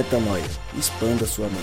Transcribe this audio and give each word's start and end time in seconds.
Metanoia. 0.00 0.42
Expanda 0.78 1.26
sua 1.26 1.46
mente. 1.46 1.60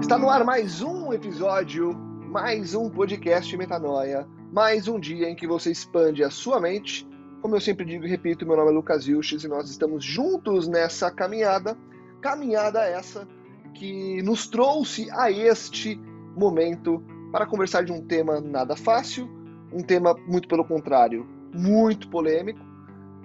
Está 0.00 0.16
no 0.16 0.30
ar 0.30 0.44
mais 0.44 0.80
um 0.80 1.12
episódio, 1.12 1.92
mais 2.28 2.76
um 2.76 2.88
podcast 2.88 3.56
Metanoia, 3.56 4.28
mais 4.52 4.86
um 4.86 5.00
dia 5.00 5.28
em 5.28 5.34
que 5.34 5.44
você 5.44 5.72
expande 5.72 6.22
a 6.22 6.30
sua 6.30 6.60
mente. 6.60 7.04
Como 7.42 7.56
eu 7.56 7.60
sempre 7.60 7.84
digo 7.84 8.04
e 8.04 8.08
repito, 8.08 8.46
meu 8.46 8.56
nome 8.56 8.70
é 8.70 8.74
Lucas 8.74 9.06
Vilches 9.06 9.42
e 9.42 9.48
nós 9.48 9.68
estamos 9.68 10.04
juntos 10.04 10.68
nessa 10.68 11.10
caminhada, 11.10 11.76
caminhada 12.20 12.84
essa 12.84 13.26
que 13.74 14.22
nos 14.22 14.46
trouxe 14.46 15.10
a 15.10 15.32
este 15.32 16.00
momento 16.36 17.02
para 17.32 17.44
conversar 17.44 17.82
de 17.82 17.90
um 17.90 18.00
tema 18.00 18.40
nada 18.40 18.76
fácil, 18.76 19.28
um 19.72 19.82
tema 19.82 20.14
muito 20.28 20.46
pelo 20.46 20.64
contrário, 20.64 21.39
muito 21.52 22.08
polêmico, 22.08 22.60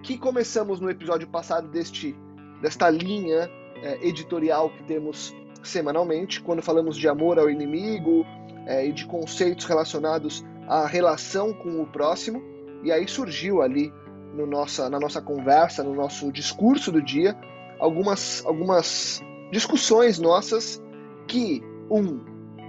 que 0.03 0.17
começamos 0.17 0.79
no 0.79 0.89
episódio 0.89 1.27
passado 1.27 1.67
deste 1.67 2.15
desta 2.61 2.89
linha 2.89 3.49
é, 3.81 4.07
editorial 4.07 4.69
que 4.69 4.83
temos 4.83 5.35
semanalmente, 5.61 6.41
quando 6.41 6.61
falamos 6.61 6.97
de 6.97 7.07
amor 7.07 7.37
ao 7.37 7.49
inimigo 7.49 8.25
é, 8.65 8.87
e 8.87 8.91
de 8.91 9.05
conceitos 9.05 9.65
relacionados 9.65 10.43
à 10.67 10.87
relação 10.87 11.53
com 11.53 11.81
o 11.81 11.85
próximo, 11.85 12.41
e 12.83 12.91
aí 12.91 13.07
surgiu 13.07 13.61
ali 13.61 13.91
no 14.33 14.45
nossa, 14.45 14.89
na 14.89 14.99
nossa 14.99 15.21
conversa, 15.21 15.83
no 15.83 15.93
nosso 15.93 16.31
discurso 16.31 16.91
do 16.91 17.01
dia, 17.01 17.35
algumas, 17.79 18.43
algumas 18.45 19.21
discussões 19.51 20.19
nossas 20.19 20.81
que, 21.27 21.63
um, 21.89 22.19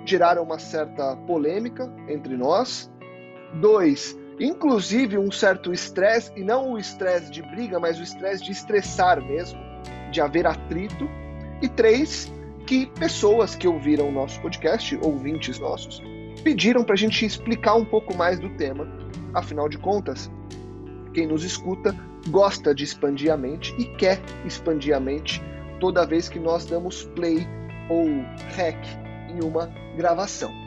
geraram 0.05 0.42
uma 0.42 0.59
certa 0.59 1.16
polêmica 1.27 1.92
entre 2.09 2.36
nós, 2.36 2.91
dois, 3.61 4.16
inclusive 4.39 5.19
um 5.19 5.31
certo 5.31 5.73
estresse, 5.73 6.31
e 6.37 6.42
não 6.42 6.73
o 6.73 6.79
estresse 6.79 7.31
de 7.31 7.42
briga, 7.42 7.79
mas 7.79 7.98
o 7.98 8.03
estresse 8.03 8.45
de 8.45 8.53
estressar 8.53 9.20
mesmo, 9.23 9.59
de 10.11 10.20
haver 10.20 10.47
atrito, 10.47 11.09
e 11.62 11.69
três, 11.69 12.31
que 12.67 12.87
pessoas 12.87 13.55
que 13.55 13.67
ouviram 13.67 14.09
o 14.09 14.12
nosso 14.12 14.41
podcast, 14.41 14.98
ouvintes 15.03 15.59
nossos, 15.59 16.03
pediram 16.43 16.84
para 16.84 16.95
a 16.95 16.98
gente 16.98 17.25
explicar 17.25 17.75
um 17.75 17.84
pouco 17.84 18.15
mais 18.15 18.39
do 18.39 18.51
tema. 18.51 18.87
Afinal 19.33 19.69
de 19.69 19.78
contas, 19.78 20.31
quem 21.15 21.27
nos 21.27 21.45
escuta 21.45 21.95
gosta 22.28 22.75
de 22.75 22.84
expandir 22.84 23.33
a 23.33 23.37
mente 23.37 23.75
e 23.78 23.84
quer 23.97 24.21
expandir 24.45 24.95
a 24.95 25.00
mente 25.00 25.43
toda 25.81 26.06
vez 26.06 26.28
que 26.28 26.39
nós 26.39 26.67
damos 26.67 27.05
play 27.15 27.47
ou 27.89 28.05
rec 28.55 28.77
em 29.28 29.43
uma 29.45 29.71
gravação. 29.97 30.66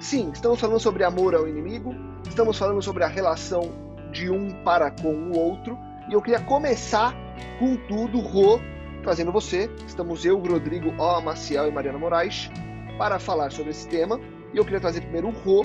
Sim, 0.00 0.30
estamos 0.32 0.60
falando 0.60 0.78
sobre 0.78 1.02
amor 1.02 1.34
ao 1.34 1.48
inimigo, 1.48 1.92
estamos 2.28 2.56
falando 2.56 2.80
sobre 2.80 3.02
a 3.02 3.08
relação 3.08 3.72
de 4.12 4.30
um 4.30 4.62
para 4.62 4.92
com 4.92 5.12
o 5.12 5.36
outro, 5.36 5.76
e 6.08 6.12
eu 6.12 6.22
queria 6.22 6.40
começar 6.40 7.12
com 7.58 7.76
tudo, 7.88 8.20
Rô, 8.20 8.60
trazendo 9.02 9.32
você. 9.32 9.68
Estamos 9.86 10.24
eu, 10.24 10.38
Rodrigo 10.38 10.90
O. 10.98 11.20
Maciel 11.20 11.68
e 11.68 11.72
Mariana 11.72 11.98
Moraes 11.98 12.48
para 12.96 13.18
falar 13.18 13.50
sobre 13.50 13.70
esse 13.70 13.88
tema. 13.88 14.20
E 14.54 14.56
eu 14.56 14.64
queria 14.64 14.80
trazer 14.80 15.00
primeiro 15.02 15.28
o 15.28 15.32
Rô, 15.32 15.64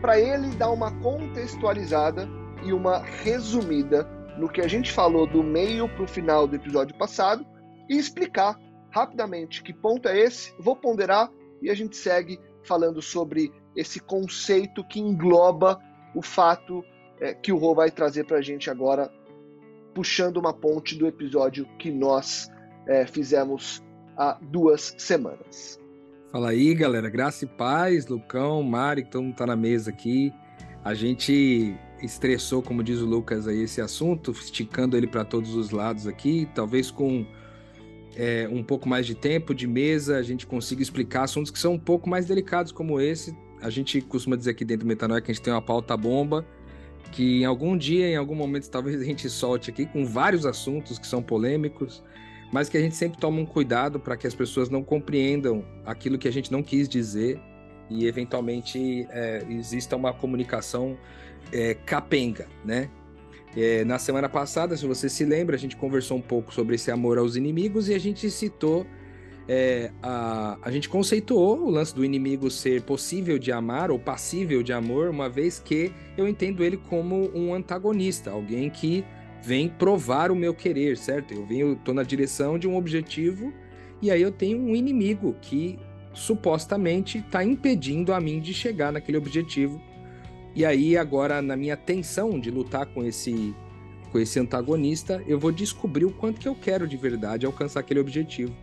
para 0.00 0.18
ele 0.18 0.48
dar 0.56 0.70
uma 0.70 0.90
contextualizada 1.00 2.28
e 2.62 2.72
uma 2.72 2.98
resumida 2.98 4.08
no 4.38 4.48
que 4.48 4.62
a 4.62 4.68
gente 4.68 4.90
falou 4.90 5.26
do 5.26 5.42
meio 5.42 5.88
para 5.88 6.04
o 6.04 6.08
final 6.08 6.46
do 6.46 6.56
episódio 6.56 6.96
passado 6.96 7.46
e 7.88 7.96
explicar 7.96 8.58
rapidamente 8.90 9.62
que 9.62 9.72
ponto 9.72 10.08
é 10.08 10.18
esse, 10.18 10.54
vou 10.58 10.74
ponderar 10.74 11.30
e 11.62 11.70
a 11.70 11.74
gente 11.74 11.96
segue 11.96 12.40
falando 12.64 13.00
sobre 13.00 13.52
esse 13.76 14.00
conceito 14.00 14.84
que 14.84 15.00
engloba 15.00 15.80
o 16.14 16.22
fato 16.22 16.84
é, 17.20 17.34
que 17.34 17.52
o 17.52 17.56
Rô 17.56 17.74
vai 17.74 17.90
trazer 17.90 18.24
para 18.24 18.38
a 18.38 18.42
gente 18.42 18.70
agora, 18.70 19.10
puxando 19.94 20.36
uma 20.36 20.52
ponte 20.52 20.96
do 20.96 21.06
episódio 21.06 21.66
que 21.78 21.90
nós 21.90 22.50
é, 22.86 23.06
fizemos 23.06 23.82
há 24.16 24.38
duas 24.40 24.94
semanas. 24.98 25.80
Fala 26.30 26.50
aí, 26.50 26.74
galera. 26.74 27.08
Graça 27.08 27.44
e 27.44 27.48
paz, 27.48 28.06
Lucão, 28.06 28.62
Mari, 28.62 29.04
que 29.04 29.10
todo 29.10 29.22
mundo 29.22 29.36
tá 29.36 29.46
na 29.46 29.56
mesa 29.56 29.90
aqui. 29.90 30.32
A 30.84 30.92
gente 30.92 31.76
estressou, 32.02 32.62
como 32.62 32.82
diz 32.82 33.00
o 33.00 33.06
Lucas 33.06 33.46
aí, 33.46 33.62
esse 33.62 33.80
assunto, 33.80 34.32
esticando 34.32 34.96
ele 34.96 35.06
para 35.06 35.24
todos 35.24 35.54
os 35.54 35.70
lados 35.70 36.06
aqui, 36.06 36.48
talvez 36.54 36.90
com 36.90 37.24
é, 38.16 38.48
um 38.50 38.62
pouco 38.62 38.88
mais 38.88 39.06
de 39.06 39.14
tempo 39.14 39.54
de 39.54 39.66
mesa, 39.66 40.18
a 40.18 40.22
gente 40.22 40.46
consiga 40.46 40.82
explicar 40.82 41.22
assuntos 41.22 41.50
que 41.50 41.58
são 41.58 41.74
um 41.74 41.78
pouco 41.78 42.08
mais 42.08 42.26
delicados 42.26 42.72
como 42.72 43.00
esse. 43.00 43.34
A 43.64 43.70
gente 43.70 43.98
costuma 44.02 44.36
dizer 44.36 44.50
aqui 44.50 44.62
dentro 44.62 44.84
do 44.84 44.88
Metanoia 44.88 45.22
que 45.22 45.30
a 45.30 45.34
gente 45.34 45.42
tem 45.42 45.50
uma 45.50 45.62
pauta 45.62 45.96
bomba, 45.96 46.46
que 47.10 47.40
em 47.40 47.44
algum 47.46 47.78
dia, 47.78 48.06
em 48.08 48.16
algum 48.16 48.34
momento, 48.34 48.68
talvez 48.68 49.00
a 49.00 49.04
gente 49.04 49.26
solte 49.30 49.70
aqui 49.70 49.86
com 49.86 50.04
vários 50.04 50.44
assuntos 50.44 50.98
que 50.98 51.06
são 51.06 51.22
polêmicos, 51.22 52.04
mas 52.52 52.68
que 52.68 52.76
a 52.76 52.80
gente 52.80 52.94
sempre 52.94 53.18
toma 53.18 53.40
um 53.40 53.46
cuidado 53.46 53.98
para 53.98 54.18
que 54.18 54.26
as 54.26 54.34
pessoas 54.34 54.68
não 54.68 54.84
compreendam 54.84 55.64
aquilo 55.86 56.18
que 56.18 56.28
a 56.28 56.30
gente 56.30 56.52
não 56.52 56.62
quis 56.62 56.86
dizer 56.86 57.40
e 57.88 58.06
eventualmente 58.06 59.08
é, 59.10 59.42
exista 59.48 59.96
uma 59.96 60.12
comunicação 60.12 60.98
é, 61.50 61.72
capenga, 61.72 62.46
né? 62.66 62.90
É, 63.56 63.82
na 63.82 63.98
semana 63.98 64.28
passada, 64.28 64.76
se 64.76 64.86
você 64.86 65.08
se 65.08 65.24
lembra, 65.24 65.56
a 65.56 65.58
gente 65.58 65.74
conversou 65.74 66.18
um 66.18 66.22
pouco 66.22 66.52
sobre 66.52 66.74
esse 66.74 66.90
amor 66.90 67.16
aos 67.16 67.34
inimigos 67.34 67.88
e 67.88 67.94
a 67.94 67.98
gente 67.98 68.30
citou, 68.30 68.84
é, 69.48 69.90
a, 70.02 70.58
a 70.62 70.70
gente 70.70 70.88
conceituou 70.88 71.58
o 71.58 71.70
lance 71.70 71.94
do 71.94 72.04
inimigo 72.04 72.50
ser 72.50 72.82
possível 72.82 73.38
de 73.38 73.52
amar 73.52 73.90
ou 73.90 73.98
passível 73.98 74.62
de 74.62 74.72
amor, 74.72 75.08
uma 75.08 75.28
vez 75.28 75.58
que 75.58 75.92
eu 76.16 76.26
entendo 76.26 76.64
ele 76.64 76.76
como 76.76 77.30
um 77.34 77.54
antagonista, 77.54 78.30
alguém 78.30 78.70
que 78.70 79.04
vem 79.42 79.68
provar 79.68 80.30
o 80.30 80.36
meu 80.36 80.54
querer, 80.54 80.96
certo? 80.96 81.34
Eu 81.34 81.44
venho, 81.44 81.76
tô 81.76 81.92
na 81.92 82.02
direção 82.02 82.58
de 82.58 82.66
um 82.66 82.76
objetivo 82.76 83.52
e 84.00 84.10
aí 84.10 84.22
eu 84.22 84.32
tenho 84.32 84.58
um 84.58 84.74
inimigo 84.74 85.36
que 85.42 85.78
supostamente 86.14 87.18
está 87.18 87.44
impedindo 87.44 88.12
a 88.14 88.20
mim 88.20 88.40
de 88.40 88.54
chegar 88.54 88.92
naquele 88.92 89.18
objetivo 89.18 89.80
e 90.56 90.64
aí, 90.64 90.96
agora, 90.96 91.42
na 91.42 91.56
minha 91.56 91.76
tensão 91.76 92.38
de 92.38 92.48
lutar 92.48 92.86
com 92.86 93.04
esse, 93.04 93.52
com 94.12 94.20
esse 94.20 94.38
antagonista, 94.38 95.20
eu 95.26 95.36
vou 95.36 95.50
descobrir 95.50 96.04
o 96.04 96.12
quanto 96.12 96.40
que 96.40 96.46
eu 96.46 96.54
quero 96.54 96.86
de 96.86 96.96
verdade 96.96 97.44
alcançar 97.44 97.80
aquele 97.80 97.98
objetivo. 97.98 98.54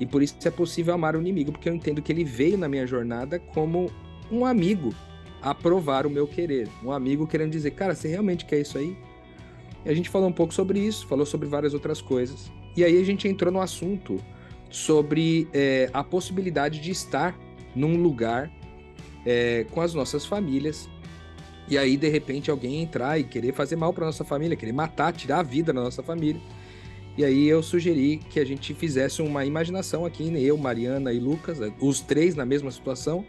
E 0.00 0.06
por 0.06 0.22
isso 0.22 0.36
é 0.44 0.50
possível 0.50 0.94
amar 0.94 1.16
o 1.16 1.20
inimigo, 1.20 1.52
porque 1.52 1.68
eu 1.68 1.74
entendo 1.74 2.00
que 2.00 2.12
ele 2.12 2.24
veio 2.24 2.56
na 2.56 2.68
minha 2.68 2.86
jornada 2.86 3.38
como 3.38 3.90
um 4.30 4.44
amigo 4.44 4.94
a 5.42 5.54
provar 5.54 6.06
o 6.06 6.10
meu 6.10 6.26
querer. 6.26 6.68
Um 6.82 6.92
amigo 6.92 7.26
querendo 7.26 7.52
dizer, 7.52 7.72
cara, 7.72 7.94
você 7.94 8.08
realmente 8.08 8.44
quer 8.44 8.60
isso 8.60 8.78
aí? 8.78 8.96
E 9.84 9.88
a 9.88 9.94
gente 9.94 10.08
falou 10.08 10.28
um 10.28 10.32
pouco 10.32 10.52
sobre 10.52 10.78
isso, 10.78 11.06
falou 11.06 11.26
sobre 11.26 11.48
várias 11.48 11.74
outras 11.74 12.00
coisas. 12.00 12.50
E 12.76 12.84
aí 12.84 13.00
a 13.00 13.04
gente 13.04 13.26
entrou 13.26 13.52
no 13.52 13.60
assunto 13.60 14.22
sobre 14.70 15.48
é, 15.52 15.88
a 15.92 16.04
possibilidade 16.04 16.80
de 16.80 16.90
estar 16.90 17.36
num 17.74 17.96
lugar 17.96 18.50
é, 19.24 19.64
com 19.70 19.80
as 19.80 19.94
nossas 19.94 20.24
famílias 20.26 20.88
e 21.70 21.76
aí, 21.76 21.96
de 21.96 22.08
repente, 22.08 22.50
alguém 22.50 22.82
entrar 22.82 23.18
e 23.18 23.24
querer 23.24 23.52
fazer 23.52 23.76
mal 23.76 23.92
para 23.92 24.06
nossa 24.06 24.24
família, 24.24 24.56
querer 24.56 24.72
matar, 24.72 25.12
tirar 25.12 25.40
a 25.40 25.42
vida 25.42 25.70
da 25.72 25.82
nossa 25.82 26.02
família. 26.02 26.40
E 27.18 27.24
aí 27.24 27.48
eu 27.48 27.62
sugeri 27.62 28.18
que 28.30 28.38
a 28.38 28.46
gente 28.46 28.72
fizesse 28.72 29.20
uma 29.20 29.44
imaginação 29.44 30.06
aqui, 30.06 30.30
né? 30.30 30.40
eu, 30.40 30.56
Mariana 30.56 31.12
e 31.12 31.18
Lucas, 31.18 31.58
os 31.80 32.00
três 32.00 32.36
na 32.36 32.46
mesma 32.46 32.70
situação, 32.70 33.26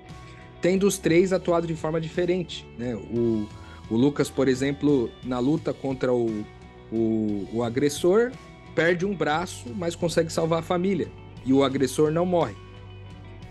tendo 0.61 0.85
os 0.85 0.99
três 0.99 1.33
atuado 1.33 1.65
de 1.65 1.75
forma 1.75 1.99
diferente. 1.99 2.67
Né? 2.77 2.95
O, 2.95 3.47
o 3.89 3.97
Lucas, 3.97 4.29
por 4.29 4.47
exemplo, 4.47 5.09
na 5.23 5.39
luta 5.39 5.73
contra 5.73 6.13
o, 6.13 6.45
o, 6.91 7.47
o 7.51 7.63
agressor, 7.63 8.31
perde 8.75 9.05
um 9.05 9.15
braço, 9.15 9.73
mas 9.75 9.95
consegue 9.95 10.31
salvar 10.31 10.59
a 10.59 10.63
família. 10.63 11.11
E 11.43 11.51
o 11.51 11.63
agressor 11.63 12.11
não 12.11 12.27
morre. 12.27 12.55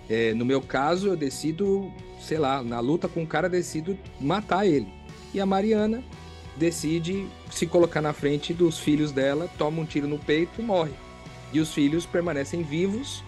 É, 0.08 0.32
no 0.34 0.44
meu 0.44 0.62
caso, 0.62 1.08
eu 1.08 1.16
decido 1.16 1.92
sei 2.20 2.38
lá, 2.38 2.62
na 2.62 2.80
luta 2.80 3.08
com 3.08 3.22
o 3.22 3.26
cara, 3.26 3.48
decido 3.48 3.98
matar 4.20 4.66
ele. 4.66 4.88
E 5.32 5.40
a 5.40 5.46
Mariana 5.46 6.02
decide 6.58 7.26
se 7.50 7.66
colocar 7.66 8.02
na 8.02 8.12
frente 8.12 8.52
dos 8.52 8.78
filhos 8.78 9.12
dela, 9.12 9.48
toma 9.56 9.80
um 9.80 9.84
tiro 9.84 10.06
no 10.06 10.18
peito, 10.18 10.62
morre. 10.62 10.92
E 11.52 11.60
os 11.60 11.72
filhos 11.72 12.04
permanecem 12.04 12.62
vivos, 12.62 13.22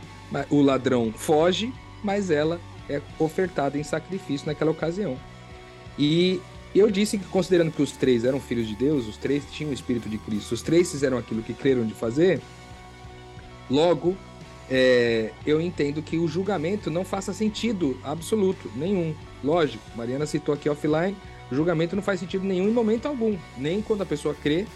o 0.50 0.60
ladrão 0.60 1.12
foge, 1.12 1.72
mas 2.02 2.30
ela 2.30 2.60
é 2.88 3.00
ofertada 3.18 3.78
em 3.78 3.82
sacrifício 3.82 4.46
naquela 4.46 4.70
ocasião. 4.70 5.16
E 5.98 6.40
eu 6.74 6.90
disse 6.90 7.18
que, 7.18 7.24
considerando 7.26 7.72
que 7.72 7.82
os 7.82 7.92
três 7.92 8.24
eram 8.24 8.40
filhos 8.40 8.68
de 8.68 8.74
Deus, 8.74 9.06
os 9.06 9.16
três 9.16 9.44
tinham 9.50 9.70
o 9.70 9.74
Espírito 9.74 10.08
de 10.08 10.18
Cristo, 10.18 10.52
os 10.52 10.62
três 10.62 10.90
fizeram 10.90 11.16
aquilo 11.16 11.42
que 11.42 11.54
creram 11.54 11.86
de 11.86 11.94
fazer, 11.94 12.40
logo 13.70 14.16
é, 14.70 15.32
eu 15.44 15.60
entendo 15.60 16.00
que 16.00 16.16
o 16.16 16.28
julgamento 16.28 16.90
não 16.90 17.04
faça 17.04 17.32
sentido 17.32 17.98
absoluto, 18.04 18.70
nenhum. 18.76 19.14
Lógico, 19.42 19.82
Mariana 19.96 20.26
citou 20.26 20.54
aqui 20.54 20.68
offline, 20.68 21.16
o 21.50 21.54
julgamento 21.54 21.96
não 21.96 22.02
faz 22.02 22.20
sentido 22.20 22.44
nenhum 22.44 22.68
em 22.68 22.72
momento 22.72 23.06
algum, 23.06 23.36
nem 23.58 23.82
quando 23.82 24.02
a 24.02 24.06
pessoa 24.06 24.34
crê, 24.34 24.66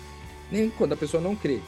nem 0.51 0.71
quando 0.71 0.93
a 0.93 0.97
pessoa 0.97 1.23
não 1.23 1.37
crê. 1.37 1.61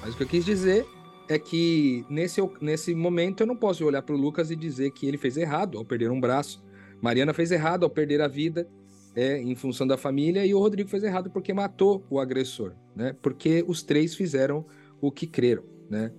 Mas 0.00 0.14
o 0.14 0.16
que 0.16 0.22
eu 0.22 0.28
quis 0.28 0.44
dizer 0.44 0.86
é 1.28 1.38
que 1.38 2.04
nesse, 2.08 2.40
nesse 2.60 2.94
momento 2.94 3.42
eu 3.42 3.46
não 3.46 3.56
posso 3.56 3.84
olhar 3.84 4.02
para 4.02 4.14
o 4.14 4.18
Lucas 4.18 4.50
e 4.50 4.56
dizer 4.56 4.90
que 4.90 5.06
ele 5.06 5.18
fez 5.18 5.36
errado 5.36 5.78
ao 5.78 5.84
perder 5.84 6.10
um 6.10 6.20
braço. 6.20 6.62
Mariana 7.00 7.32
fez 7.32 7.50
errado 7.50 7.84
ao 7.84 7.90
perder 7.90 8.20
a 8.20 8.28
vida. 8.28 8.68
é 9.16 9.40
em 9.40 9.54
função 9.54 9.86
da 9.86 9.96
família 9.96 10.44
e 10.44 10.54
o 10.54 10.58
Rodrigo 10.58 10.88
fez 10.88 11.04
errado 11.04 11.30
porque 11.30 11.52
matou 11.52 12.04
o 12.10 12.18
agressor, 12.18 12.72
né? 12.96 13.14
Porque 13.22 13.64
os 13.66 13.82
três 13.82 14.14
fizeram 14.14 14.66
o 15.00 15.10
que 15.10 15.26
creram, 15.26 15.62
né? 15.88 16.10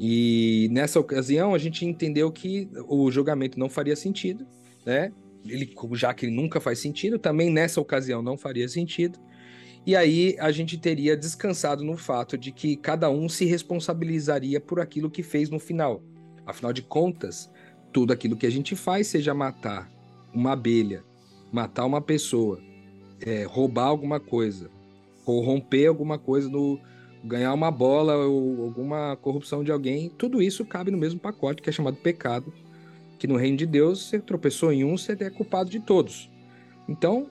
E 0.00 0.68
nessa 0.70 0.98
ocasião 0.98 1.54
a 1.54 1.58
gente 1.58 1.84
entendeu 1.84 2.30
que 2.30 2.70
o 2.88 3.10
julgamento 3.10 3.58
não 3.58 3.68
faria 3.68 3.96
sentido, 3.96 4.46
né? 4.86 5.12
Ele, 5.48 5.74
já 5.92 6.12
que 6.14 6.26
ele 6.26 6.34
nunca 6.34 6.60
faz 6.60 6.78
sentido, 6.78 7.18
também 7.18 7.50
nessa 7.50 7.80
ocasião 7.80 8.22
não 8.22 8.36
faria 8.36 8.68
sentido. 8.68 9.18
E 9.86 9.96
aí 9.96 10.36
a 10.38 10.50
gente 10.50 10.76
teria 10.76 11.16
descansado 11.16 11.82
no 11.82 11.96
fato 11.96 12.36
de 12.36 12.52
que 12.52 12.76
cada 12.76 13.10
um 13.10 13.28
se 13.28 13.44
responsabilizaria 13.44 14.60
por 14.60 14.80
aquilo 14.80 15.10
que 15.10 15.22
fez 15.22 15.48
no 15.48 15.58
final. 15.58 16.02
Afinal 16.44 16.72
de 16.72 16.82
contas, 16.82 17.50
tudo 17.92 18.12
aquilo 18.12 18.36
que 18.36 18.46
a 18.46 18.50
gente 18.50 18.76
faz, 18.76 19.06
seja 19.06 19.32
matar 19.32 19.90
uma 20.34 20.52
abelha, 20.52 21.02
matar 21.52 21.86
uma 21.86 22.00
pessoa, 22.00 22.60
é, 23.20 23.44
roubar 23.44 23.86
alguma 23.86 24.20
coisa, 24.20 24.70
corromper 25.24 25.88
alguma 25.88 26.18
coisa, 26.18 26.48
no, 26.48 26.78
ganhar 27.24 27.52
uma 27.52 27.70
bola 27.70 28.16
ou 28.16 28.64
alguma 28.64 29.16
corrupção 29.16 29.64
de 29.64 29.72
alguém, 29.72 30.10
tudo 30.10 30.42
isso 30.42 30.64
cabe 30.64 30.90
no 30.90 30.98
mesmo 30.98 31.18
pacote 31.18 31.62
que 31.62 31.68
é 31.68 31.72
chamado 31.72 31.96
pecado, 31.96 32.52
que 33.18 33.26
no 33.26 33.36
reino 33.36 33.56
de 33.56 33.66
Deus 33.66 34.06
você 34.06 34.18
tropeçou 34.18 34.72
em 34.72 34.84
um, 34.84 34.96
você 34.96 35.16
é 35.18 35.30
culpado 35.30 35.70
de 35.70 35.80
todos. 35.80 36.30
Então, 36.88 37.28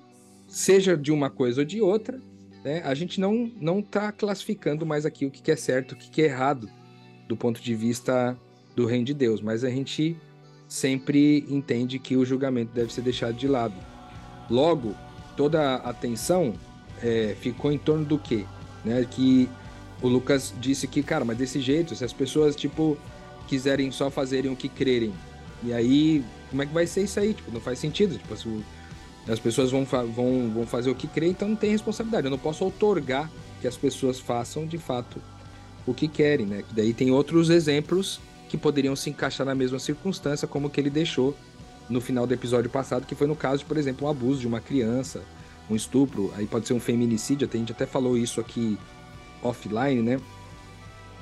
seja 0.48 0.98
de 0.98 1.12
uma 1.12 1.30
coisa 1.30 1.62
ou 1.62 1.66
de 1.66 1.81
outra, 1.81 2.22
né, 2.63 2.81
a 2.84 2.94
gente 2.94 3.19
não 3.19 3.51
não 3.60 3.80
está 3.80 4.12
classificando 4.12 4.86
mais 4.86 5.06
aqui 5.06 5.25
o 5.25 5.31
que 5.31 5.50
é 5.51 5.56
certo, 5.56 5.94
o 5.94 5.95
que 5.95 6.22
é 6.22 6.25
errado 6.25 6.69
do 7.28 7.36
ponto 7.36 7.62
de 7.62 7.75
vista 7.75 8.38
do 8.75 8.86
reino 8.86 9.06
de 9.06 9.13
Deus, 9.13 9.42
mas 9.42 9.63
a 9.63 9.69
gente 9.69 10.16
sempre 10.68 11.45
entende 11.50 11.98
que 11.98 12.16
o 12.16 12.25
julgamento 12.25 12.74
deve 12.74 12.92
ser 12.92 13.01
deixado 13.01 13.36
de 13.36 13.48
lado. 13.48 13.75
Logo, 14.50 14.95
toda 15.36 15.75
a 15.75 15.89
atenção 15.89 16.54
é, 17.01 17.36
ficou 17.39 17.72
em 17.72 17.78
torno 17.78 18.06
do 18.06 18.18
quê? 18.18 18.45
Né? 18.84 19.06
Que 19.10 19.50
o 20.01 20.07
Lucas 20.07 20.54
disse 20.60 20.88
que, 20.88 21.01
cara, 21.01 21.25
mas 21.25 21.38
desse 21.38 21.60
jeito, 21.60 21.95
se 21.95 22.04
as 22.04 22.13
pessoas, 22.13 22.56
tipo, 22.56 22.98
quiserem 23.48 23.92
só 23.92 24.10
fazerem 24.10 24.51
o 24.51 24.56
que 24.56 24.69
crerem, 24.69 25.13
e 25.63 25.74
aí, 25.74 26.24
como 26.50 26.62
é 26.62 26.65
que 26.65 26.74
vai 26.74 26.86
ser 26.88 27.04
isso 27.04 27.19
aí? 27.19 27.33
Tipo, 27.33 27.51
não 27.51 27.62
faz 27.62 27.80
sentido. 27.80 28.18
Tipo, 28.18 28.36
se 28.36 28.48
as 29.27 29.39
pessoas 29.39 29.71
vão, 29.71 29.83
vão, 29.83 30.51
vão 30.54 30.68
fazer 30.68 30.89
o 30.89 30.95
que 30.95 31.07
crerem, 31.07 31.31
então 31.31 31.48
não 31.48 31.56
tem 31.56 31.71
responsabilidade. 31.71 32.25
Eu 32.27 32.31
não 32.31 32.38
posso 32.38 32.65
otorgar 32.65 33.30
que 33.62 33.68
as 33.68 33.75
pessoas 33.75 34.19
façam, 34.19 34.65
de 34.65 34.77
fato, 34.77 35.21
o 35.86 35.94
que 35.94 36.07
querem, 36.07 36.45
né? 36.45 36.63
Daí 36.71 36.94
tem 36.94 37.12
outros 37.12 37.50
exemplos 37.50 38.19
que 38.50 38.57
poderiam 38.57 38.95
se 38.95 39.09
encaixar 39.09 39.45
na 39.45 39.56
mesma 39.56 39.80
circunstância, 39.80 40.48
como 40.48 40.69
que 40.69 40.80
ele 40.80 40.89
deixou 40.89 41.36
no 41.89 42.01
final 42.01 42.27
do 42.27 42.33
episódio 42.33 42.69
passado, 42.69 43.06
que 43.06 43.15
foi 43.15 43.27
no 43.27 43.36
caso 43.36 43.60
de, 43.60 43.65
por 43.65 43.77
exemplo, 43.77 44.07
um 44.07 44.10
abuso 44.10 44.42
de 44.42 44.48
uma 44.48 44.60
criança, 44.60 45.24
um 45.69 45.75
estupro, 45.75 46.33
aí 46.36 46.45
pode 46.45 46.68
ser 46.68 46.74
um 46.74 46.80
feminicídio, 46.80 47.50
a 47.51 47.57
gente 47.57 47.71
até 47.71 47.86
falou 47.86 48.18
isso 48.18 48.39
aqui 48.39 48.77
offline, 49.42 50.01
né? 50.01 50.19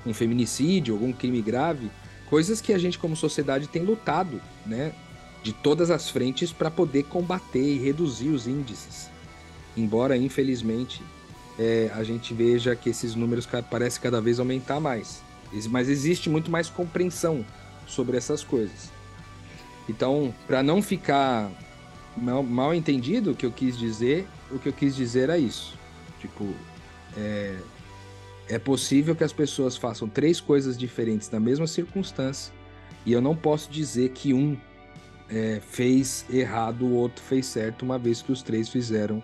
Um 0.06 0.14
feminicídio, 0.14 0.94
algum 0.94 1.12
crime 1.12 1.42
grave, 1.42 1.90
coisas 2.30 2.62
que 2.62 2.74
a 2.74 2.78
gente 2.78 2.98
como 2.98 3.16
sociedade 3.16 3.68
tem 3.68 3.84
lutado, 3.84 4.42
né? 4.66 4.94
De 5.44 5.54
todas 5.54 5.92
as 5.92 6.10
frentes 6.10 6.52
para 6.52 6.72
poder 6.72 7.04
combater 7.04 7.62
e 7.62 7.78
reduzir 7.78 8.30
os 8.30 8.48
índices. 8.48 9.10
Embora, 9.78 10.18
infelizmente, 10.18 11.04
é, 11.60 11.92
a 11.94 12.04
gente 12.04 12.34
veja 12.34 12.76
que 12.76 12.90
esses 12.90 13.16
números 13.16 13.48
parecem 13.70 14.02
cada 14.02 14.20
vez 14.20 14.40
aumentar 14.40 14.80
mais. 14.80 15.22
Mas 15.70 15.88
existe 15.88 16.30
muito 16.30 16.52
mais 16.52 16.70
compreensão 16.70 17.46
sobre 17.88 18.18
essas 18.18 18.44
coisas. 18.44 18.92
Então, 19.88 20.34
para 20.48 20.64
não 20.64 20.82
ficar 20.82 21.50
mal, 22.18 22.44
mal, 22.44 22.74
entendido 22.74 23.32
o 23.32 23.36
que 23.36 23.46
eu 23.46 23.52
quis 23.52 23.78
dizer, 23.78 24.28
o 24.52 24.58
que 24.58 24.68
eu 24.70 24.74
quis 24.74 24.96
dizer 24.96 25.30
é 25.30 25.38
isso. 25.38 25.78
Tipo, 26.20 26.52
é, 27.16 27.58
é 28.48 28.60
possível 28.60 29.16
que 29.16 29.24
as 29.24 29.34
pessoas 29.34 29.76
façam 29.76 30.08
três 30.08 30.40
coisas 30.40 30.78
diferentes 30.78 31.30
na 31.30 31.40
mesma 31.40 31.68
circunstância 31.68 32.54
e 33.06 33.14
eu 33.14 33.22
não 33.22 33.36
posso 33.36 33.70
dizer 33.72 34.10
que 34.10 34.34
um 34.34 34.58
é, 35.30 35.60
fez 35.60 36.26
errado, 36.30 36.86
o 36.86 36.94
outro 36.94 37.24
fez 37.24 37.46
certo, 37.46 37.84
uma 37.84 38.00
vez 38.00 38.22
que 38.22 38.32
os 38.32 38.42
três 38.42 38.68
fizeram 38.70 39.24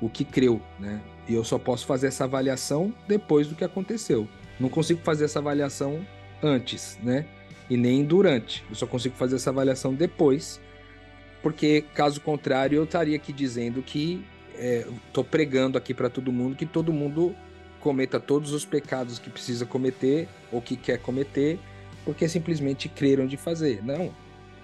o 0.00 0.08
que 0.08 0.24
creu, 0.24 0.60
né? 0.78 1.02
E 1.28 1.34
eu 1.34 1.42
só 1.42 1.58
posso 1.58 1.86
fazer 1.86 2.08
essa 2.08 2.24
avaliação 2.24 2.94
depois 3.08 3.48
do 3.48 3.54
que 3.54 3.64
aconteceu. 3.64 4.28
Não 4.60 4.68
consigo 4.68 5.00
fazer 5.02 5.24
essa 5.24 5.38
avaliação 5.38 6.06
antes, 6.42 6.98
né? 7.02 7.26
E 7.68 7.76
nem 7.76 8.04
durante. 8.04 8.64
Eu 8.68 8.76
só 8.76 8.86
consigo 8.86 9.16
fazer 9.16 9.36
essa 9.36 9.50
avaliação 9.50 9.92
depois, 9.92 10.60
porque 11.42 11.84
caso 11.94 12.20
contrário 12.20 12.76
eu 12.76 12.84
estaria 12.84 13.16
aqui 13.16 13.32
dizendo 13.32 13.82
que 13.82 14.24
estou 15.08 15.24
é, 15.24 15.26
pregando 15.28 15.76
aqui 15.76 15.92
para 15.92 16.08
todo 16.08 16.32
mundo 16.32 16.56
que 16.56 16.64
todo 16.64 16.92
mundo 16.92 17.34
cometa 17.86 18.18
todos 18.18 18.50
os 18.50 18.64
pecados 18.64 19.20
que 19.20 19.30
precisa 19.30 19.64
cometer 19.64 20.28
ou 20.50 20.60
que 20.60 20.74
quer 20.74 20.98
cometer, 20.98 21.56
porque 22.04 22.28
simplesmente 22.28 22.88
creram 22.88 23.28
de 23.28 23.36
fazer. 23.36 23.80
Não. 23.84 24.12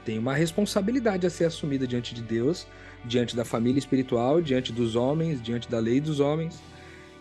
Tem 0.04 0.18
uma 0.18 0.34
responsabilidade 0.34 1.24
a 1.24 1.30
ser 1.30 1.44
assumida 1.44 1.86
diante 1.86 2.16
de 2.16 2.20
Deus, 2.20 2.66
diante 3.04 3.36
da 3.36 3.44
família 3.44 3.78
espiritual, 3.78 4.42
diante 4.42 4.72
dos 4.72 4.96
homens, 4.96 5.40
diante 5.40 5.70
da 5.70 5.78
lei 5.78 6.00
dos 6.00 6.18
homens 6.18 6.60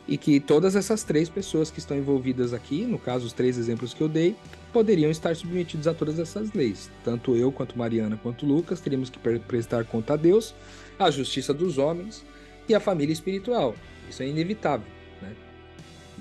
e 0.07 0.17
que 0.17 0.39
todas 0.39 0.75
essas 0.75 1.03
três 1.03 1.29
pessoas 1.29 1.69
que 1.69 1.77
estão 1.77 1.95
envolvidas 1.95 2.51
aqui, 2.51 2.83
no 2.83 2.97
caso 2.97 3.27
os 3.27 3.33
três 3.33 3.55
exemplos 3.55 3.93
que 3.93 4.01
eu 4.01 4.09
dei, 4.09 4.35
poderiam 4.73 5.11
estar 5.11 5.35
submetidos 5.35 5.87
a 5.87 5.93
todas 5.93 6.17
essas 6.17 6.51
leis. 6.51 6.89
Tanto 7.03 7.35
eu, 7.35 7.51
quanto 7.51 7.77
Mariana, 7.77 8.19
quanto 8.23 8.43
Lucas, 8.43 8.81
teríamos 8.81 9.11
que 9.11 9.19
prestar 9.19 9.85
conta 9.85 10.13
a 10.13 10.17
Deus, 10.17 10.55
a 10.97 11.11
justiça 11.11 11.53
dos 11.53 11.77
homens 11.77 12.25
e 12.67 12.73
a 12.73 12.79
família 12.79 13.13
espiritual. 13.13 13.75
Isso 14.09 14.23
é 14.23 14.27
inevitável, 14.27 14.87
né? 15.21 15.35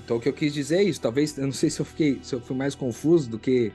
Então 0.03 0.17
o 0.17 0.19
que 0.19 0.29
eu 0.29 0.33
quis 0.33 0.53
dizer 0.53 0.77
é 0.77 0.83
isso. 0.83 1.01
Talvez, 1.01 1.37
eu 1.37 1.45
não 1.45 1.53
sei 1.53 1.69
se 1.69 1.79
eu 1.79 1.85
fiquei, 1.85 2.19
se 2.23 2.33
eu 2.33 2.41
fui 2.41 2.55
mais 2.55 2.75
confuso 2.75 3.29
do 3.29 3.39
que 3.39 3.71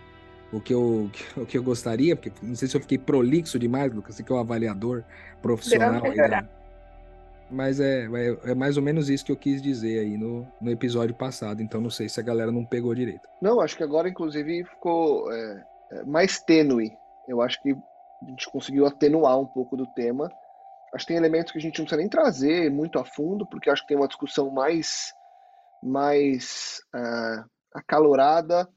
o 0.52 0.60
que 0.60 0.74
eu, 0.74 1.10
o 1.36 1.46
que 1.46 1.58
eu 1.58 1.62
gostaria, 1.62 2.14
porque 2.16 2.32
não 2.42 2.54
sei 2.54 2.68
se 2.68 2.76
eu 2.76 2.80
fiquei 2.80 2.98
prolixo 2.98 3.58
demais, 3.58 3.92
Lucas, 3.92 4.16
você 4.16 4.22
que 4.22 4.32
é 4.32 4.34
um 4.34 4.38
avaliador 4.38 5.02
profissional 5.42 6.04
aí 6.04 6.16
da, 6.16 6.46
mas 7.50 7.78
é, 7.78 8.06
é, 8.06 8.50
é, 8.50 8.54
mais 8.54 8.76
ou 8.76 8.82
menos 8.82 9.08
isso 9.08 9.24
que 9.24 9.32
eu 9.32 9.36
quis 9.36 9.62
dizer 9.62 10.00
aí 10.00 10.16
no, 10.16 10.46
no 10.60 10.70
episódio 10.70 11.14
passado, 11.14 11.62
então 11.62 11.80
não 11.80 11.90
sei 11.90 12.08
se 12.08 12.18
a 12.18 12.22
galera 12.22 12.50
não 12.50 12.64
pegou 12.64 12.94
direito. 12.94 13.28
Não, 13.40 13.60
acho 13.60 13.76
que 13.76 13.82
agora, 13.82 14.08
inclusive, 14.08 14.64
ficou 14.64 15.32
é, 15.32 15.64
é, 15.92 16.04
mais 16.04 16.40
tênue. 16.40 16.96
Eu 17.28 17.40
acho 17.40 17.62
que 17.62 17.70
a 17.70 18.30
gente 18.30 18.50
conseguiu 18.50 18.86
atenuar 18.86 19.38
um 19.38 19.46
pouco 19.46 19.76
do 19.76 19.86
tema. 19.86 20.30
Acho 20.92 21.06
que 21.06 21.12
tem 21.12 21.16
elementos 21.16 21.52
que 21.52 21.58
a 21.58 21.60
gente 21.60 21.78
não 21.78 21.84
precisa 21.84 22.00
nem 22.00 22.08
trazer 22.08 22.70
muito 22.70 22.98
a 22.98 23.04
fundo, 23.04 23.46
porque 23.46 23.70
acho 23.70 23.82
que 23.82 23.88
tem 23.88 23.96
uma 23.96 24.08
discussão 24.08 24.50
mais, 24.50 25.14
mais 25.82 26.80
uh, 26.94 27.44
acalorada 27.72 28.68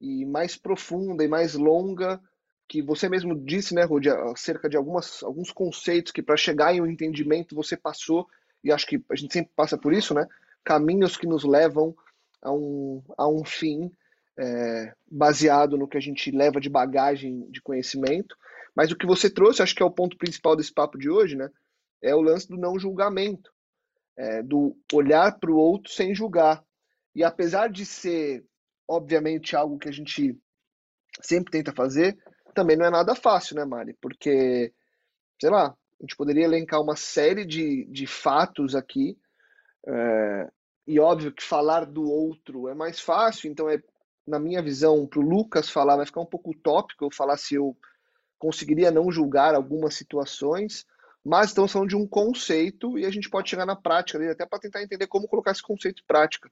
e 0.00 0.24
mais 0.24 0.56
profunda 0.56 1.24
e 1.24 1.28
mais 1.28 1.54
longa 1.54 2.20
que 2.68 2.82
você 2.82 3.08
mesmo 3.08 3.34
disse, 3.34 3.74
né, 3.74 3.82
Rudi, 3.82 4.10
acerca 4.10 4.68
de 4.68 4.76
algumas, 4.76 5.22
alguns 5.22 5.50
conceitos 5.50 6.12
que 6.12 6.22
para 6.22 6.36
chegar 6.36 6.74
em 6.74 6.82
um 6.82 6.86
entendimento 6.86 7.56
você 7.56 7.76
passou, 7.76 8.28
e 8.62 8.70
acho 8.70 8.86
que 8.86 9.02
a 9.10 9.16
gente 9.16 9.32
sempre 9.32 9.50
passa 9.56 9.78
por 9.78 9.92
isso, 9.92 10.12
né? 10.12 10.26
Caminhos 10.62 11.16
que 11.16 11.26
nos 11.26 11.44
levam 11.44 11.96
a 12.42 12.52
um, 12.52 13.02
a 13.16 13.26
um 13.26 13.44
fim 13.44 13.90
é, 14.38 14.92
baseado 15.10 15.78
no 15.78 15.88
que 15.88 15.96
a 15.96 16.00
gente 16.00 16.30
leva 16.30 16.60
de 16.60 16.68
bagagem 16.68 17.50
de 17.50 17.62
conhecimento. 17.62 18.36
Mas 18.74 18.90
o 18.90 18.96
que 18.96 19.06
você 19.06 19.30
trouxe, 19.30 19.62
acho 19.62 19.74
que 19.74 19.82
é 19.82 19.86
o 19.86 19.90
ponto 19.90 20.18
principal 20.18 20.54
desse 20.54 20.72
papo 20.72 20.98
de 20.98 21.08
hoje, 21.08 21.36
né? 21.36 21.48
É 22.02 22.14
o 22.14 22.20
lance 22.20 22.48
do 22.48 22.56
não 22.56 22.78
julgamento, 22.78 23.50
é, 24.18 24.42
do 24.42 24.76
olhar 24.92 25.38
para 25.38 25.50
o 25.50 25.56
outro 25.56 25.92
sem 25.92 26.14
julgar. 26.14 26.62
E 27.14 27.22
apesar 27.22 27.68
de 27.70 27.86
ser, 27.86 28.44
obviamente, 28.86 29.54
algo 29.54 29.78
que 29.78 29.88
a 29.88 29.92
gente 29.92 30.36
sempre 31.22 31.52
tenta 31.52 31.72
fazer, 31.72 32.18
também 32.54 32.76
não 32.76 32.84
é 32.84 32.90
nada 32.90 33.14
fácil, 33.14 33.54
né, 33.54 33.64
Mari? 33.64 33.96
Porque, 34.00 34.74
sei 35.40 35.50
lá, 35.50 35.68
a 35.68 36.02
gente 36.02 36.16
poderia 36.16 36.44
elencar 36.44 36.82
uma 36.82 36.96
série 36.96 37.44
de, 37.44 37.86
de 37.86 38.06
fatos 38.06 38.74
aqui, 38.74 39.16
é, 39.86 40.48
e 40.86 40.98
óbvio 40.98 41.32
que 41.32 41.42
falar 41.42 41.84
do 41.84 42.02
outro 42.10 42.68
é 42.68 42.74
mais 42.74 42.98
fácil, 42.98 43.50
então 43.50 43.68
é, 43.68 43.80
na 44.26 44.38
minha 44.38 44.62
visão, 44.62 45.06
para 45.06 45.20
o 45.20 45.22
Lucas 45.22 45.68
falar 45.70 45.96
vai 45.96 46.06
ficar 46.06 46.20
um 46.20 46.26
pouco 46.26 46.50
utópico 46.50 47.04
eu 47.04 47.10
falar 47.10 47.36
se 47.36 47.54
eu 47.54 47.76
conseguiria 48.38 48.90
não 48.90 49.10
julgar 49.10 49.54
algumas 49.54 49.94
situações, 49.94 50.84
mas 51.24 51.48
estamos 51.48 51.72
falando 51.72 51.88
de 51.88 51.96
um 51.96 52.06
conceito 52.06 52.98
e 52.98 53.04
a 53.04 53.10
gente 53.10 53.28
pode 53.28 53.50
chegar 53.50 53.66
na 53.66 53.76
prática 53.76 54.18
dele 54.18 54.32
até 54.32 54.46
para 54.46 54.58
tentar 54.58 54.82
entender 54.82 55.06
como 55.06 55.28
colocar 55.28 55.50
esse 55.50 55.62
conceito 55.62 56.02
em 56.02 56.06
prática. 56.06 56.50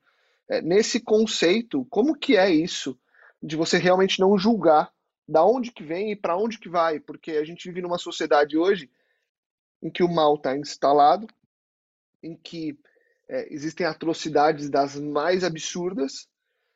É, 0.48 0.60
nesse 0.60 1.00
conceito, 1.00 1.84
como 1.86 2.16
que 2.16 2.36
é 2.36 2.50
isso 2.50 2.98
de 3.42 3.56
você 3.56 3.78
realmente 3.78 4.20
não 4.20 4.36
julgar 4.38 4.92
da 5.28 5.44
onde 5.44 5.72
que 5.72 5.82
vem 5.82 6.12
e 6.12 6.16
para 6.16 6.36
onde 6.36 6.58
que 6.58 6.68
vai, 6.68 7.00
porque 7.00 7.32
a 7.32 7.44
gente 7.44 7.68
vive 7.68 7.82
numa 7.82 7.98
sociedade 7.98 8.56
hoje 8.56 8.90
em 9.82 9.90
que 9.90 10.02
o 10.02 10.08
mal 10.08 10.36
está 10.36 10.56
instalado, 10.56 11.26
em 12.22 12.36
que 12.36 12.78
é, 13.28 13.52
existem 13.52 13.86
atrocidades 13.86 14.70
das 14.70 14.98
mais 14.98 15.42
absurdas, 15.42 16.28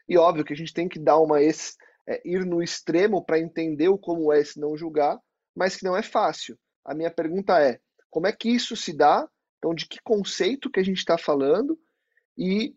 e 0.09 0.19
óbvio 0.19 0.45
que 0.45 0.53
a 0.53 0.57
gente 0.57 0.75
tem 0.75 0.89
que 0.89 0.99
dar 0.99 1.19
uma 1.19 1.41
é, 1.41 2.21
ir 2.25 2.45
no 2.45 2.63
extremo 2.63 3.25
para 3.25 3.39
entender 3.39 3.89
o 3.89 3.99
como 3.99 4.33
é 4.33 4.41
esse 4.41 4.59
não 4.59 4.77
julgar, 4.77 5.19
mas 5.55 5.77
que 5.77 5.85
não 5.85 5.97
é 5.97 6.03
fácil. 6.03 6.59
A 6.85 6.95
minha 6.95 7.11
pergunta 7.11 7.61
é, 7.61 7.81
como 8.09 8.27
é 8.27 8.33
que 8.33 8.49
isso 8.49 8.77
se 8.77 8.97
dá 8.97 9.29
Então, 9.59 9.75
de 9.75 9.87
que 9.87 9.99
conceito 10.03 10.71
que 10.71 10.81
a 10.81 10.83
gente 10.83 10.99
está 10.99 11.19
falando 11.19 11.79
e 12.37 12.75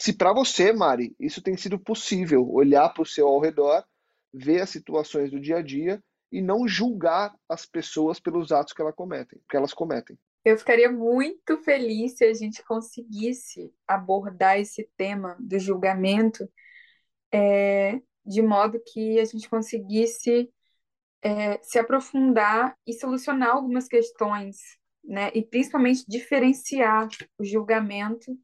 se 0.00 0.12
para 0.12 0.32
você, 0.32 0.72
Mari, 0.72 1.14
isso 1.18 1.42
tem 1.42 1.56
sido 1.56 1.78
possível, 1.78 2.48
olhar 2.48 2.88
para 2.90 3.02
o 3.02 3.06
seu 3.06 3.26
ao 3.26 3.40
redor, 3.40 3.84
ver 4.32 4.62
as 4.62 4.70
situações 4.70 5.30
do 5.30 5.40
dia 5.40 5.56
a 5.56 5.62
dia 5.62 6.02
e 6.30 6.40
não 6.40 6.68
julgar 6.68 7.34
as 7.48 7.66
pessoas 7.66 8.20
pelos 8.20 8.52
atos 8.52 8.72
que, 8.72 8.80
ela 8.80 8.92
cometem, 8.92 9.40
que 9.50 9.56
elas 9.56 9.74
cometem. 9.74 10.16
Eu 10.44 10.56
ficaria 10.56 10.90
muito 10.90 11.58
feliz 11.58 12.16
se 12.16 12.24
a 12.24 12.32
gente 12.32 12.62
conseguisse 12.64 13.72
abordar 13.86 14.58
esse 14.58 14.88
tema 14.96 15.36
do 15.40 15.58
julgamento 15.58 16.48
é, 17.32 18.00
de 18.24 18.40
modo 18.40 18.80
que 18.86 19.18
a 19.18 19.24
gente 19.24 19.48
conseguisse 19.48 20.50
é, 21.22 21.58
se 21.62 21.78
aprofundar 21.78 22.76
e 22.86 22.92
solucionar 22.92 23.50
algumas 23.50 23.88
questões, 23.88 24.56
né? 25.04 25.30
E 25.34 25.42
principalmente 25.42 26.04
diferenciar 26.08 27.08
o 27.38 27.44
julgamento 27.44 28.36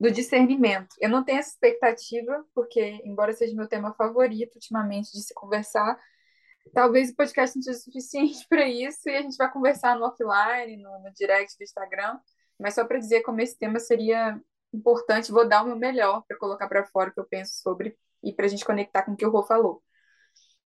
do 0.00 0.10
discernimento. 0.10 0.88
Eu 1.00 1.08
não 1.08 1.24
tenho 1.24 1.38
essa 1.38 1.50
expectativa, 1.50 2.44
porque, 2.54 2.80
embora 3.04 3.32
seja 3.32 3.54
meu 3.54 3.68
tema 3.68 3.94
favorito 3.94 4.56
ultimamente 4.56 5.12
de 5.12 5.22
se 5.22 5.32
conversar, 5.34 5.98
talvez 6.74 7.10
o 7.10 7.16
podcast 7.16 7.56
não 7.56 7.62
seja 7.62 7.78
suficiente 7.80 8.46
para 8.48 8.68
isso 8.68 9.08
e 9.08 9.16
a 9.16 9.22
gente 9.22 9.36
vai 9.36 9.50
conversar 9.52 9.96
no 9.96 10.06
offline, 10.06 10.76
no, 10.82 11.02
no 11.02 11.12
direct 11.14 11.56
do 11.56 11.62
Instagram. 11.62 12.18
Mas 12.58 12.74
só 12.74 12.84
para 12.84 12.98
dizer 12.98 13.22
como 13.22 13.40
esse 13.40 13.58
tema 13.58 13.78
seria 13.78 14.40
importante, 14.72 15.32
vou 15.32 15.46
dar 15.46 15.62
o 15.62 15.66
meu 15.66 15.76
melhor 15.76 16.24
para 16.26 16.36
colocar 16.38 16.68
para 16.68 16.84
fora 16.86 17.10
o 17.10 17.12
que 17.12 17.20
eu 17.20 17.26
penso 17.26 17.54
sobre 17.62 17.96
e 18.24 18.32
para 18.32 18.46
a 18.46 18.48
gente 18.48 18.64
conectar 18.64 19.02
com 19.02 19.12
o 19.12 19.16
que 19.16 19.26
o 19.26 19.30
Rô 19.30 19.42
falou. 19.42 19.82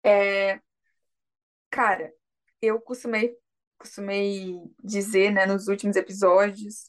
É, 0.04 0.60
cara, 1.74 2.14
eu 2.62 2.80
costumei, 2.80 3.36
costumei 3.76 4.54
dizer 4.82 5.32
né, 5.32 5.44
nos 5.44 5.66
últimos 5.66 5.96
episódios 5.96 6.86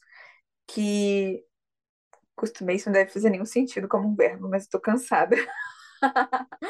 que. 0.66 1.44
Costumei, 2.36 2.76
isso 2.76 2.86
não 2.86 2.92
deve 2.92 3.10
fazer 3.10 3.30
nenhum 3.30 3.46
sentido 3.46 3.88
como 3.88 4.08
um 4.08 4.14
verbo, 4.14 4.48
mas 4.48 4.64
estou 4.64 4.80
cansada. 4.80 5.36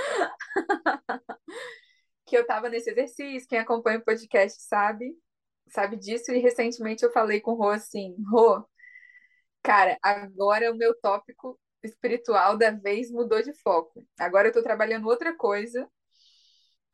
que 2.25 2.37
eu 2.37 2.43
estava 2.43 2.69
nesse 2.69 2.91
exercício, 2.91 3.49
quem 3.49 3.59
acompanha 3.59 3.99
o 3.99 4.05
podcast 4.05 4.63
sabe, 4.63 5.13
sabe 5.69 5.97
disso, 5.97 6.33
e 6.33 6.39
recentemente 6.39 7.05
eu 7.05 7.13
falei 7.13 7.41
com 7.41 7.53
o 7.53 7.57
Rô 7.57 7.71
assim, 7.71 8.17
Rô, 8.31 8.65
cara, 9.63 9.99
agora 10.03 10.73
o 10.73 10.77
meu 10.77 10.95
tópico 11.01 11.59
espiritual 11.83 12.57
da 12.57 12.71
vez 12.71 13.11
mudou 13.11 13.43
de 13.43 13.53
foco. 13.55 14.07
Agora 14.19 14.47
eu 14.49 14.51
estou 14.51 14.63
trabalhando 14.63 15.09
outra 15.09 15.37
coisa, 15.37 15.89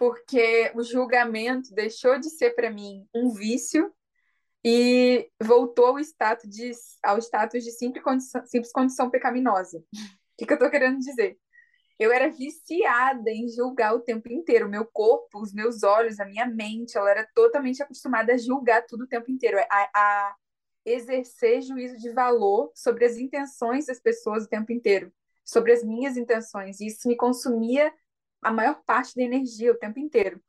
porque 0.03 0.73
o 0.75 0.83
julgamento 0.83 1.73
deixou 1.73 2.19
de 2.19 2.29
ser 2.29 2.57
para 2.57 2.69
mim 2.69 3.07
um 3.15 3.31
vício 3.31 3.89
e 4.65 5.31
voltou 5.41 5.87
ao 5.87 6.01
status 6.01 6.51
de, 6.51 6.73
ao 7.05 7.19
status 7.19 7.63
de 7.63 7.71
simples 7.71 8.03
condição, 8.03 8.45
simples 8.45 8.73
condição 8.73 9.09
pecaminosa. 9.09 9.79
O 9.79 9.83
que, 10.37 10.45
que 10.45 10.53
eu 10.53 10.57
estou 10.57 10.69
querendo 10.69 10.99
dizer? 10.99 11.39
Eu 12.01 12.11
era 12.11 12.29
viciada 12.29 13.31
em 13.31 13.47
julgar 13.49 13.95
o 13.95 14.01
tempo 14.01 14.29
inteiro. 14.29 14.69
Meu 14.69 14.85
corpo, 14.85 15.41
os 15.41 15.55
meus 15.55 15.85
olhos, 15.85 16.19
a 16.19 16.25
minha 16.25 16.47
mente, 16.47 16.99
ela 16.99 17.09
era 17.09 17.29
totalmente 17.33 17.81
acostumada 17.81 18.33
a 18.33 18.37
julgar 18.37 18.85
tudo 18.85 19.05
o 19.05 19.09
tempo 19.09 19.31
inteiro. 19.31 19.57
A, 19.71 19.91
a 19.95 20.37
exercer 20.85 21.63
juízo 21.63 21.97
de 21.97 22.11
valor 22.11 22.73
sobre 22.75 23.05
as 23.05 23.19
intenções 23.19 23.87
das 23.87 24.01
pessoas 24.01 24.47
o 24.47 24.49
tempo 24.49 24.73
inteiro, 24.73 25.13
sobre 25.45 25.71
as 25.71 25.85
minhas 25.85 26.17
intenções. 26.17 26.81
E 26.81 26.89
isso 26.89 27.07
me 27.07 27.15
consumia 27.15 27.95
a 28.43 28.53
maior 28.53 28.83
parte 28.85 29.15
da 29.15 29.23
energia 29.23 29.73
o 29.73 29.79
tempo 29.79 29.99
inteiro. 29.99 30.43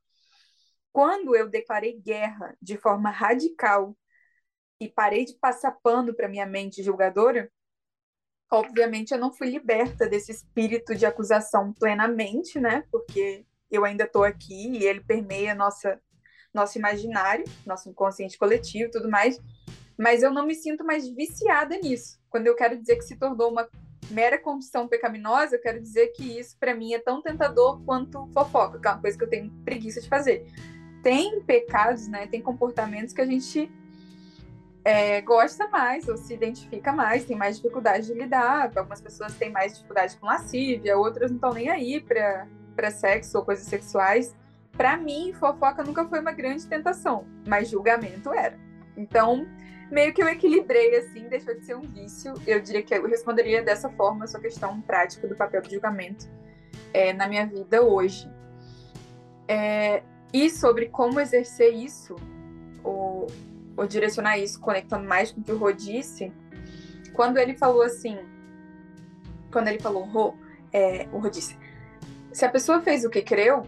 Quando 0.91 1.35
eu 1.35 1.47
declarei 1.47 1.99
guerra 1.99 2.55
de 2.61 2.77
forma 2.77 3.09
radical 3.09 3.95
e 4.79 4.89
parei 4.89 5.25
de 5.25 5.35
passar 5.35 5.71
pano 5.83 6.13
para 6.13 6.27
minha 6.27 6.45
mente 6.45 6.83
julgadora, 6.83 7.51
obviamente 8.51 9.13
eu 9.13 9.17
não 9.19 9.31
fui 9.31 9.49
liberta 9.49 10.07
desse 10.07 10.31
espírito 10.31 10.93
de 10.95 11.05
acusação 11.05 11.73
plenamente, 11.73 12.59
né? 12.59 12.83
Porque 12.91 13.45
eu 13.71 13.85
ainda 13.85 14.03
estou 14.03 14.23
aqui 14.23 14.77
e 14.77 14.83
ele 14.85 15.01
permeia 15.01 15.55
nossa 15.55 16.01
nosso 16.53 16.77
imaginário, 16.77 17.45
nosso 17.65 17.89
inconsciente 17.89 18.37
coletivo, 18.37 18.91
tudo 18.91 19.09
mais 19.09 19.39
mas 19.97 20.23
eu 20.23 20.31
não 20.31 20.45
me 20.45 20.55
sinto 20.55 20.83
mais 20.83 21.07
viciada 21.07 21.77
nisso. 21.77 22.19
Quando 22.29 22.47
eu 22.47 22.55
quero 22.55 22.77
dizer 22.77 22.95
que 22.95 23.03
se 23.03 23.15
tornou 23.15 23.51
uma 23.51 23.69
mera 24.13 24.37
condição 24.37 24.87
pecaminosa, 24.87 25.55
eu 25.55 25.61
quero 25.61 25.81
dizer 25.81 26.07
que 26.09 26.39
isso 26.39 26.55
para 26.59 26.75
mim 26.75 26.93
é 26.93 26.99
tão 26.99 27.21
tentador 27.21 27.81
quanto 27.83 28.27
fofoca, 28.27 28.79
que 28.79 28.87
é 28.87 28.91
uma 28.91 29.01
coisa 29.01 29.17
que 29.17 29.23
eu 29.23 29.29
tenho 29.29 29.51
preguiça 29.65 29.99
de 29.99 30.07
fazer. 30.07 30.45
Tem 31.01 31.41
pecados, 31.41 32.07
né? 32.07 32.27
Tem 32.27 32.41
comportamentos 32.41 33.13
que 33.13 33.21
a 33.21 33.25
gente 33.25 33.69
é, 34.85 35.21
gosta 35.21 35.67
mais 35.67 36.07
ou 36.07 36.17
se 36.17 36.33
identifica 36.33 36.91
mais, 36.91 37.25
tem 37.25 37.35
mais 37.35 37.57
dificuldade 37.57 38.07
de 38.07 38.13
lidar. 38.13 38.71
Algumas 38.75 39.01
pessoas 39.01 39.35
têm 39.35 39.49
mais 39.49 39.73
dificuldade 39.73 40.15
com 40.17 40.25
lascívia, 40.25 40.97
outras 40.97 41.31
não 41.31 41.37
estão 41.37 41.53
nem 41.53 41.69
aí 41.69 41.99
para 41.99 42.91
sexo 42.91 43.37
ou 43.37 43.45
coisas 43.45 43.65
sexuais. 43.65 44.35
Para 44.71 44.97
mim, 44.97 45.33
fofoca 45.33 45.83
nunca 45.83 46.05
foi 46.05 46.19
uma 46.19 46.31
grande 46.31 46.65
tentação, 46.67 47.25
mas 47.47 47.69
julgamento 47.69 48.33
era. 48.33 48.57
Então, 48.97 49.47
meio 49.91 50.13
que 50.13 50.21
eu 50.21 50.27
equilibrei, 50.27 50.95
assim, 50.95 51.27
deixou 51.27 51.55
de 51.55 51.65
ser 51.65 51.75
um 51.75 51.81
vício. 51.81 52.33
Eu 52.45 52.59
diria 52.61 52.81
que 52.81 52.93
eu 52.93 53.07
responderia 53.07 53.63
dessa 53.63 53.89
forma 53.89 54.25
a 54.25 54.27
sua 54.27 54.39
questão 54.39 54.81
prática 54.81 55.27
do 55.27 55.35
papel 55.35 55.61
de 55.61 55.71
julgamento 55.71 56.27
é, 56.93 57.13
na 57.13 57.27
minha 57.27 57.45
vida 57.45 57.81
hoje. 57.81 58.29
É, 59.47 60.03
e 60.31 60.49
sobre 60.49 60.87
como 60.87 61.19
exercer 61.19 61.73
isso, 61.73 62.15
ou, 62.83 63.27
ou, 63.77 63.85
direcionar 63.85 64.37
isso, 64.37 64.59
conectando 64.59 65.07
mais 65.07 65.31
com 65.31 65.41
o 65.41 65.43
que 65.43 65.51
o 65.51 65.57
Rô 65.57 65.71
disse, 65.71 66.31
quando 67.13 67.37
ele 67.37 67.55
falou 67.55 67.83
assim, 67.83 68.17
quando 69.51 69.67
ele 69.67 69.79
falou, 69.79 70.03
Rô, 70.03 70.33
é, 70.71 71.07
o 71.11 71.19
Rô 71.19 71.29
disse, 71.29 71.57
se 72.31 72.45
a 72.45 72.49
pessoa 72.49 72.81
fez 72.81 73.05
o 73.05 73.09
que 73.09 73.21
creu, 73.21 73.63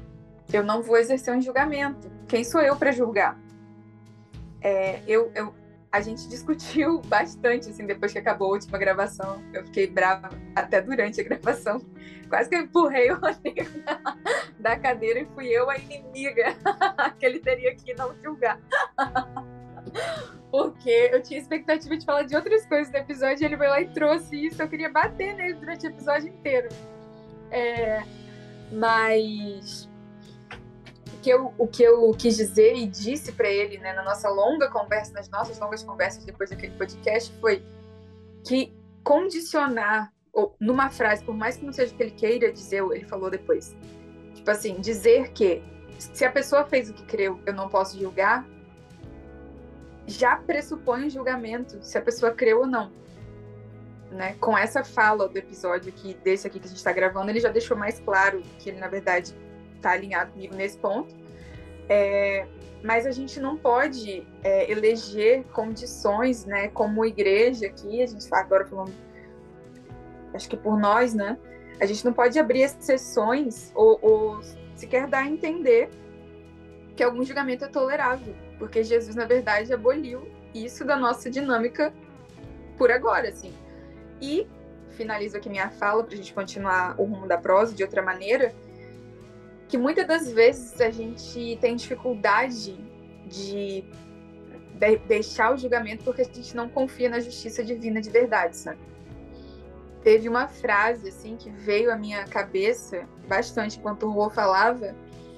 eu 0.51 0.63
não 0.63 0.81
vou 0.81 0.97
exercer 0.97 1.35
um 1.35 1.41
julgamento. 1.41 2.11
Quem 2.27 2.43
sou 2.43 2.61
eu 2.61 2.75
para 2.75 2.91
julgar? 2.91 3.39
É, 4.61 5.01
eu, 5.07 5.31
eu, 5.35 5.53
a 5.95 6.01
gente 6.01 6.27
discutiu 6.29 7.01
bastante, 7.01 7.69
assim, 7.69 7.85
depois 7.85 8.11
que 8.11 8.19
acabou 8.19 8.49
a 8.49 8.51
última 8.51 8.77
gravação. 8.77 9.41
Eu 9.53 9.63
fiquei 9.65 9.87
brava 9.87 10.29
até 10.55 10.81
durante 10.81 11.21
a 11.21 11.23
gravação. 11.23 11.81
Quase 12.29 12.49
que 12.49 12.55
eu 12.55 12.61
empurrei 12.61 13.11
o 13.11 13.19
Rodrigo 13.19 13.69
da 14.59 14.77
cadeira 14.77 15.21
e 15.21 15.25
fui 15.25 15.47
eu 15.47 15.69
a 15.69 15.77
inimiga 15.77 16.55
que 17.17 17.25
ele 17.25 17.39
teria 17.39 17.73
que 17.75 17.93
não 17.93 18.13
julgar. 18.21 18.59
Porque 20.51 21.09
eu 21.13 21.21
tinha 21.21 21.39
expectativa 21.39 21.95
de 21.95 22.03
falar 22.03 22.23
de 22.23 22.35
outras 22.35 22.65
coisas 22.65 22.91
no 22.91 22.97
episódio 22.97 23.43
e 23.43 23.45
ele 23.45 23.57
foi 23.57 23.67
lá 23.67 23.79
e 23.79 23.87
trouxe 23.87 24.47
isso. 24.47 24.61
Eu 24.61 24.67
queria 24.67 24.89
bater 24.89 25.35
nele 25.35 25.53
durante 25.53 25.85
o 25.85 25.89
episódio 25.89 26.29
inteiro. 26.29 26.69
É, 27.51 28.03
mas 28.71 29.87
que 31.25 31.31
eu, 31.31 31.51
o 31.57 31.67
que 31.67 31.81
eu 31.81 32.11
quis 32.11 32.37
dizer 32.37 32.75
e 32.75 32.85
disse 32.85 33.31
para 33.31 33.49
ele 33.49 33.79
né, 33.79 33.93
na 33.93 34.03
nossa 34.03 34.29
longa 34.29 34.69
conversa, 34.69 35.11
nas 35.11 35.27
nossas 35.27 35.57
longas 35.57 35.81
conversas 35.81 36.23
depois 36.23 36.51
daquele 36.51 36.77
podcast, 36.77 37.33
foi 37.41 37.65
que 38.47 38.71
condicionar, 39.03 40.13
ou 40.31 40.55
numa 40.59 40.91
frase, 40.91 41.23
por 41.23 41.33
mais 41.33 41.57
que 41.57 41.65
não 41.65 41.73
seja 41.73 41.91
o 41.91 41.97
que 41.97 42.03
ele 42.03 42.11
queira 42.11 42.51
dizer, 42.53 42.83
ele 42.91 43.05
falou 43.05 43.31
depois. 43.31 43.75
Tipo 44.35 44.51
assim, 44.51 44.79
dizer 44.79 45.31
que 45.31 45.63
se 45.97 46.23
a 46.23 46.31
pessoa 46.31 46.63
fez 46.63 46.91
o 46.91 46.93
que 46.93 47.03
creu, 47.05 47.39
eu 47.43 47.53
não 47.55 47.69
posso 47.69 47.97
julgar, 47.97 48.45
já 50.05 50.35
pressupõe 50.35 51.05
um 51.05 51.09
julgamento 51.09 51.83
se 51.83 51.97
a 51.97 52.01
pessoa 52.03 52.33
creu 52.33 52.59
ou 52.59 52.67
não. 52.67 52.91
Né? 54.11 54.35
Com 54.39 54.55
essa 54.55 54.83
fala 54.83 55.27
do 55.27 55.39
episódio 55.39 55.91
aqui, 55.91 56.15
desse 56.23 56.45
aqui 56.45 56.59
que 56.59 56.67
a 56.67 56.69
gente 56.69 56.77
está 56.77 56.91
gravando, 56.91 57.31
ele 57.31 57.39
já 57.39 57.49
deixou 57.49 57.75
mais 57.75 57.99
claro 57.99 58.43
que 58.59 58.69
ele, 58.69 58.79
na 58.79 58.87
verdade, 58.87 59.33
está 59.85 59.91
alinhado 59.91 60.31
comigo 60.31 60.55
nesse 60.55 60.77
ponto. 60.77 61.15
É, 61.87 62.47
mas 62.83 63.05
a 63.05 63.11
gente 63.11 63.39
não 63.39 63.55
pode 63.55 64.25
é, 64.43 64.71
eleger 64.71 65.43
condições, 65.45 66.45
né, 66.45 66.67
como 66.69 67.05
igreja 67.05 67.67
aqui, 67.67 68.01
a 68.01 68.07
gente 68.07 68.21
está 68.21 68.39
agora 68.39 68.65
falando, 68.65 68.93
acho 70.33 70.49
que 70.49 70.57
por 70.57 70.79
nós, 70.79 71.13
né, 71.13 71.37
a 71.79 71.85
gente 71.85 72.03
não 72.03 72.13
pode 72.13 72.37
abrir 72.39 72.61
exceções 72.61 73.71
ou, 73.75 73.99
ou 74.01 74.41
sequer 74.75 75.07
dar 75.07 75.19
a 75.19 75.27
entender 75.27 75.89
que 76.95 77.03
algum 77.03 77.23
julgamento 77.23 77.65
é 77.65 77.67
tolerável, 77.67 78.35
porque 78.57 78.83
Jesus, 78.83 79.15
na 79.15 79.25
verdade, 79.25 79.73
aboliu 79.73 80.27
isso 80.53 80.85
da 80.85 80.95
nossa 80.95 81.29
dinâmica 81.29 81.93
por 82.77 82.91
agora, 82.91 83.29
assim. 83.29 83.53
E 84.21 84.47
finalizo 84.91 85.35
aqui 85.35 85.49
minha 85.49 85.69
fala 85.69 86.03
para 86.03 86.13
a 86.13 86.17
gente 86.17 86.33
continuar 86.33 86.95
o 86.97 87.03
rumo 87.03 87.27
da 87.27 87.37
prosa 87.37 87.75
de 87.75 87.83
outra 87.83 88.01
maneira 88.01 88.53
que 89.67 89.77
muitas 89.77 90.07
das 90.07 90.31
vezes 90.31 90.79
a 90.79 90.91
gente 90.91 91.57
tem 91.59 91.75
dificuldade 91.75 92.77
de 93.27 93.83
deixar 95.07 95.53
o 95.53 95.57
julgamento 95.57 96.03
porque 96.03 96.21
a 96.21 96.25
gente 96.25 96.55
não 96.55 96.69
confia 96.69 97.09
na 97.09 97.19
justiça 97.19 97.63
divina 97.63 98.01
de 98.01 98.09
verdade, 98.09 98.57
sabe? 98.57 98.79
Teve 100.03 100.29
uma 100.29 100.47
frase 100.47 101.09
assim 101.09 101.35
que 101.35 101.49
veio 101.49 101.91
à 101.91 101.95
minha 101.95 102.25
cabeça 102.25 103.07
bastante 103.27 103.79
enquanto 103.79 104.03
o 104.03 104.11
Rô 104.11 104.29
falava, 104.29 104.95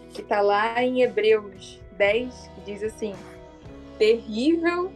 que 0.09 0.21
está 0.21 0.41
lá 0.41 0.83
em 0.83 1.01
Hebreus 1.01 1.81
10, 1.97 2.51
que 2.55 2.61
diz 2.61 2.83
assim: 2.83 3.15
Terrível 3.97 4.91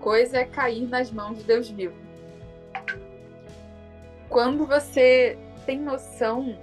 coisa 0.00 0.38
é 0.38 0.44
cair 0.44 0.86
nas 0.86 1.10
mãos 1.10 1.38
de 1.38 1.44
Deus 1.44 1.70
vivo. 1.70 1.96
Quando 4.28 4.66
você 4.66 5.38
tem 5.64 5.80
noção 5.80 6.58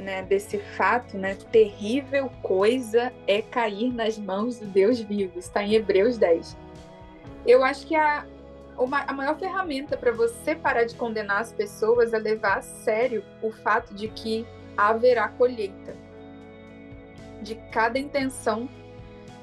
né, 0.00 0.22
desse 0.22 0.58
fato, 0.58 1.16
né, 1.16 1.36
terrível 1.52 2.30
coisa 2.42 3.12
é 3.26 3.42
cair 3.42 3.92
nas 3.92 4.18
mãos 4.18 4.58
de 4.58 4.66
Deus 4.66 5.00
vivo, 5.00 5.38
está 5.38 5.62
em 5.62 5.74
Hebreus 5.74 6.18
10. 6.18 6.56
Eu 7.46 7.62
acho 7.62 7.86
que 7.86 7.94
a, 7.94 8.26
uma, 8.76 9.02
a 9.02 9.12
maior 9.12 9.38
ferramenta 9.38 9.96
para 9.96 10.12
você 10.12 10.54
parar 10.54 10.84
de 10.84 10.94
condenar 10.94 11.40
as 11.40 11.52
pessoas 11.52 12.12
é 12.12 12.18
levar 12.18 12.58
a 12.58 12.62
sério 12.62 13.24
o 13.42 13.50
fato 13.50 13.94
de 13.94 14.08
que 14.08 14.46
haverá 14.76 15.28
colheita. 15.28 15.94
De 17.42 17.54
cada 17.70 17.98
intenção, 17.98 18.68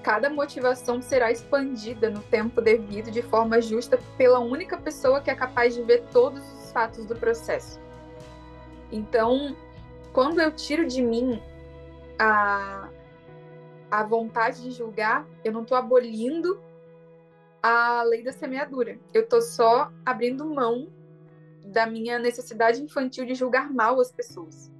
cada 0.04 0.30
motivação 0.30 1.02
será 1.02 1.32
expandida 1.32 2.10
no 2.10 2.22
tempo 2.22 2.62
devido, 2.62 3.12
de 3.12 3.22
forma 3.22 3.62
justa, 3.62 4.00
pela 4.18 4.40
única 4.40 4.78
pessoa 4.78 5.22
que 5.22 5.30
é 5.30 5.36
capaz 5.36 5.76
de 5.76 5.82
ver 5.82 6.04
todos 6.12 6.42
os 6.54 6.72
fatos 6.72 7.06
do 7.06 7.16
processo. 7.16 7.80
Então, 8.92 9.56
quando 10.18 10.42
eu 10.42 10.52
tiro 10.52 10.88
de 10.88 11.00
mim 11.00 11.40
a, 12.18 12.90
a 13.92 14.02
vontade 14.02 14.64
de 14.64 14.72
julgar, 14.72 15.28
eu 15.46 15.52
não 15.52 15.62
estou 15.62 15.78
abolindo 15.78 16.60
a 17.62 18.02
lei 18.02 18.24
da 18.24 18.32
semeadura. 18.32 18.98
Eu 19.14 19.22
estou 19.22 19.44
só 19.44 19.94
abrindo 20.04 20.44
mão 20.44 20.92
da 21.66 21.86
minha 21.86 22.18
necessidade 22.18 22.82
infantil 22.82 23.28
de 23.28 23.36
julgar 23.36 23.72
mal 23.72 24.00
as 24.00 24.12
pessoas. 24.12 24.72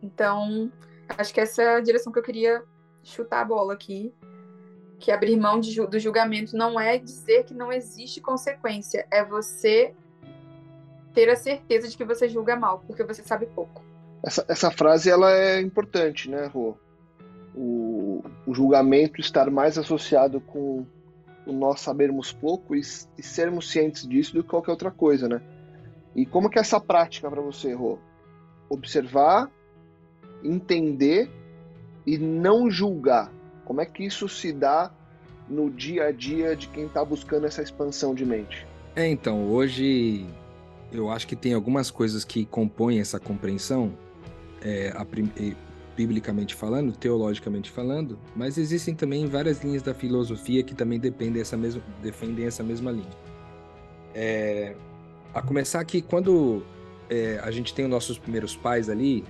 Então, 0.00 0.70
acho 1.18 1.34
que 1.34 1.40
essa 1.40 1.64
é 1.64 1.74
a 1.74 1.80
direção 1.80 2.12
que 2.12 2.18
eu 2.20 2.22
queria 2.22 2.62
chutar 3.02 3.40
a 3.40 3.44
bola 3.44 3.72
aqui. 3.74 4.14
Que 5.00 5.10
abrir 5.10 5.34
mão 5.34 5.58
de, 5.58 5.84
do 5.84 5.98
julgamento 5.98 6.56
não 6.56 6.78
é 6.78 6.96
dizer 6.96 7.42
que 7.42 7.54
não 7.54 7.72
existe 7.72 8.20
consequência, 8.20 9.04
é 9.10 9.24
você 9.24 9.96
ter 11.14 11.28
a 11.28 11.36
certeza 11.36 11.88
de 11.88 11.96
que 11.96 12.04
você 12.04 12.28
julga 12.28 12.56
mal, 12.56 12.82
porque 12.86 13.04
você 13.04 13.22
sabe 13.22 13.46
pouco. 13.46 13.82
Essa, 14.24 14.44
essa 14.48 14.70
frase 14.70 15.10
ela 15.10 15.32
é 15.32 15.60
importante, 15.60 16.28
né, 16.30 16.46
Rô? 16.46 16.76
o, 17.54 18.22
o 18.46 18.54
julgamento 18.54 19.20
estar 19.20 19.50
mais 19.50 19.76
associado 19.76 20.40
com 20.40 20.86
o 21.46 21.52
nós 21.52 21.80
sabermos 21.80 22.32
pouco 22.32 22.74
e, 22.74 22.80
e, 23.18 23.22
sermos 23.22 23.70
cientes 23.70 24.06
disso 24.06 24.34
do 24.34 24.42
que 24.42 24.50
qualquer 24.50 24.70
outra 24.70 24.90
coisa, 24.90 25.28
né? 25.28 25.40
E 26.14 26.26
como 26.26 26.50
que 26.50 26.58
é 26.58 26.60
essa 26.60 26.80
prática 26.80 27.30
para 27.30 27.40
você, 27.40 27.72
Rô? 27.72 27.98
Observar, 28.68 29.50
entender 30.44 31.30
e 32.06 32.18
não 32.18 32.70
julgar. 32.70 33.32
Como 33.64 33.80
é 33.80 33.86
que 33.86 34.04
isso 34.04 34.28
se 34.28 34.52
dá 34.52 34.92
no 35.48 35.70
dia 35.70 36.04
a 36.04 36.12
dia 36.12 36.54
de 36.54 36.68
quem 36.68 36.86
está 36.86 37.04
buscando 37.04 37.46
essa 37.46 37.62
expansão 37.62 38.14
de 38.14 38.24
mente? 38.24 38.66
É, 38.94 39.06
então, 39.08 39.48
hoje 39.48 40.26
eu 40.92 41.10
acho 41.10 41.26
que 41.26 41.36
tem 41.36 41.54
algumas 41.54 41.90
coisas 41.90 42.24
que 42.24 42.44
compõem 42.44 43.00
essa 43.00 43.18
compreensão. 43.18 43.92
É, 44.62 44.92
biblicamente 45.96 46.54
falando, 46.54 46.96
teologicamente 46.96 47.70
falando, 47.70 48.18
mas 48.34 48.56
existem 48.56 48.94
também 48.94 49.26
várias 49.26 49.62
linhas 49.62 49.82
da 49.82 49.92
filosofia 49.92 50.62
que 50.62 50.74
também 50.74 50.98
dependem 50.98 51.42
essa 51.42 51.56
mesma, 51.56 51.82
defendem 52.02 52.46
essa 52.46 52.62
mesma 52.62 52.90
linha. 52.90 53.10
É, 54.14 54.74
a 55.34 55.42
começar 55.42 55.84
que 55.84 56.00
quando 56.00 56.62
é, 57.08 57.38
a 57.42 57.50
gente 57.50 57.74
tem 57.74 57.84
os 57.84 57.90
nossos 57.90 58.18
primeiros 58.18 58.56
pais 58.56 58.88
ali, 58.88 59.24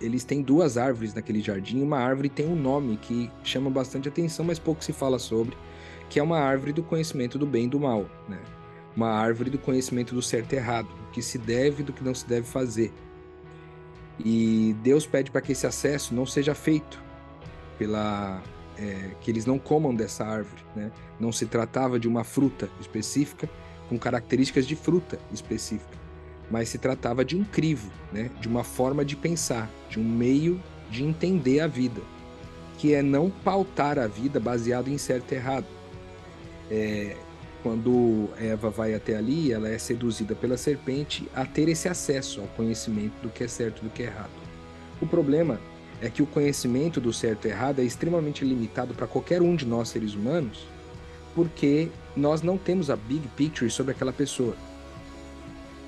eles 0.00 0.24
têm 0.24 0.42
duas 0.42 0.76
árvores 0.76 1.14
naquele 1.14 1.40
jardim. 1.40 1.82
Uma 1.82 1.98
árvore 1.98 2.28
tem 2.28 2.46
um 2.46 2.56
nome 2.56 2.96
que 2.96 3.30
chama 3.42 3.70
bastante 3.70 4.08
atenção, 4.08 4.44
mas 4.44 4.58
pouco 4.58 4.84
se 4.84 4.92
fala 4.92 5.18
sobre, 5.18 5.56
que 6.08 6.18
é 6.18 6.22
uma 6.22 6.38
árvore 6.38 6.72
do 6.72 6.82
conhecimento 6.82 7.38
do 7.38 7.46
bem 7.46 7.64
e 7.64 7.68
do 7.68 7.80
mal, 7.80 8.06
né? 8.28 8.38
Uma 8.96 9.08
árvore 9.08 9.50
do 9.50 9.58
conhecimento 9.58 10.14
do 10.14 10.20
certo 10.20 10.52
e 10.52 10.56
errado, 10.56 10.88
do 10.88 10.99
que 11.12 11.22
se 11.22 11.38
deve 11.38 11.82
e 11.82 11.84
do 11.84 11.92
que 11.92 12.02
não 12.02 12.14
se 12.14 12.26
deve 12.26 12.46
fazer. 12.46 12.92
E 14.18 14.76
Deus 14.82 15.06
pede 15.06 15.30
para 15.30 15.40
que 15.40 15.52
esse 15.52 15.66
acesso 15.66 16.14
não 16.14 16.26
seja 16.26 16.54
feito 16.54 17.02
pela 17.78 18.42
é, 18.76 19.10
que 19.20 19.30
eles 19.30 19.46
não 19.46 19.58
comam 19.58 19.94
dessa 19.94 20.24
árvore, 20.24 20.62
né? 20.74 20.90
Não 21.18 21.32
se 21.32 21.46
tratava 21.46 21.98
de 21.98 22.08
uma 22.08 22.24
fruta 22.24 22.68
específica 22.80 23.48
com 23.88 23.98
características 23.98 24.66
de 24.66 24.76
fruta 24.76 25.18
específica, 25.32 25.98
mas 26.50 26.68
se 26.68 26.78
tratava 26.78 27.24
de 27.24 27.36
um 27.36 27.44
crivo, 27.44 27.90
né? 28.12 28.30
De 28.40 28.48
uma 28.48 28.64
forma 28.64 29.04
de 29.04 29.16
pensar, 29.16 29.70
de 29.88 29.98
um 29.98 30.04
meio 30.04 30.62
de 30.90 31.04
entender 31.04 31.60
a 31.60 31.66
vida, 31.66 32.00
que 32.78 32.94
é 32.94 33.02
não 33.02 33.30
pautar 33.30 33.98
a 33.98 34.06
vida 34.06 34.40
baseado 34.40 34.88
em 34.88 34.98
certo 34.98 35.32
e 35.32 35.34
errado. 35.36 35.66
É, 36.70 37.16
quando 37.62 38.28
Eva 38.38 38.70
vai 38.70 38.94
até 38.94 39.16
ali, 39.16 39.52
ela 39.52 39.68
é 39.68 39.78
seduzida 39.78 40.34
pela 40.34 40.56
serpente 40.56 41.28
a 41.34 41.44
ter 41.44 41.68
esse 41.68 41.88
acesso 41.88 42.40
ao 42.40 42.46
conhecimento 42.48 43.14
do 43.22 43.28
que 43.28 43.44
é 43.44 43.48
certo 43.48 43.80
e 43.80 43.84
do 43.84 43.90
que 43.90 44.02
é 44.02 44.06
errado. 44.06 44.30
O 45.00 45.06
problema 45.06 45.60
é 46.00 46.08
que 46.08 46.22
o 46.22 46.26
conhecimento 46.26 47.00
do 47.00 47.12
certo 47.12 47.46
e 47.46 47.50
errado 47.50 47.80
é 47.80 47.84
extremamente 47.84 48.44
limitado 48.44 48.94
para 48.94 49.06
qualquer 49.06 49.42
um 49.42 49.54
de 49.54 49.66
nós 49.66 49.88
seres 49.88 50.14
humanos, 50.14 50.66
porque 51.34 51.88
nós 52.16 52.42
não 52.42 52.56
temos 52.56 52.90
a 52.90 52.96
big 52.96 53.26
picture 53.36 53.70
sobre 53.70 53.92
aquela 53.92 54.12
pessoa. 54.12 54.54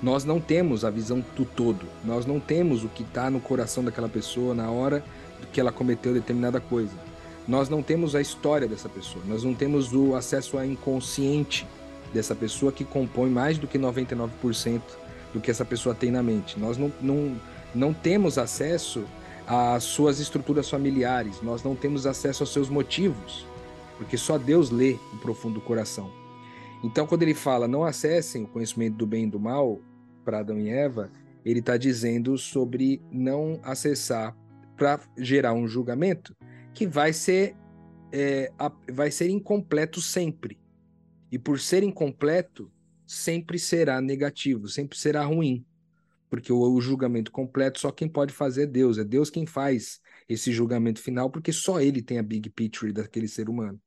Nós 0.01 0.25
não 0.25 0.39
temos 0.39 0.83
a 0.83 0.89
visão 0.89 1.23
do 1.35 1.45
todo. 1.45 1.85
Nós 2.03 2.25
não 2.25 2.39
temos 2.39 2.83
o 2.83 2.89
que 2.89 3.03
está 3.03 3.29
no 3.29 3.39
coração 3.39 3.83
daquela 3.83 4.09
pessoa 4.09 4.53
na 4.53 4.69
hora 4.69 5.03
que 5.51 5.59
ela 5.59 5.71
cometeu 5.71 6.13
determinada 6.13 6.59
coisa 6.59 7.12
nós 7.47 7.69
não 7.69 7.81
temos 7.81 8.15
a 8.15 8.21
história 8.21 8.67
dessa 8.67 8.87
pessoa, 8.87 9.23
nós 9.27 9.43
não 9.43 9.53
temos 9.53 9.93
o 9.93 10.15
acesso 10.15 10.57
ao 10.57 10.65
inconsciente 10.65 11.67
dessa 12.13 12.35
pessoa 12.35 12.71
que 12.71 12.85
compõe 12.85 13.29
mais 13.29 13.57
do 13.57 13.67
que 13.67 13.77
99% 13.77 14.81
do 15.33 15.41
que 15.41 15.49
essa 15.49 15.65
pessoa 15.65 15.95
tem 15.95 16.11
na 16.11 16.21
mente. 16.21 16.59
Nós 16.59 16.77
não, 16.77 16.91
não, 17.01 17.35
não 17.73 17.93
temos 17.93 18.37
acesso 18.37 19.03
às 19.47 19.83
suas 19.83 20.19
estruturas 20.19 20.69
familiares, 20.69 21.41
nós 21.41 21.63
não 21.63 21.75
temos 21.75 22.05
acesso 22.05 22.43
aos 22.43 22.53
seus 22.53 22.69
motivos, 22.69 23.45
porque 23.97 24.15
só 24.15 24.37
Deus 24.37 24.69
lê 24.69 24.97
o 25.11 25.17
profundo 25.17 25.55
do 25.55 25.61
coração. 25.61 26.09
Então, 26.83 27.07
quando 27.07 27.23
ele 27.23 27.33
fala 27.33 27.67
não 27.67 27.83
acessem 27.83 28.43
o 28.43 28.47
conhecimento 28.47 28.95
do 28.95 29.07
bem 29.07 29.25
e 29.25 29.29
do 29.29 29.39
mal 29.39 29.79
para 30.23 30.39
Adão 30.39 30.57
e 30.59 30.69
Eva, 30.69 31.09
ele 31.43 31.59
está 31.59 31.77
dizendo 31.77 32.37
sobre 32.37 33.01
não 33.11 33.59
acessar 33.63 34.35
para 34.77 34.99
gerar 35.17 35.53
um 35.53 35.67
julgamento 35.67 36.35
que 36.73 36.87
vai 36.87 37.13
ser, 37.13 37.55
é, 38.11 38.51
a, 38.57 38.71
vai 38.91 39.11
ser 39.11 39.29
incompleto 39.29 40.01
sempre. 40.01 40.59
E 41.31 41.37
por 41.37 41.59
ser 41.59 41.83
incompleto, 41.83 42.71
sempre 43.05 43.59
será 43.59 44.01
negativo, 44.01 44.67
sempre 44.67 44.97
será 44.97 45.23
ruim. 45.25 45.65
Porque 46.29 46.51
o, 46.51 46.59
o 46.59 46.81
julgamento 46.81 47.31
completo 47.31 47.79
só 47.79 47.91
quem 47.91 48.09
pode 48.09 48.33
fazer 48.33 48.63
é 48.63 48.67
Deus. 48.67 48.97
É 48.97 49.03
Deus 49.03 49.29
quem 49.29 49.45
faz 49.45 49.99
esse 50.27 50.51
julgamento 50.51 51.01
final, 51.01 51.29
porque 51.29 51.51
só 51.51 51.79
ele 51.79 52.01
tem 52.01 52.17
a 52.17 52.23
big 52.23 52.49
picture 52.49 52.91
daquele 52.91 53.27
ser 53.27 53.49
humano. 53.49 53.79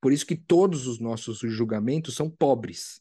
Por 0.00 0.12
isso 0.12 0.26
que 0.26 0.36
todos 0.36 0.86
os 0.86 0.98
nossos 0.98 1.38
julgamentos 1.40 2.14
são 2.14 2.28
pobres. 2.28 3.00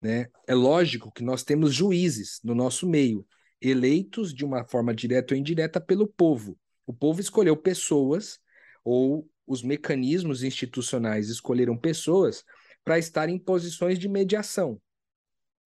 Né? 0.00 0.28
É 0.46 0.54
lógico 0.54 1.10
que 1.10 1.24
nós 1.24 1.42
temos 1.42 1.74
juízes 1.74 2.40
no 2.44 2.54
nosso 2.54 2.86
meio, 2.86 3.26
eleitos 3.60 4.34
de 4.34 4.44
uma 4.44 4.64
forma 4.64 4.94
direta 4.94 5.32
ou 5.32 5.40
indireta 5.40 5.80
pelo 5.80 6.06
povo. 6.06 6.58
O 6.86 6.92
povo 6.92 7.20
escolheu 7.20 7.56
pessoas 7.56 8.38
ou 8.84 9.28
os 9.46 9.62
mecanismos 9.62 10.42
institucionais 10.42 11.28
escolheram 11.28 11.76
pessoas 11.76 12.44
para 12.84 12.98
estar 12.98 13.28
em 13.28 13.38
posições 13.38 13.98
de 13.98 14.08
mediação, 14.08 14.80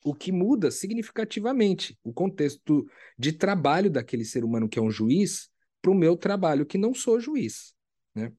o 0.05 0.15
que 0.15 0.31
muda 0.31 0.71
significativamente 0.71 1.99
o 2.05 2.13
contexto 2.13 2.89
de 3.19 3.33
trabalho 3.33 3.91
daquele 3.91 4.25
ser 4.25 4.45
humano 4.45 4.69
que 4.69 4.79
é 4.79 4.83
um 4.83 4.91
juiz 4.91 5.51
para 5.83 5.91
o 5.91 5.95
meu 5.95 6.17
trabalho 6.17 6.67
que 6.67 6.79
não 6.79 6.95
sou 6.95 7.21
juiz. 7.21 7.75
Né? 8.15 8.33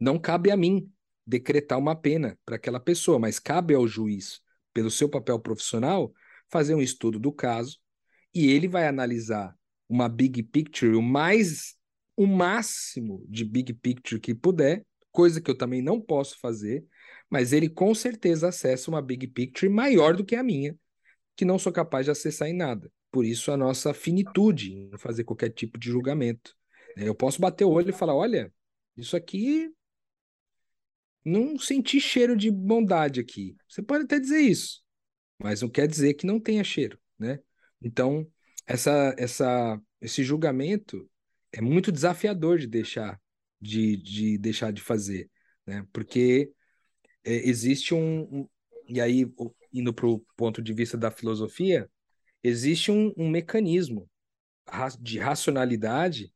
Não 0.00 0.18
cabe 0.18 0.50
a 0.50 0.56
mim 0.56 0.90
decretar 1.26 1.78
uma 1.78 1.94
pena 1.94 2.38
para 2.44 2.56
aquela 2.56 2.80
pessoa, 2.80 3.18
mas 3.18 3.38
cabe 3.38 3.74
ao 3.74 3.86
juiz, 3.86 4.40
pelo 4.72 4.90
seu 4.90 5.08
papel 5.08 5.38
profissional, 5.38 6.12
fazer 6.48 6.74
um 6.74 6.82
estudo 6.82 7.18
do 7.18 7.32
caso 7.32 7.78
e 8.34 8.50
ele 8.50 8.66
vai 8.66 8.86
analisar 8.86 9.56
uma 9.88 10.08
big 10.08 10.42
picture 10.42 10.96
o 10.96 11.02
mais 11.02 11.76
o 12.16 12.26
máximo 12.26 13.24
de 13.28 13.44
big 13.44 13.72
picture 13.74 14.20
que 14.20 14.34
puder, 14.34 14.84
coisa 15.10 15.40
que 15.40 15.50
eu 15.50 15.56
também 15.56 15.82
não 15.82 16.00
posso 16.00 16.38
fazer, 16.38 16.84
mas 17.30 17.52
ele 17.52 17.68
com 17.68 17.94
certeza 17.94 18.48
acessa 18.48 18.90
uma 18.90 19.02
big 19.02 19.26
picture 19.26 19.72
maior 19.72 20.16
do 20.16 20.24
que 20.24 20.36
a 20.36 20.42
minha, 20.42 20.76
que 21.36 21.44
não 21.44 21.58
sou 21.58 21.72
capaz 21.72 22.04
de 22.04 22.10
acessar 22.10 22.48
em 22.48 22.56
nada. 22.56 22.90
Por 23.10 23.24
isso 23.24 23.52
a 23.52 23.56
nossa 23.56 23.92
finitude 23.92 24.72
em 24.72 24.90
fazer 24.98 25.24
qualquer 25.24 25.50
tipo 25.50 25.78
de 25.78 25.90
julgamento. 25.90 26.54
É, 26.96 27.08
eu 27.08 27.14
posso 27.14 27.40
bater 27.40 27.64
o 27.64 27.70
olho 27.70 27.90
e 27.90 27.92
falar, 27.92 28.14
olha, 28.14 28.52
isso 28.96 29.16
aqui 29.16 29.70
não 31.24 31.58
senti 31.58 32.00
cheiro 32.00 32.36
de 32.36 32.50
bondade 32.50 33.20
aqui. 33.20 33.56
Você 33.68 33.82
pode 33.82 34.04
até 34.04 34.18
dizer 34.18 34.40
isso, 34.40 34.82
mas 35.38 35.62
não 35.62 35.68
quer 35.68 35.86
dizer 35.86 36.14
que 36.14 36.26
não 36.26 36.40
tenha 36.40 36.64
cheiro, 36.64 36.98
né? 37.18 37.38
Então, 37.80 38.26
essa, 38.66 39.14
essa, 39.18 39.80
esse 40.00 40.22
julgamento 40.22 41.08
é 41.52 41.60
muito 41.60 41.92
desafiador 41.92 42.58
de 42.58 42.66
deixar 42.66 43.20
de, 43.60 43.96
de 43.96 44.38
deixar 44.38 44.72
de 44.72 44.82
fazer, 44.82 45.30
né? 45.64 45.86
Porque 45.92 46.52
é, 47.24 47.48
existe 47.48 47.94
um, 47.94 48.22
um, 48.22 48.48
E 48.88 49.00
aí, 49.00 49.24
indo 49.72 49.94
para 49.94 50.06
o 50.06 50.18
ponto 50.36 50.60
de 50.60 50.72
vista 50.72 50.98
da 50.98 51.10
filosofia, 51.10 51.88
existe 52.42 52.90
um, 52.90 53.12
um 53.16 53.30
mecanismo 53.30 54.10
de 55.00 55.18
racionalidade, 55.18 56.32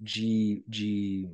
de, 0.00 0.64
de 0.66 1.28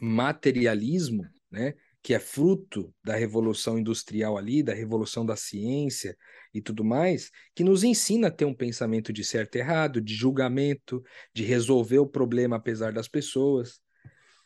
materialismo, 0.00 1.26
né? 1.50 1.74
Que 2.02 2.14
é 2.14 2.18
fruto 2.18 2.94
da 3.04 3.14
revolução 3.14 3.78
industrial 3.78 4.38
ali, 4.38 4.62
da 4.62 4.72
revolução 4.72 5.24
da 5.24 5.36
ciência 5.36 6.16
e 6.52 6.60
tudo 6.60 6.84
mais, 6.84 7.30
que 7.54 7.62
nos 7.62 7.84
ensina 7.84 8.28
a 8.28 8.30
ter 8.30 8.44
um 8.44 8.54
pensamento 8.54 9.12
de 9.12 9.22
certo 9.22 9.56
e 9.56 9.58
errado, 9.58 10.00
de 10.00 10.14
julgamento, 10.14 11.02
de 11.34 11.44
resolver 11.44 11.98
o 11.98 12.06
problema 12.06 12.56
apesar 12.56 12.92
das 12.92 13.06
pessoas. 13.06 13.80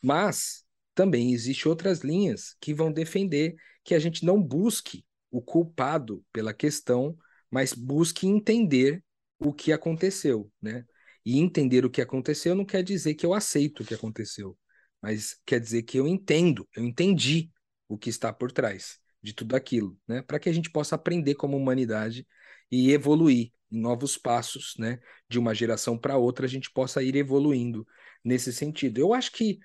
Mas 0.01 0.65
também 0.93 1.33
existem 1.33 1.69
outras 1.69 2.01
linhas 2.01 2.55
que 2.59 2.73
vão 2.73 2.91
defender 2.91 3.55
que 3.83 3.95
a 3.95 3.99
gente 3.99 4.25
não 4.25 4.41
busque 4.41 5.05
o 5.31 5.41
culpado 5.41 6.23
pela 6.33 6.53
questão, 6.53 7.17
mas 7.49 7.73
busque 7.73 8.27
entender 8.27 9.03
o 9.39 9.53
que 9.53 9.71
aconteceu, 9.71 10.51
né? 10.61 10.85
E 11.25 11.39
entender 11.39 11.85
o 11.85 11.89
que 11.89 12.01
aconteceu 12.01 12.53
não 12.53 12.65
quer 12.65 12.83
dizer 12.83 13.15
que 13.15 13.25
eu 13.25 13.33
aceito 13.33 13.81
o 13.81 13.85
que 13.85 13.93
aconteceu 13.93 14.57
mas 15.05 15.39
quer 15.45 15.59
dizer 15.59 15.83
que 15.83 15.99
eu 15.99 16.07
entendo, 16.07 16.67
eu 16.75 16.83
entendi 16.83 17.51
o 17.87 17.95
que 17.95 18.09
está 18.09 18.33
por 18.33 18.51
trás 18.51 18.99
de 19.21 19.33
tudo 19.33 19.55
aquilo, 19.55 19.95
né? 20.07 20.23
Para 20.23 20.39
que 20.39 20.49
a 20.49 20.51
gente 20.51 20.71
possa 20.71 20.95
aprender 20.95 21.35
como 21.35 21.55
humanidade 21.55 22.27
e 22.71 22.91
evoluir 22.91 23.51
em 23.71 23.79
novos 23.79 24.17
passos, 24.17 24.73
né? 24.79 24.99
De 25.29 25.37
uma 25.37 25.53
geração 25.53 25.95
para 25.95 26.17
outra, 26.17 26.47
a 26.47 26.49
gente 26.49 26.71
possa 26.71 27.03
ir 27.03 27.15
evoluindo 27.15 27.85
nesse 28.23 28.51
sentido. 28.51 28.97
Eu 28.97 29.13
acho 29.13 29.31
que, 29.31 29.59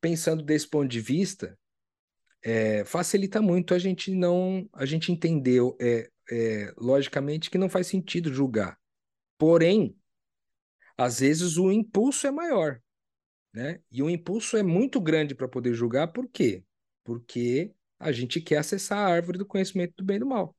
pensando 0.00 0.44
desse 0.44 0.68
ponto 0.68 0.86
de 0.86 1.00
vista, 1.00 1.58
é, 2.40 2.84
facilita 2.84 3.42
muito 3.42 3.74
a 3.74 3.80
gente 3.80 4.14
não, 4.14 4.70
a 4.72 4.86
gente 4.86 5.10
entender, 5.10 5.60
é, 5.80 6.08
é, 6.30 6.72
logicamente, 6.78 7.50
que 7.50 7.58
não 7.58 7.68
faz 7.68 7.88
sentido 7.88 8.32
julgar. 8.32 8.78
Porém, 9.36 9.98
às 10.96 11.18
vezes 11.18 11.56
o 11.56 11.72
impulso 11.72 12.28
é 12.28 12.30
maior. 12.30 12.80
Né? 13.52 13.80
E 13.90 14.02
o 14.02 14.10
impulso 14.10 14.56
é 14.56 14.62
muito 14.62 15.00
grande 15.00 15.34
para 15.34 15.48
poder 15.48 15.74
julgar, 15.74 16.08
por 16.08 16.28
quê? 16.28 16.64
Porque 17.02 17.72
a 17.98 18.12
gente 18.12 18.40
quer 18.40 18.58
acessar 18.58 18.98
a 18.98 19.06
árvore 19.06 19.38
do 19.38 19.46
conhecimento 19.46 19.94
do 19.96 20.04
bem 20.04 20.16
e 20.16 20.20
do 20.20 20.26
mal. 20.26 20.56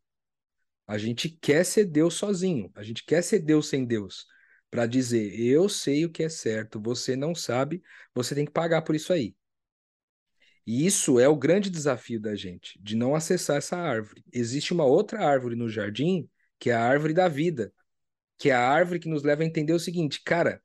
A 0.87 0.97
gente 0.97 1.29
quer 1.29 1.63
ser 1.63 1.85
Deus 1.85 2.15
sozinho, 2.15 2.71
a 2.75 2.81
gente 2.81 3.05
quer 3.05 3.21
ser 3.21 3.39
Deus 3.39 3.69
sem 3.69 3.85
Deus, 3.85 4.25
para 4.71 4.87
dizer, 4.87 5.39
eu 5.39 5.69
sei 5.69 6.05
o 6.05 6.09
que 6.09 6.23
é 6.23 6.29
certo, 6.29 6.81
você 6.81 7.15
não 7.15 7.35
sabe, 7.35 7.81
você 8.13 8.33
tem 8.33 8.45
que 8.45 8.51
pagar 8.51 8.81
por 8.81 8.95
isso 8.95 9.13
aí. 9.13 9.35
E 10.65 10.85
isso 10.85 11.19
é 11.19 11.27
o 11.27 11.35
grande 11.35 11.69
desafio 11.69 12.19
da 12.19 12.35
gente, 12.35 12.79
de 12.81 12.95
não 12.95 13.15
acessar 13.15 13.57
essa 13.57 13.77
árvore. 13.77 14.23
Existe 14.31 14.73
uma 14.73 14.85
outra 14.85 15.25
árvore 15.25 15.55
no 15.55 15.69
jardim, 15.69 16.29
que 16.59 16.69
é 16.69 16.73
a 16.73 16.83
árvore 16.83 17.13
da 17.13 17.27
vida, 17.27 17.73
que 18.37 18.49
é 18.49 18.53
a 18.53 18.67
árvore 18.67 18.99
que 18.99 19.09
nos 19.09 19.23
leva 19.23 19.43
a 19.43 19.45
entender 19.45 19.73
o 19.73 19.79
seguinte, 19.79 20.21
cara, 20.23 20.61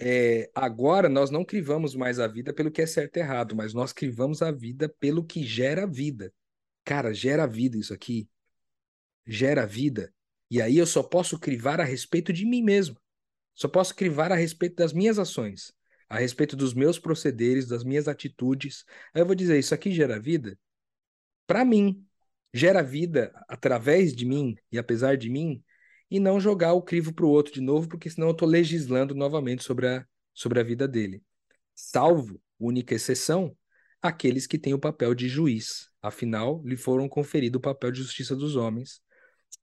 é, 0.00 0.50
agora 0.54 1.08
nós 1.08 1.30
não 1.30 1.44
crivamos 1.44 1.94
mais 1.94 2.20
a 2.20 2.26
vida 2.26 2.52
pelo 2.52 2.70
que 2.70 2.82
é 2.82 2.86
certo 2.86 3.16
e 3.16 3.20
errado, 3.20 3.56
mas 3.56 3.74
nós 3.74 3.92
crivamos 3.92 4.42
a 4.42 4.50
vida 4.52 4.88
pelo 4.88 5.24
que 5.24 5.42
gera 5.42 5.86
vida. 5.86 6.32
Cara, 6.84 7.12
gera 7.12 7.46
vida 7.46 7.76
isso 7.76 7.92
aqui. 7.92 8.28
Gera 9.26 9.66
vida. 9.66 10.12
E 10.50 10.62
aí 10.62 10.78
eu 10.78 10.86
só 10.86 11.02
posso 11.02 11.38
crivar 11.38 11.80
a 11.80 11.84
respeito 11.84 12.32
de 12.32 12.46
mim 12.46 12.62
mesmo. 12.62 12.96
Só 13.54 13.68
posso 13.68 13.94
crivar 13.94 14.30
a 14.30 14.36
respeito 14.36 14.76
das 14.76 14.92
minhas 14.92 15.18
ações, 15.18 15.72
a 16.08 16.18
respeito 16.18 16.56
dos 16.56 16.72
meus 16.72 16.98
procederes, 16.98 17.66
das 17.66 17.82
minhas 17.82 18.06
atitudes. 18.06 18.84
Aí 19.12 19.20
eu 19.20 19.26
vou 19.26 19.34
dizer, 19.34 19.58
isso 19.58 19.74
aqui 19.74 19.92
gera 19.92 20.18
vida? 20.18 20.56
Para 21.46 21.64
mim. 21.64 22.04
Gera 22.54 22.82
vida 22.82 23.30
através 23.46 24.16
de 24.16 24.24
mim 24.24 24.56
e 24.72 24.78
apesar 24.78 25.18
de 25.18 25.28
mim? 25.28 25.62
E 26.10 26.18
não 26.18 26.40
jogar 26.40 26.72
o 26.72 26.82
crivo 26.82 27.12
para 27.12 27.24
o 27.24 27.30
outro 27.30 27.52
de 27.52 27.60
novo, 27.60 27.88
porque 27.88 28.08
senão 28.08 28.28
eu 28.28 28.32
estou 28.32 28.48
legislando 28.48 29.14
novamente 29.14 29.62
sobre 29.62 29.88
a, 29.88 30.06
sobre 30.32 30.60
a 30.60 30.62
vida 30.62 30.88
dele. 30.88 31.22
Salvo, 31.74 32.40
única 32.58 32.94
exceção, 32.94 33.56
aqueles 34.00 34.46
que 34.46 34.58
têm 34.58 34.74
o 34.74 34.78
papel 34.78 35.14
de 35.14 35.28
juiz. 35.28 35.88
Afinal, 36.00 36.62
lhe 36.64 36.76
foram 36.76 37.08
conferido 37.08 37.56
o 37.56 37.60
papel 37.60 37.90
de 37.90 37.98
justiça 37.98 38.34
dos 38.34 38.56
homens. 38.56 39.00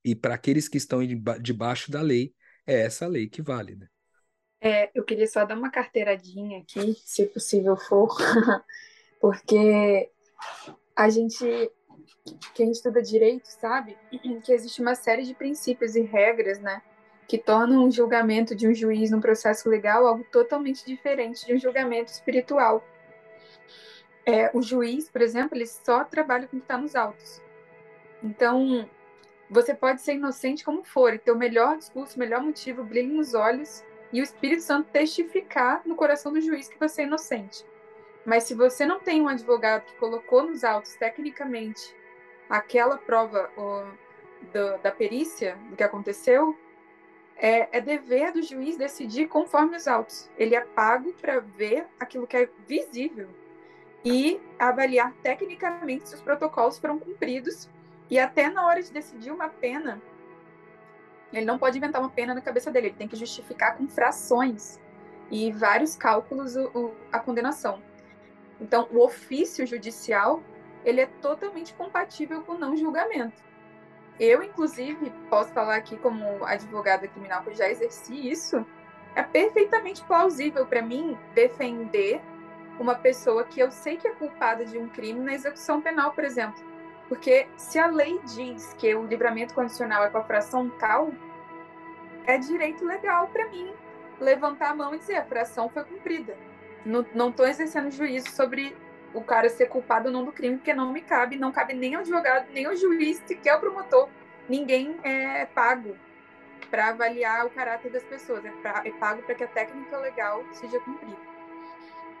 E 0.04 0.14
para 0.14 0.34
aqueles 0.34 0.68
que 0.68 0.78
estão 0.78 1.00
debaixo 1.40 1.90
da 1.90 2.00
lei, 2.00 2.32
é 2.66 2.82
essa 2.82 3.06
lei 3.06 3.28
que 3.28 3.42
vale. 3.42 3.76
Né? 3.76 3.86
É, 4.60 4.90
eu 4.94 5.04
queria 5.04 5.26
só 5.26 5.44
dar 5.44 5.56
uma 5.56 5.70
carteiradinha 5.70 6.60
aqui, 6.60 6.94
se 7.04 7.26
possível 7.26 7.76
for, 7.76 8.08
porque 9.20 10.10
a 10.94 11.08
gente 11.08 11.44
quem 12.54 12.70
estuda 12.70 13.02
direito 13.02 13.46
sabe 13.46 13.96
que 14.42 14.52
existe 14.52 14.80
uma 14.80 14.94
série 14.94 15.22
de 15.22 15.34
princípios 15.34 15.96
e 15.96 16.02
regras, 16.02 16.58
né, 16.58 16.82
que 17.26 17.38
tornam 17.38 17.84
um 17.84 17.90
julgamento 17.90 18.54
de 18.54 18.68
um 18.68 18.74
juiz 18.74 19.10
num 19.10 19.20
processo 19.20 19.68
legal 19.68 20.06
algo 20.06 20.24
totalmente 20.30 20.84
diferente 20.84 21.44
de 21.44 21.54
um 21.54 21.58
julgamento 21.58 22.12
espiritual. 22.12 22.84
É, 24.24 24.50
o 24.52 24.60
juiz, 24.60 25.08
por 25.08 25.22
exemplo, 25.22 25.56
ele 25.56 25.66
só 25.66 26.04
trabalha 26.04 26.48
com 26.48 26.56
o 26.56 26.60
que 26.60 26.64
está 26.64 26.76
nos 26.76 26.96
autos. 26.96 27.40
Então, 28.22 28.88
você 29.48 29.72
pode 29.74 30.02
ser 30.02 30.14
inocente 30.14 30.64
como 30.64 30.82
for 30.82 31.14
e 31.14 31.18
ter 31.18 31.30
o 31.30 31.36
melhor 31.36 31.76
discurso, 31.76 32.16
o 32.16 32.18
melhor 32.18 32.42
motivo, 32.42 32.82
brilho 32.82 33.14
nos 33.14 33.34
olhos 33.34 33.84
e 34.12 34.20
o 34.20 34.24
Espírito 34.24 34.62
Santo 34.62 34.88
testificar 34.90 35.82
no 35.84 35.94
coração 35.94 36.32
do 36.32 36.40
juiz 36.40 36.68
que 36.68 36.78
você 36.78 37.02
é 37.02 37.04
inocente. 37.04 37.64
Mas 38.26 38.42
se 38.42 38.54
você 38.54 38.84
não 38.84 38.98
tem 38.98 39.22
um 39.22 39.28
advogado 39.28 39.84
que 39.84 39.94
colocou 39.94 40.42
nos 40.42 40.64
autos 40.64 40.96
tecnicamente 40.96 41.94
aquela 42.50 42.98
prova 42.98 43.48
do, 44.52 44.78
da 44.82 44.90
perícia, 44.90 45.56
do 45.70 45.76
que 45.76 45.82
aconteceu, 45.84 46.58
é, 47.36 47.68
é, 47.70 47.80
dever 47.80 48.32
do 48.32 48.42
juiz 48.42 48.76
decidir 48.76 49.28
conforme 49.28 49.76
os 49.76 49.86
autos. 49.86 50.28
Ele 50.36 50.56
é 50.56 50.60
pago 50.60 51.12
para 51.12 51.38
ver 51.38 51.86
aquilo 52.00 52.26
que 52.26 52.36
é 52.36 52.48
visível 52.66 53.28
e 54.04 54.40
avaliar 54.58 55.12
tecnicamente 55.22 56.08
se 56.08 56.14
os 56.16 56.20
protocolos 56.20 56.78
foram 56.78 56.98
cumpridos 56.98 57.68
e 58.10 58.18
até 58.18 58.48
na 58.50 58.66
hora 58.66 58.82
de 58.82 58.90
decidir 58.92 59.30
uma 59.30 59.48
pena, 59.48 60.00
ele 61.32 61.44
não 61.44 61.58
pode 61.58 61.78
inventar 61.78 62.00
uma 62.00 62.10
pena 62.10 62.34
na 62.34 62.40
cabeça 62.40 62.70
dele, 62.70 62.88
ele 62.88 62.96
tem 62.96 63.08
que 63.08 63.16
justificar 63.16 63.76
com 63.76 63.86
frações 63.88 64.80
e 65.30 65.52
vários 65.52 65.96
cálculos 65.96 66.56
o, 66.56 66.66
o, 66.68 66.94
a 67.12 67.18
condenação. 67.18 67.82
Então, 68.60 68.88
o 68.90 69.04
ofício 69.04 69.66
judicial 69.66 70.42
ele 70.84 71.00
é 71.00 71.06
totalmente 71.20 71.74
compatível 71.74 72.42
com 72.42 72.54
não 72.54 72.76
julgamento. 72.76 73.44
Eu, 74.18 74.42
inclusive, 74.42 75.12
posso 75.28 75.52
falar 75.52 75.76
aqui 75.76 75.96
como 75.96 76.44
advogada 76.44 77.08
criminal 77.08 77.42
que 77.42 77.54
já 77.54 77.68
exerci 77.68 78.30
isso, 78.30 78.64
é 79.14 79.22
perfeitamente 79.22 80.04
plausível 80.04 80.64
para 80.64 80.80
mim 80.80 81.18
defender 81.34 82.20
uma 82.78 82.94
pessoa 82.94 83.44
que 83.44 83.60
eu 83.60 83.70
sei 83.70 83.96
que 83.96 84.06
é 84.06 84.12
culpada 84.12 84.64
de 84.64 84.78
um 84.78 84.88
crime 84.88 85.20
na 85.20 85.34
execução 85.34 85.80
penal, 85.80 86.12
por 86.12 86.24
exemplo. 86.24 86.62
Porque 87.08 87.48
se 87.56 87.78
a 87.78 87.86
lei 87.86 88.20
diz 88.34 88.72
que 88.74 88.94
o 88.94 89.06
livramento 89.06 89.54
condicional 89.54 90.04
é 90.04 90.10
com 90.10 90.18
a 90.18 90.24
fração 90.24 90.68
tal, 90.78 91.10
é 92.26 92.38
direito 92.38 92.84
legal 92.84 93.28
para 93.28 93.48
mim 93.48 93.72
levantar 94.20 94.70
a 94.70 94.74
mão 94.74 94.94
e 94.94 94.98
dizer 94.98 95.16
a 95.16 95.24
fração 95.24 95.68
foi 95.68 95.84
cumprida. 95.84 96.36
Não 96.86 97.30
estou 97.30 97.46
exercendo 97.46 97.90
juízo 97.90 98.30
sobre 98.30 98.76
o 99.12 99.20
cara 99.20 99.48
ser 99.48 99.66
culpado 99.66 100.06
ou 100.06 100.12
não 100.12 100.24
do 100.24 100.32
crime, 100.32 100.56
porque 100.56 100.72
não 100.72 100.92
me 100.92 101.00
cabe, 101.00 101.36
não 101.36 101.50
cabe 101.50 101.74
nem 101.74 101.94
ao 101.94 102.02
advogado, 102.02 102.46
nem 102.52 102.66
ao 102.66 102.76
juiz, 102.76 103.20
sequer 103.26 103.56
o 103.56 103.60
promotor. 103.60 104.08
Ninguém 104.48 104.96
é 105.02 105.46
pago 105.46 105.96
para 106.70 106.88
avaliar 106.88 107.46
o 107.46 107.50
caráter 107.50 107.90
das 107.90 108.04
pessoas, 108.04 108.44
é, 108.44 108.50
pra, 108.62 108.82
é 108.84 108.90
pago 108.92 109.22
para 109.22 109.34
que 109.34 109.44
a 109.44 109.48
técnica 109.48 109.96
legal 109.98 110.44
seja 110.52 110.78
cumprida. 110.80 111.16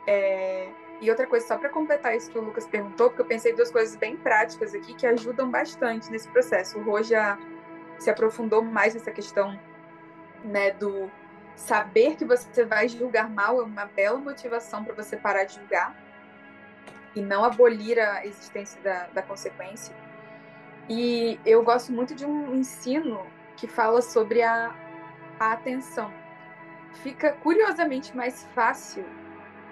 É, 0.06 0.68
e 1.00 1.10
outra 1.10 1.26
coisa, 1.26 1.46
só 1.46 1.58
para 1.58 1.68
completar 1.68 2.16
isso 2.16 2.30
que 2.30 2.38
o 2.38 2.42
Lucas 2.42 2.66
perguntou, 2.66 3.10
porque 3.10 3.22
eu 3.22 3.26
pensei 3.26 3.52
duas 3.52 3.70
coisas 3.70 3.94
bem 3.96 4.16
práticas 4.16 4.74
aqui 4.74 4.94
que 4.94 5.06
ajudam 5.06 5.50
bastante 5.50 6.10
nesse 6.10 6.28
processo. 6.28 6.78
O 6.78 6.82
Rô 6.82 7.02
já 7.02 7.38
se 7.98 8.08
aprofundou 8.10 8.62
mais 8.62 8.94
nessa 8.94 9.10
questão 9.10 9.58
né, 10.44 10.70
do 10.72 11.10
saber 11.56 12.16
que 12.16 12.24
você 12.24 12.64
vai 12.64 12.86
julgar 12.86 13.28
mal 13.28 13.60
é 13.60 13.64
uma 13.64 13.86
bela 13.86 14.18
motivação 14.18 14.84
para 14.84 14.94
você 14.94 15.16
parar 15.16 15.44
de 15.44 15.54
julgar 15.54 15.96
e 17.14 17.22
não 17.22 17.42
abolir 17.42 17.98
a 17.98 18.24
existência 18.26 18.80
da, 18.82 19.06
da 19.06 19.22
consequência. 19.22 19.96
E 20.88 21.40
eu 21.44 21.64
gosto 21.64 21.90
muito 21.90 22.14
de 22.14 22.26
um 22.26 22.54
ensino 22.54 23.26
que 23.56 23.66
fala 23.66 24.02
sobre 24.02 24.42
a, 24.42 24.72
a 25.40 25.52
atenção. 25.52 26.12
Fica 27.02 27.32
curiosamente 27.32 28.14
mais 28.14 28.44
fácil 28.54 29.04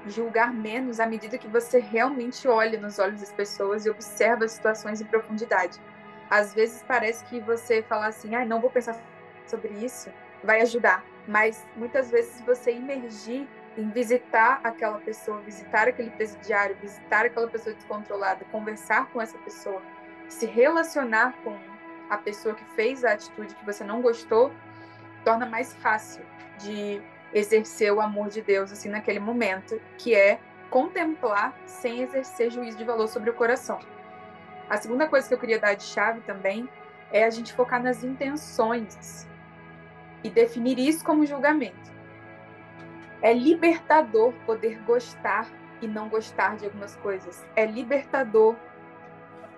julgar 0.07 0.53
menos 0.53 1.01
à 1.01 1.07
medida 1.07 1.39
que 1.39 1.49
você 1.49 1.79
realmente 1.79 2.49
olha 2.49 2.81
nos 2.81 2.99
olhos 2.99 3.21
das 3.21 3.33
pessoas 3.33 3.87
e 3.87 3.91
observa 3.91 4.45
as 4.45 4.53
situações 4.53 5.01
em 5.01 5.05
profundidade. 5.05 5.81
Às 6.31 6.55
vezes 6.55 6.83
parece 6.87 7.25
que 7.27 7.41
você 7.41 7.83
falar 7.83 8.09
assim, 8.09 8.35
ah, 8.35 8.45
não 8.45 8.61
vou 8.61 8.71
pensar 8.71 8.97
sobre 9.47 9.73
isso, 9.75 10.11
vai 10.43 10.63
ajudar. 10.63 11.05
Mas 11.27 11.67
muitas 11.77 12.11
vezes 12.11 12.41
você 12.43 12.73
imergir 12.73 13.49
em 13.77 13.89
visitar 13.91 14.61
aquela 14.63 14.99
pessoa, 14.99 15.41
visitar 15.41 15.89
aquele 15.89 16.11
presidiário, 16.11 16.77
visitar 16.81 17.27
aquela 17.27 17.49
pessoa 17.49 17.75
descontrolada, 17.75 18.45
conversar 18.53 19.07
com 19.07 19.21
essa 19.21 19.37
pessoa, 19.39 19.83
se 20.29 20.47
relacionar 20.47 21.35
com 21.43 21.59
a 22.09 22.19
pessoa 22.19 22.55
que 22.55 22.65
fez 22.77 23.05
a 23.05 23.13
atitude 23.13 23.55
que 23.55 23.65
você 23.65 23.83
não 23.83 24.01
gostou, 24.01 24.53
torna 25.25 25.47
mais 25.47 25.75
fácil 25.77 26.23
de 26.59 27.01
exercer 27.33 27.93
o 27.93 28.01
amor 28.01 28.29
de 28.29 28.43
Deus 28.43 28.71
assim 28.71 28.89
naquele 28.89 29.19
momento, 29.19 29.81
que 29.99 30.15
é 30.15 30.39
contemplar 30.71 31.57
sem 31.67 32.03
exercer 32.03 32.51
juízo 32.51 32.77
de 32.79 32.85
valor 32.85 33.09
sobre 33.09 33.31
o 33.31 33.35
coração. 33.35 33.81
A 34.69 34.77
segunda 34.77 35.09
coisa 35.09 35.27
que 35.27 35.35
eu 35.35 35.39
queria 35.39 35.59
dar 35.59 35.75
de 35.75 35.83
chave 35.83 36.21
também 36.21 36.69
é 37.13 37.25
a 37.25 37.31
gente 37.31 37.53
focar 37.53 37.83
nas 37.83 38.05
intenções 38.05 39.27
e 40.25 40.31
definir 40.31 40.79
isso 40.79 41.05
como 41.05 41.27
julgamento. 41.27 41.93
É 43.23 43.33
libertador 43.33 44.33
poder 44.47 44.81
gostar 44.81 45.47
e 45.81 45.87
não 45.87 46.09
gostar 46.09 46.57
de 46.57 46.65
algumas 46.65 46.97
coisas. 46.97 47.47
É 47.55 47.67
libertador, 47.67 48.57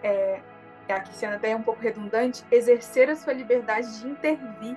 é, 0.03 0.41
aqui 0.89 1.15
sendo 1.15 1.37
até 1.37 1.55
um 1.55 1.63
pouco 1.63 1.81
redundante, 1.81 2.45
exercer 2.51 3.09
a 3.09 3.17
sua 3.17 3.33
liberdade 3.33 4.01
de 4.01 4.09
intervir 4.09 4.77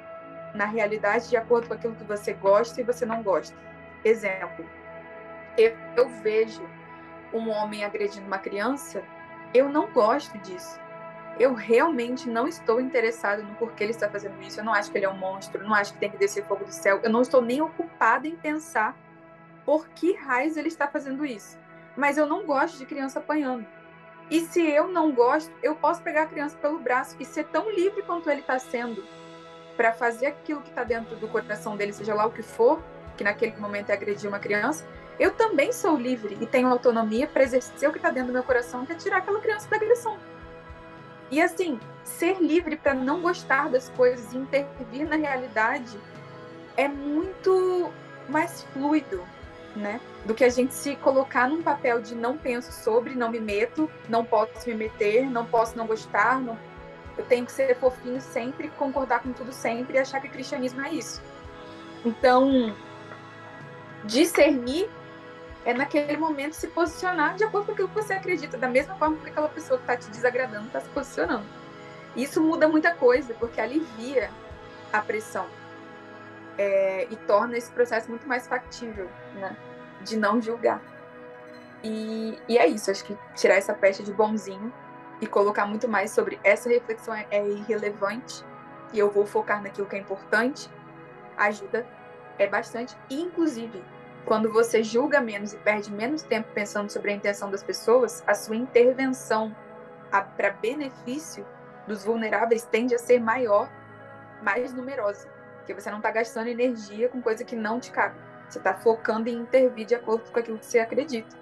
na 0.53 0.65
realidade 0.65 1.29
de 1.29 1.37
acordo 1.37 1.67
com 1.67 1.73
aquilo 1.73 1.95
que 1.95 2.03
você 2.03 2.33
gosta 2.33 2.79
e 2.79 2.83
você 2.83 3.05
não 3.05 3.21
gosta. 3.21 3.55
Exemplo, 4.03 4.65
eu, 5.57 5.75
eu 5.97 6.09
vejo 6.21 6.63
um 7.33 7.49
homem 7.49 7.83
agredindo 7.83 8.25
uma 8.25 8.39
criança, 8.39 9.03
eu 9.53 9.69
não 9.69 9.91
gosto 9.91 10.37
disso. 10.39 10.79
Eu 11.39 11.53
realmente 11.53 12.29
não 12.29 12.47
estou 12.47 12.81
interessado 12.81 13.41
no 13.41 13.55
porquê 13.55 13.85
ele 13.85 13.91
está 13.91 14.09
fazendo 14.09 14.41
isso. 14.41 14.59
Eu 14.59 14.65
não 14.65 14.73
acho 14.73 14.91
que 14.91 14.97
ele 14.97 15.05
é 15.05 15.09
um 15.09 15.17
monstro, 15.17 15.63
não 15.63 15.73
acho 15.73 15.93
que 15.93 15.99
tem 15.99 16.11
que 16.11 16.17
descer 16.17 16.45
fogo 16.45 16.65
do 16.65 16.71
céu. 16.71 16.99
Eu 17.01 17.09
não 17.09 17.21
estou 17.21 17.41
nem 17.41 17.61
ocupada 17.61 18.27
em 18.27 18.35
pensar 18.35 18.97
por 19.65 19.87
que 19.89 20.13
raios 20.13 20.57
ele 20.57 20.67
está 20.67 20.87
fazendo 20.87 21.25
isso. 21.25 21.57
Mas 21.95 22.17
eu 22.17 22.25
não 22.25 22.45
gosto 22.45 22.77
de 22.77 22.85
criança 22.85 23.19
apanhando. 23.19 23.65
E 24.29 24.41
se 24.41 24.61
eu 24.61 24.87
não 24.87 25.11
gosto, 25.11 25.51
eu 25.63 25.75
posso 25.75 26.01
pegar 26.03 26.23
a 26.23 26.27
criança 26.27 26.57
pelo 26.57 26.77
braço 26.77 27.15
e 27.19 27.25
ser 27.25 27.45
tão 27.45 27.71
livre 27.71 28.03
quanto 28.03 28.29
ele 28.29 28.41
está 28.41 28.59
sendo 28.59 29.03
para 29.75 29.93
fazer 29.93 30.27
aquilo 30.27 30.61
que 30.61 30.69
está 30.69 30.83
dentro 30.83 31.15
do 31.15 31.27
coração 31.27 31.77
dele, 31.77 31.93
seja 31.93 32.13
lá 32.13 32.25
o 32.25 32.31
que 32.31 32.43
for, 32.43 32.83
que 33.15 33.23
naquele 33.23 33.55
momento 33.55 33.89
é 33.89 33.93
agredir 33.93 34.29
uma 34.29 34.37
criança, 34.37 34.85
eu 35.17 35.31
também 35.31 35.71
sou 35.71 35.97
livre 35.97 36.37
e 36.39 36.45
tenho 36.45 36.67
autonomia 36.67 37.27
para 37.27 37.43
exercer 37.43 37.89
o 37.89 37.91
que 37.91 37.97
está 37.97 38.09
dentro 38.09 38.27
do 38.27 38.33
meu 38.33 38.43
coração, 38.43 38.85
que 38.85 38.91
é 38.91 38.95
tirar 38.95 39.17
aquela 39.17 39.39
criança 39.39 39.69
da 39.69 39.77
agressão. 39.77 40.17
E 41.31 41.41
assim, 41.41 41.79
ser 42.03 42.41
livre 42.41 42.75
para 42.75 42.93
não 42.93 43.21
gostar 43.21 43.69
das 43.69 43.89
coisas 43.89 44.33
e 44.33 44.37
intervir 44.37 45.07
na 45.07 45.15
realidade 45.15 45.99
é 46.75 46.87
muito 46.87 47.91
mais 48.27 48.63
fluido, 48.73 49.23
né? 49.75 49.99
Do 50.25 50.33
que 50.33 50.43
a 50.43 50.49
gente 50.49 50.73
se 50.73 50.95
colocar 50.97 51.47
num 51.47 51.61
papel 51.61 52.01
de 52.01 52.15
não 52.15 52.37
penso 52.37 52.71
sobre, 52.71 53.15
não 53.15 53.29
me 53.29 53.39
meto, 53.39 53.89
não 54.07 54.25
posso 54.25 54.67
me 54.67 54.75
meter, 54.75 55.29
não 55.29 55.45
posso 55.45 55.77
não 55.77 55.85
gostar, 55.85 56.39
não 56.39 56.57
eu 57.19 57.25
tenho 57.25 57.45
que 57.45 57.51
ser 57.51 57.75
fofinho 57.75 58.21
sempre, 58.21 58.69
concordar 58.77 59.21
com 59.21 59.33
tudo 59.33 59.51
sempre 59.51 59.97
e 59.97 59.99
achar 59.99 60.21
que 60.21 60.29
cristianismo 60.29 60.81
é 60.85 60.93
isso. 60.93 61.21
Então, 62.05 62.73
discernir 64.05 64.89
é 65.69 65.73
naquele 65.73 66.17
momento 66.17 66.53
se 66.53 66.67
posicionar 66.67 67.35
de 67.35 67.43
acordo 67.43 67.67
com 67.67 67.71
aquilo 67.73 67.89
que 67.89 67.93
você 67.93 68.13
acredita, 68.13 68.57
da 68.57 68.67
mesma 68.67 68.95
forma 68.95 69.17
que 69.17 69.29
aquela 69.29 69.47
pessoa 69.49 69.77
que 69.77 69.83
está 69.83 69.95
te 69.95 70.09
desagradando 70.09 70.65
está 70.65 70.79
se 70.79 70.89
posicionando. 70.89 71.45
Isso 72.15 72.41
muda 72.41 72.67
muita 72.67 72.95
coisa, 72.95 73.35
porque 73.35 73.61
alivia 73.61 74.31
a 74.91 74.99
pressão 74.99 75.45
é, 76.57 77.07
e 77.11 77.15
torna 77.15 77.55
esse 77.55 77.69
processo 77.69 78.09
muito 78.09 78.27
mais 78.27 78.47
factível, 78.47 79.07
né? 79.35 79.55
De 80.01 80.17
não 80.17 80.41
julgar. 80.41 80.81
E, 81.83 82.39
e 82.47 82.57
é 82.57 82.65
isso, 82.65 82.89
acho 82.89 83.05
que 83.05 83.15
tirar 83.35 83.53
essa 83.53 83.73
pecha 83.73 84.01
de 84.01 84.11
bonzinho 84.11 84.73
e 85.21 85.27
colocar 85.27 85.67
muito 85.67 85.87
mais 85.87 86.09
sobre 86.09 86.39
essa 86.43 86.67
reflexão 86.67 87.13
é, 87.13 87.27
é 87.29 87.47
irrelevante 87.47 88.43
e 88.91 88.97
eu 88.97 89.11
vou 89.11 89.25
focar 89.25 89.61
naquilo 89.61 89.85
que 89.85 89.95
é 89.95 89.99
importante, 89.99 90.67
ajuda 91.37 91.85
é 92.39 92.47
bastante. 92.47 92.97
Inclusive, 93.07 93.83
quando 94.25 94.51
você 94.51 94.83
julga 94.83 95.21
menos 95.21 95.53
e 95.53 95.57
perde 95.57 95.91
menos 95.91 96.21
tempo 96.21 96.49
pensando 96.53 96.89
sobre 96.89 97.11
a 97.11 97.15
intenção 97.15 97.49
das 97.49 97.63
pessoas, 97.63 98.23
a 98.27 98.33
sua 98.33 98.55
intervenção 98.55 99.55
para 100.09 100.51
benefício 100.51 101.45
dos 101.87 102.03
vulneráveis 102.03 102.63
tende 102.65 102.95
a 102.95 102.99
ser 102.99 103.19
maior, 103.19 103.69
mais 104.43 104.73
numerosa. 104.73 105.27
Porque 105.57 105.73
você 105.73 105.89
não 105.89 105.97
está 105.97 106.11
gastando 106.11 106.47
energia 106.47 107.09
com 107.09 107.21
coisa 107.21 107.43
que 107.43 107.55
não 107.55 107.79
te 107.79 107.91
cabe. 107.91 108.15
Você 108.47 108.57
está 108.57 108.73
focando 108.73 109.29
em 109.29 109.37
intervir 109.37 109.85
de 109.85 109.95
acordo 109.95 110.31
com 110.31 110.39
aquilo 110.39 110.57
que 110.57 110.65
você 110.65 110.79
acredita. 110.79 111.37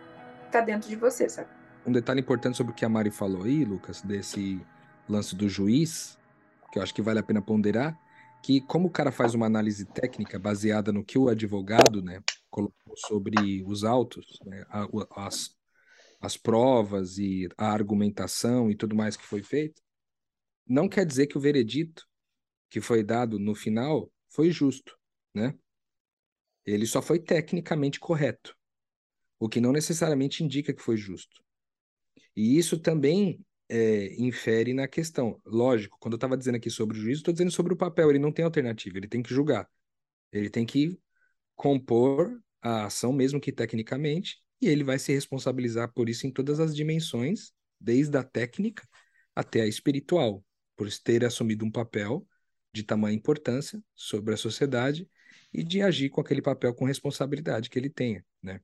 Está 0.45 0.61
dentro 0.61 0.89
de 0.89 0.95
você, 0.95 1.29
sabe? 1.29 1.49
um 1.87 1.91
detalhe 1.91 2.19
importante 2.19 2.57
sobre 2.57 2.73
o 2.73 2.75
que 2.75 2.83
a 2.83 2.89
Mari 2.89 3.09
falou 3.09 3.43
aí, 3.43 3.63
Lucas, 3.63 4.01
desse 4.01 4.61
lance 5.07 5.33
do 5.33 5.47
juiz, 5.47 6.17
que 6.69 6.77
eu 6.77 6.83
acho 6.83 6.93
que 6.93 7.01
vale 7.01 7.19
a 7.19 7.23
pena 7.23 7.41
ponderar, 7.41 7.97
que 8.43 8.59
como 8.59 8.89
o 8.89 8.91
cara 8.91 9.09
faz 9.09 9.33
uma 9.33 9.45
análise 9.45 9.85
técnica 9.85 10.37
baseada 10.37 10.91
no 10.91 11.03
que 11.03 11.17
o 11.17 11.29
advogado, 11.29 12.01
né, 12.01 12.19
colocou 12.57 12.97
sobre 12.97 13.63
os 13.65 13.83
autos, 13.83 14.25
né, 14.43 14.65
as, 15.11 15.55
as 16.19 16.35
provas 16.35 17.19
e 17.19 17.47
a 17.55 17.71
argumentação 17.71 18.71
e 18.71 18.75
tudo 18.75 18.95
mais 18.95 19.15
que 19.15 19.23
foi 19.23 19.43
feito, 19.43 19.79
não 20.65 20.89
quer 20.89 21.05
dizer 21.05 21.27
que 21.27 21.37
o 21.37 21.41
veredito 21.41 22.03
que 22.67 22.81
foi 22.81 23.03
dado 23.03 23.37
no 23.37 23.53
final 23.53 24.11
foi 24.29 24.49
justo, 24.49 24.97
né? 25.33 25.53
Ele 26.65 26.85
só 26.85 27.01
foi 27.01 27.19
tecnicamente 27.19 27.99
correto, 27.99 28.57
o 29.39 29.47
que 29.47 29.61
não 29.61 29.71
necessariamente 29.71 30.43
indica 30.43 30.73
que 30.73 30.81
foi 30.81 30.97
justo. 30.97 31.41
E 32.35 32.57
isso 32.57 32.77
também 32.79 33.39
é, 33.69 34.15
infere 34.21 34.73
na 34.73 34.87
questão. 34.87 35.39
Lógico, 35.45 35.97
quando 35.99 36.13
eu 36.13 36.17
estava 36.17 36.35
dizendo 36.35 36.55
aqui 36.55 36.69
sobre 36.69 36.97
o 36.97 37.01
juízo, 37.01 37.19
estou 37.19 37.33
dizendo 37.33 37.51
sobre 37.51 37.73
o 37.73 37.77
papel, 37.77 38.09
ele 38.09 38.19
não 38.19 38.31
tem 38.31 38.43
alternativa, 38.43 38.97
ele 38.97 39.07
tem 39.07 39.23
que 39.23 39.33
julgar. 39.33 39.69
Ele 40.31 40.49
tem 40.49 40.65
que 40.65 40.99
compor 41.55 42.37
a 42.61 42.85
ação, 42.85 43.13
mesmo 43.13 43.39
que 43.39 43.51
tecnicamente, 43.51 44.41
e 44.61 44.67
ele 44.67 44.83
vai 44.83 44.97
se 44.97 45.13
responsabilizar 45.13 45.91
por 45.93 46.09
isso 46.09 46.25
em 46.25 46.31
todas 46.31 46.59
as 46.59 46.75
dimensões, 46.75 47.51
desde 47.79 48.17
a 48.17 48.23
técnica 48.23 48.87
até 49.35 49.61
a 49.61 49.67
espiritual, 49.67 50.43
por 50.75 50.91
ter 50.99 51.23
assumido 51.23 51.65
um 51.65 51.71
papel 51.71 52.27
de 52.73 52.83
tamanha 52.83 53.15
importância 53.15 53.81
sobre 53.95 54.33
a 54.33 54.37
sociedade 54.37 55.07
e 55.53 55.63
de 55.63 55.81
agir 55.81 56.09
com 56.09 56.21
aquele 56.21 56.41
papel 56.41 56.73
com 56.73 56.85
responsabilidade 56.85 57.69
que 57.69 57.77
ele 57.77 57.89
tenha, 57.89 58.25
né? 58.41 58.59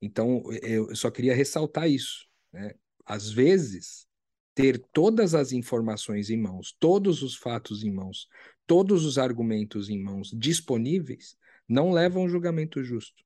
Então, 0.00 0.42
eu 0.62 0.94
só 0.96 1.10
queria 1.10 1.34
ressaltar 1.34 1.88
isso, 1.88 2.26
né? 2.52 2.74
às 3.06 3.30
vezes, 3.30 4.06
ter 4.54 4.78
todas 4.92 5.34
as 5.34 5.52
informações 5.52 6.28
em 6.28 6.36
mãos, 6.36 6.74
todos 6.78 7.22
os 7.22 7.36
fatos 7.36 7.84
em 7.84 7.90
mãos, 7.92 8.26
todos 8.66 9.04
os 9.04 9.16
argumentos 9.16 9.88
em 9.88 10.02
mãos 10.02 10.30
disponíveis, 10.34 11.36
não 11.72 11.90
leva 11.90 12.18
a 12.18 12.22
um 12.22 12.28
julgamento 12.28 12.82
justo. 12.84 13.24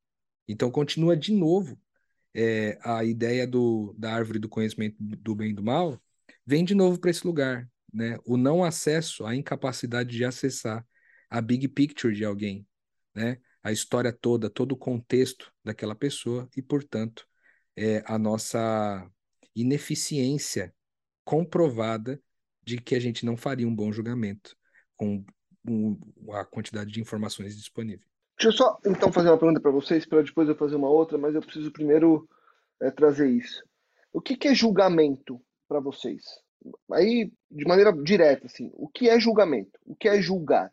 Então, 0.48 0.70
continua 0.70 1.16
de 1.16 1.32
novo 1.32 1.78
é, 2.34 2.78
a 2.82 3.04
ideia 3.04 3.46
do, 3.46 3.94
da 3.98 4.12
árvore 4.12 4.38
do 4.38 4.48
conhecimento 4.48 4.96
do 5.00 5.34
bem 5.34 5.50
e 5.50 5.54
do 5.54 5.62
mal, 5.62 6.00
vem 6.44 6.64
de 6.64 6.74
novo 6.74 6.98
para 6.98 7.10
esse 7.10 7.26
lugar. 7.26 7.68
Né? 7.92 8.18
O 8.24 8.36
não 8.36 8.62
acesso, 8.62 9.24
a 9.24 9.34
incapacidade 9.34 10.10
de 10.10 10.24
acessar 10.24 10.86
a 11.28 11.40
big 11.40 11.66
picture 11.68 12.14
de 12.14 12.24
alguém, 12.24 12.66
né? 13.14 13.38
a 13.62 13.72
história 13.72 14.12
toda, 14.12 14.48
todo 14.48 14.72
o 14.72 14.76
contexto 14.76 15.52
daquela 15.64 15.94
pessoa 15.94 16.48
e, 16.56 16.62
portanto, 16.62 17.26
é, 17.74 18.02
a 18.06 18.18
nossa 18.18 19.10
ineficiência 19.54 20.72
comprovada 21.24 22.20
de 22.62 22.80
que 22.80 22.94
a 22.94 23.00
gente 23.00 23.24
não 23.24 23.36
faria 23.36 23.66
um 23.66 23.74
bom 23.74 23.90
julgamento 23.90 24.56
com 24.94 25.24
a 26.32 26.44
quantidade 26.44 26.92
de 26.92 27.00
informações 27.00 27.56
disponíveis. 27.56 28.15
Deixa 28.38 28.48
eu 28.48 28.52
só 28.52 28.78
então 28.86 29.12
fazer 29.12 29.30
uma 29.30 29.38
pergunta 29.38 29.60
para 29.60 29.70
vocês, 29.70 30.04
para 30.06 30.22
depois 30.22 30.48
eu 30.48 30.56
fazer 30.56 30.76
uma 30.76 30.88
outra, 30.88 31.16
mas 31.16 31.34
eu 31.34 31.40
preciso 31.40 31.72
primeiro 31.72 32.28
é, 32.80 32.90
trazer 32.90 33.28
isso. 33.28 33.62
O 34.12 34.20
que, 34.20 34.36
que 34.36 34.48
é 34.48 34.54
julgamento 34.54 35.40
para 35.68 35.80
vocês? 35.80 36.24
Aí, 36.92 37.32
de 37.50 37.64
maneira 37.66 37.92
direta, 37.92 38.46
assim, 38.46 38.70
o 38.74 38.88
que 38.88 39.08
é 39.08 39.18
julgamento? 39.18 39.78
O 39.84 39.94
que 39.94 40.08
é 40.08 40.20
julgar? 40.20 40.72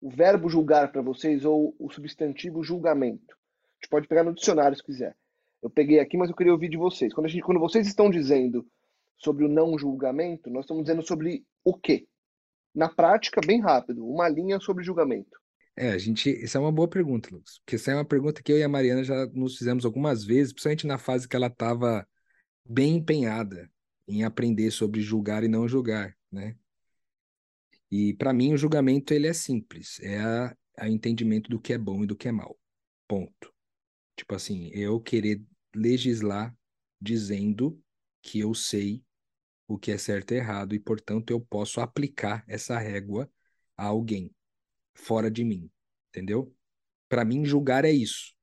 O 0.00 0.10
verbo 0.10 0.48
julgar 0.48 0.90
para 0.90 1.02
vocês 1.02 1.44
ou 1.44 1.74
o 1.78 1.90
substantivo 1.90 2.62
julgamento? 2.62 3.34
A 3.34 3.74
gente 3.80 3.90
pode 3.90 4.08
pegar 4.08 4.24
no 4.24 4.34
dicionário 4.34 4.76
se 4.76 4.82
quiser 4.82 5.16
eu 5.62 5.70
peguei 5.70 5.98
aqui, 6.00 6.16
mas 6.16 6.30
eu 6.30 6.36
queria 6.36 6.52
ouvir 6.52 6.68
de 6.68 6.76
vocês. 6.76 7.12
Quando, 7.12 7.28
gente, 7.28 7.42
quando 7.42 7.60
vocês 7.60 7.86
estão 7.86 8.10
dizendo 8.10 8.66
sobre 9.16 9.44
o 9.44 9.48
não 9.48 9.78
julgamento, 9.78 10.50
nós 10.50 10.64
estamos 10.64 10.84
dizendo 10.84 11.02
sobre 11.02 11.44
o 11.64 11.74
quê? 11.74 12.06
Na 12.74 12.88
prática, 12.88 13.40
bem 13.44 13.60
rápido, 13.60 14.06
uma 14.06 14.28
linha 14.28 14.60
sobre 14.60 14.84
julgamento. 14.84 15.38
É, 15.80 15.90
a 15.90 15.98
gente, 15.98 16.42
essa 16.42 16.58
é 16.58 16.60
uma 16.60 16.72
boa 16.72 16.88
pergunta, 16.88 17.28
Lucas, 17.30 17.60
porque 17.60 17.76
essa 17.76 17.92
é 17.92 17.94
uma 17.94 18.04
pergunta 18.04 18.42
que 18.42 18.50
eu 18.50 18.58
e 18.58 18.64
a 18.64 18.68
Mariana 18.68 19.04
já 19.04 19.26
nos 19.26 19.56
fizemos 19.56 19.84
algumas 19.84 20.24
vezes, 20.24 20.52
principalmente 20.52 20.88
na 20.88 20.98
fase 20.98 21.28
que 21.28 21.36
ela 21.36 21.46
estava 21.46 22.04
bem 22.64 22.96
empenhada 22.96 23.70
em 24.08 24.24
aprender 24.24 24.72
sobre 24.72 25.00
julgar 25.00 25.44
e 25.44 25.48
não 25.48 25.68
julgar, 25.68 26.16
né? 26.32 26.56
E 27.88 28.12
para 28.14 28.32
mim 28.32 28.52
o 28.52 28.56
julgamento 28.56 29.14
ele 29.14 29.28
é 29.28 29.32
simples, 29.32 30.00
é 30.00 30.18
a, 30.18 30.56
a 30.78 30.88
entendimento 30.88 31.48
do 31.48 31.60
que 31.60 31.72
é 31.72 31.78
bom 31.78 32.02
e 32.02 32.08
do 32.08 32.16
que 32.16 32.26
é 32.26 32.32
mal. 32.32 32.58
Ponto. 33.06 33.54
Tipo 34.16 34.34
assim, 34.34 34.70
eu 34.74 35.00
querer 35.00 35.40
legislar 35.72 36.52
dizendo 37.00 37.80
que 38.20 38.40
eu 38.40 38.52
sei 38.52 39.04
o 39.68 39.78
que 39.78 39.92
é 39.92 39.98
certo 39.98 40.32
e 40.32 40.38
errado 40.38 40.74
e, 40.74 40.80
portanto, 40.80 41.30
eu 41.30 41.40
posso 41.40 41.80
aplicar 41.80 42.44
essa 42.48 42.76
régua 42.80 43.30
a 43.76 43.84
alguém 43.84 44.34
fora 44.98 45.30
de 45.30 45.44
mim, 45.44 45.70
entendeu? 46.10 46.54
Para 47.08 47.24
mim, 47.24 47.44
julgar 47.44 47.84
é 47.84 47.90
isso. 47.90 48.34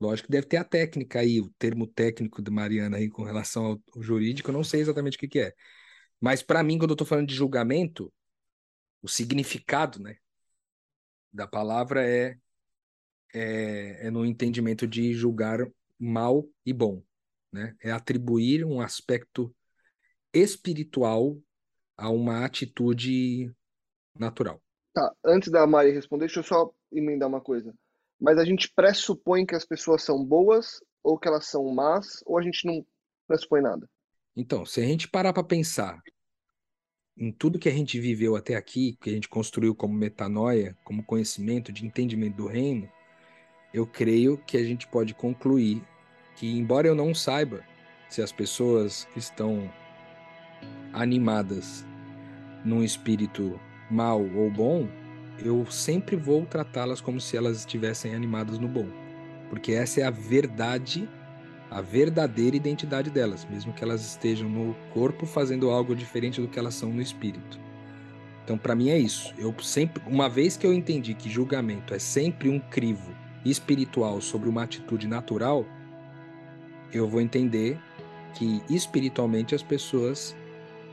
Lógico 0.00 0.26
que 0.26 0.32
deve 0.32 0.46
ter 0.46 0.58
a 0.58 0.64
técnica 0.64 1.20
aí, 1.20 1.40
o 1.40 1.50
termo 1.58 1.86
técnico 1.86 2.42
de 2.42 2.50
Mariana 2.50 2.98
aí 2.98 3.08
com 3.08 3.22
relação 3.22 3.80
ao, 3.94 4.02
jurídico, 4.02 4.50
eu 4.50 4.52
não 4.52 4.64
sei 4.64 4.80
exatamente 4.80 5.16
o 5.16 5.20
que, 5.20 5.28
que 5.28 5.40
é. 5.40 5.54
Mas 6.20 6.42
para 6.42 6.62
mim, 6.62 6.78
quando 6.78 6.90
eu 6.90 6.94
estou 6.94 7.06
falando 7.06 7.28
de 7.28 7.34
julgamento, 7.34 8.12
o 9.02 9.08
significado, 9.08 10.00
né, 10.00 10.16
da 11.32 11.46
palavra 11.46 12.06
é, 12.06 12.36
é, 13.34 14.06
é 14.06 14.10
no 14.10 14.24
entendimento 14.24 14.86
de 14.86 15.12
julgar 15.14 15.60
mal 15.98 16.48
e 16.64 16.72
bom, 16.72 17.02
né? 17.52 17.76
É 17.80 17.90
atribuir 17.90 18.64
um 18.64 18.80
aspecto 18.80 19.54
espiritual 20.32 21.40
a 21.96 22.10
uma 22.10 22.44
atitude 22.44 23.52
natural. 24.14 24.63
Tá, 24.94 25.12
antes 25.24 25.50
da 25.50 25.66
Mari 25.66 25.90
responder, 25.90 26.26
deixa 26.26 26.38
eu 26.38 26.44
só 26.44 26.72
emendar 26.92 27.28
uma 27.28 27.40
coisa. 27.40 27.74
Mas 28.20 28.38
a 28.38 28.44
gente 28.44 28.72
pressupõe 28.74 29.44
que 29.44 29.56
as 29.56 29.64
pessoas 29.64 30.04
são 30.04 30.24
boas 30.24 30.80
ou 31.02 31.18
que 31.18 31.26
elas 31.26 31.46
são 31.46 31.68
más, 31.74 32.22
ou 32.24 32.38
a 32.38 32.42
gente 32.42 32.64
não 32.64 32.86
pressupõe 33.26 33.60
nada? 33.60 33.90
Então, 34.36 34.64
se 34.64 34.80
a 34.80 34.84
gente 34.84 35.08
parar 35.08 35.32
para 35.32 35.44
pensar 35.44 36.00
em 37.16 37.32
tudo 37.32 37.58
que 37.58 37.68
a 37.68 37.72
gente 37.72 38.00
viveu 38.00 38.36
até 38.36 38.54
aqui, 38.54 38.96
que 39.00 39.10
a 39.10 39.12
gente 39.12 39.28
construiu 39.28 39.74
como 39.74 39.92
metanoia, 39.92 40.76
como 40.84 41.04
conhecimento 41.04 41.72
de 41.72 41.84
entendimento 41.84 42.36
do 42.36 42.46
reino, 42.46 42.88
eu 43.72 43.86
creio 43.86 44.38
que 44.46 44.56
a 44.56 44.64
gente 44.64 44.86
pode 44.86 45.12
concluir 45.12 45.82
que, 46.36 46.46
embora 46.46 46.86
eu 46.86 46.94
não 46.94 47.14
saiba 47.14 47.64
se 48.08 48.22
as 48.22 48.32
pessoas 48.32 49.08
estão 49.16 49.70
animadas 50.92 51.84
num 52.64 52.82
espírito 52.82 53.60
mal 53.90 54.20
ou 54.20 54.50
bom, 54.50 54.88
eu 55.38 55.66
sempre 55.66 56.16
vou 56.16 56.44
tratá-las 56.46 57.00
como 57.00 57.20
se 57.20 57.36
elas 57.36 57.58
estivessem 57.58 58.14
animadas 58.14 58.58
no 58.58 58.68
bom. 58.68 58.86
Porque 59.50 59.72
essa 59.72 60.00
é 60.00 60.04
a 60.04 60.10
verdade, 60.10 61.08
a 61.70 61.80
verdadeira 61.80 62.56
identidade 62.56 63.10
delas, 63.10 63.46
mesmo 63.50 63.72
que 63.72 63.82
elas 63.82 64.04
estejam 64.04 64.48
no 64.48 64.74
corpo 64.92 65.26
fazendo 65.26 65.70
algo 65.70 65.94
diferente 65.94 66.40
do 66.40 66.48
que 66.48 66.58
elas 66.58 66.74
são 66.74 66.90
no 66.90 67.02
espírito. 67.02 67.58
Então, 68.44 68.58
para 68.58 68.74
mim 68.74 68.90
é 68.90 68.98
isso. 68.98 69.32
Eu 69.38 69.54
sempre, 69.62 70.02
uma 70.06 70.28
vez 70.28 70.56
que 70.56 70.66
eu 70.66 70.72
entendi 70.72 71.14
que 71.14 71.30
julgamento 71.30 71.94
é 71.94 71.98
sempre 71.98 72.48
um 72.48 72.58
crivo 72.58 73.10
espiritual 73.44 74.20
sobre 74.20 74.48
uma 74.48 74.64
atitude 74.64 75.06
natural, 75.06 75.66
eu 76.92 77.08
vou 77.08 77.20
entender 77.20 77.78
que 78.34 78.62
espiritualmente 78.68 79.54
as 79.54 79.62
pessoas 79.62 80.36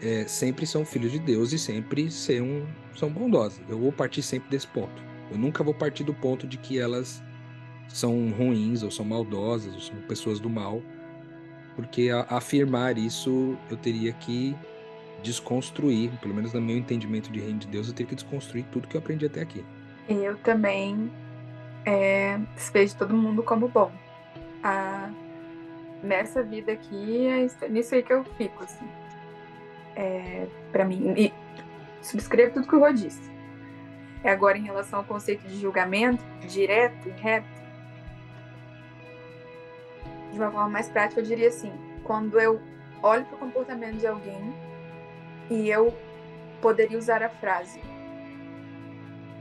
é, 0.01 0.25
sempre 0.27 0.65
são 0.65 0.83
filhos 0.83 1.11
de 1.11 1.19
Deus 1.19 1.53
e 1.53 1.59
sempre 1.59 2.09
são, 2.09 2.67
são 2.95 3.09
bondosas. 3.09 3.61
Eu 3.69 3.79
vou 3.79 3.91
partir 3.91 4.23
sempre 4.23 4.49
desse 4.49 4.67
ponto. 4.67 5.01
Eu 5.29 5.37
nunca 5.37 5.63
vou 5.63 5.73
partir 5.73 6.03
do 6.03 6.13
ponto 6.13 6.47
de 6.47 6.57
que 6.57 6.79
elas 6.79 7.23
são 7.87 8.29
ruins 8.31 8.83
ou 8.83 8.89
são 8.89 9.05
maldosas 9.05 9.73
ou 9.73 9.79
são 9.79 9.95
pessoas 10.07 10.39
do 10.39 10.49
mal, 10.49 10.81
porque 11.75 12.09
a, 12.09 12.25
afirmar 12.29 12.97
isso 12.97 13.55
eu 13.69 13.77
teria 13.77 14.11
que 14.13 14.55
desconstruir, 15.21 16.09
pelo 16.19 16.33
menos 16.33 16.51
no 16.51 16.61
meu 16.61 16.77
entendimento 16.77 17.31
de 17.31 17.39
reino 17.39 17.59
de 17.59 17.67
Deus, 17.67 17.87
eu 17.87 17.93
teria 17.93 18.09
que 18.09 18.15
desconstruir 18.15 18.65
tudo 18.71 18.87
que 18.87 18.97
eu 18.97 18.99
aprendi 18.99 19.27
até 19.27 19.41
aqui. 19.41 19.63
Eu 20.09 20.35
também 20.37 21.11
é, 21.85 22.39
vejo 22.73 22.95
todo 22.97 23.13
mundo 23.13 23.43
como 23.43 23.67
bom. 23.67 23.91
A, 24.63 25.11
nessa 26.01 26.41
vida 26.41 26.71
aqui, 26.71 27.27
é 27.27 27.69
nisso 27.69 27.93
aí 27.93 28.01
que 28.01 28.11
eu 28.11 28.23
fico, 28.37 28.63
assim 28.63 29.00
é, 29.95 30.47
para 30.71 30.85
mim. 30.85 31.13
E 31.17 31.33
subscrevo 32.01 32.53
tudo 32.53 32.67
que 32.67 32.75
o 32.75 32.79
Rô 32.79 32.91
disse. 32.91 33.31
É 34.23 34.29
agora 34.29 34.57
em 34.57 34.63
relação 34.63 34.99
ao 34.99 35.05
conceito 35.05 35.47
de 35.47 35.59
julgamento, 35.59 36.23
direto 36.47 37.09
e 37.09 37.11
reto, 37.11 37.61
de 40.31 40.39
uma 40.39 40.51
forma 40.51 40.69
mais 40.69 40.87
prática, 40.87 41.19
eu 41.19 41.25
diria 41.25 41.49
assim: 41.49 41.71
quando 42.03 42.39
eu 42.39 42.61
olho 43.01 43.25
para 43.25 43.35
o 43.35 43.39
comportamento 43.39 43.97
de 43.97 44.07
alguém 44.07 44.53
e 45.49 45.69
eu 45.69 45.95
poderia 46.61 46.97
usar 46.97 47.21
a 47.21 47.29
frase, 47.29 47.81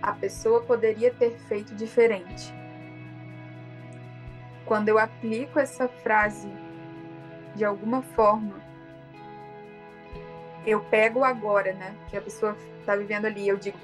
a 0.03 0.13
pessoa 0.13 0.63
poderia 0.63 1.13
ter 1.13 1.33
feito 1.49 1.75
diferente. 1.75 2.53
Quando 4.65 4.89
eu 4.89 4.99
aplico 4.99 5.59
essa 5.59 5.89
frase 5.89 6.49
de 7.55 7.65
alguma 7.65 8.03
forma 8.03 8.61
eu 10.67 10.81
pego 10.81 11.25
agora, 11.25 11.73
né? 11.73 11.95
Que 12.09 12.17
a 12.17 12.21
pessoa 12.21 12.57
está 12.81 12.97
vivendo 12.97 13.27
ali, 13.27 13.49
eu 13.49 13.57
digo, 13.57 13.79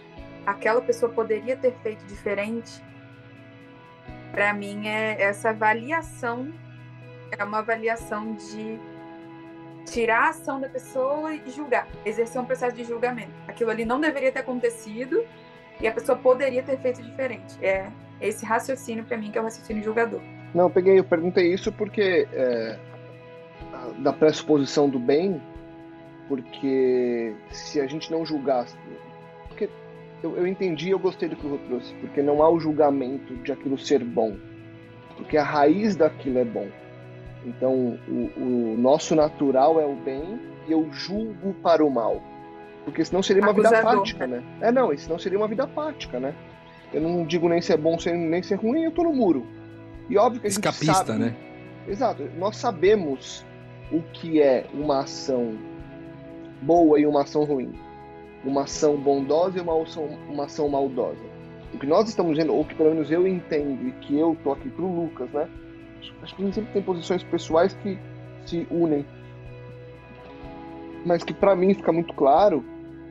aquela 0.45 0.81
pessoa 0.81 1.11
poderia 1.13 1.57
ter 1.57 1.73
feito 1.83 2.05
diferente. 2.07 2.83
Para 4.33 4.53
mim 4.53 4.87
é 4.87 5.23
essa 5.23 5.51
avaliação 5.51 6.53
é 7.31 7.45
uma 7.45 7.59
avaliação 7.59 8.35
de 8.35 8.79
tirar 9.85 10.27
a 10.27 10.29
ação 10.31 10.61
da 10.61 10.69
pessoa 10.69 11.35
e 11.35 11.51
julgar, 11.51 11.87
exercer 12.05 12.41
um 12.41 12.45
processo 12.45 12.75
de 12.75 12.85
julgamento. 12.85 13.33
Aquilo 13.47 13.71
ali 13.71 13.85
não 13.85 14.01
deveria 14.01 14.33
ter 14.33 14.41
acontecido 14.41 15.25
e 15.81 15.87
a 15.87 15.93
pessoa 15.93 16.19
poderia 16.19 16.63
ter 16.63 16.79
feito 16.79 17.03
diferente. 17.03 17.57
É 17.63 17.89
esse 18.21 18.45
raciocínio 18.45 19.05
para 19.05 19.17
mim 19.17 19.31
que 19.31 19.39
é 19.39 19.41
o 19.41 19.45
raciocínio 19.45 19.83
julgador. 19.83 20.21
Não, 20.55 20.65
eu 20.65 20.71
peguei, 20.71 20.99
eu 20.99 21.05
perguntei 21.05 21.53
isso 21.53 21.71
porque 21.73 22.27
é, 22.33 22.79
da 23.99 24.13
pressuposição 24.13 24.89
do 24.89 24.99
bem 24.99 25.41
porque 26.29 27.35
se 27.51 27.81
a 27.81 27.87
gente 27.87 28.11
não 28.11 28.25
julgasse. 28.25 28.77
Porque 29.49 29.69
eu, 30.23 30.37
eu 30.37 30.47
entendi 30.47 30.91
eu 30.91 30.99
gostei 30.99 31.29
do 31.29 31.37
que 31.37 31.47
o 31.47 31.51
Rô 31.51 31.59
trouxe, 31.67 31.95
porque 31.95 32.23
não 32.23 32.43
há 32.43 32.51
o 32.51 32.61
julgamento 32.61 33.35
de 33.37 33.53
aquilo 33.53 33.79
ser 33.79 34.03
bom, 34.03 34.37
porque 35.17 35.37
a 35.37 35.45
raiz 35.45 35.97
daquilo 35.97 36.39
é 36.39 36.45
bom. 36.45 36.69
Então, 37.45 37.99
o, 38.09 38.31
o 38.37 38.77
nosso 38.77 39.15
natural 39.15 39.81
é 39.81 39.87
o 39.87 39.95
bem 39.95 40.41
e 40.67 40.73
eu 40.73 40.91
julgo 40.93 41.55
para 41.63 41.85
o 41.85 41.91
mal. 41.91 42.21
Porque 42.85 43.05
senão 43.05 43.23
seria 43.23 43.43
uma 43.43 43.53
Acusador. 43.53 43.79
vida 43.79 43.91
prática, 43.91 44.27
né? 44.27 44.43
É, 44.61 44.73
não, 44.73 44.97
senão 44.97 45.19
seria 45.19 45.39
uma 45.39 45.49
vida 45.49 45.67
prática, 45.67 46.19
né? 46.19 46.35
Eu 46.93 47.01
não 47.01 47.25
digo 47.25 47.49
nem 47.49 47.61
ser 47.61 47.77
bom 47.77 47.97
nem 48.07 48.43
ser 48.43 48.57
ruim, 48.57 48.85
eu 48.85 48.93
tô 48.93 49.03
no 49.03 49.13
muro. 49.13 49.47
E 50.09 50.17
óbvio 50.17 50.41
que 50.41 50.47
a 50.47 50.51
gente 50.51 50.59
Escapista, 50.59 51.05
sabe, 51.05 51.19
né? 51.19 51.37
Exato. 51.89 52.29
Nós 52.37 52.57
sabemos 52.57 53.45
o 53.93 54.03
que 54.13 54.41
é 54.41 54.67
uma 54.73 55.01
ação 55.01 55.57
boa 56.63 56.99
e 56.99 57.07
uma 57.07 57.23
ação 57.23 57.45
ruim, 57.45 57.73
uma 58.45 58.63
ação 58.63 58.97
bondosa 58.97 59.59
e 59.59 59.61
uma 59.61 59.83
ação, 59.83 60.09
uma 60.29 60.45
ação 60.45 60.69
maldosa. 60.69 61.25
O 61.75 61.79
que 61.79 61.87
nós 61.87 62.09
estamos 62.09 62.37
vendo, 62.37 62.55
ou 62.55 62.65
que 62.65 62.75
pelo 62.75 62.91
menos 62.91 63.11
eu 63.11 63.27
entendo 63.27 63.87
e 63.89 63.93
que 63.93 64.19
eu 64.19 64.37
tô 64.43 64.53
aqui 64.53 64.69
pro 64.71 64.87
Lucas, 64.87 65.29
né? 65.31 65.49
Acho 66.23 66.35
que 66.35 66.43
a 66.43 66.45
gente 66.45 66.55
sempre 66.55 66.73
tem 66.73 66.83
posições 66.83 67.23
pessoais 67.25 67.75
que 67.75 67.99
se 68.47 68.67
unem, 68.71 69.05
mas 71.05 71.23
que 71.23 71.33
para 71.33 71.55
mim 71.55 71.75
fica 71.75 71.93
muito 71.93 72.13
claro 72.15 72.65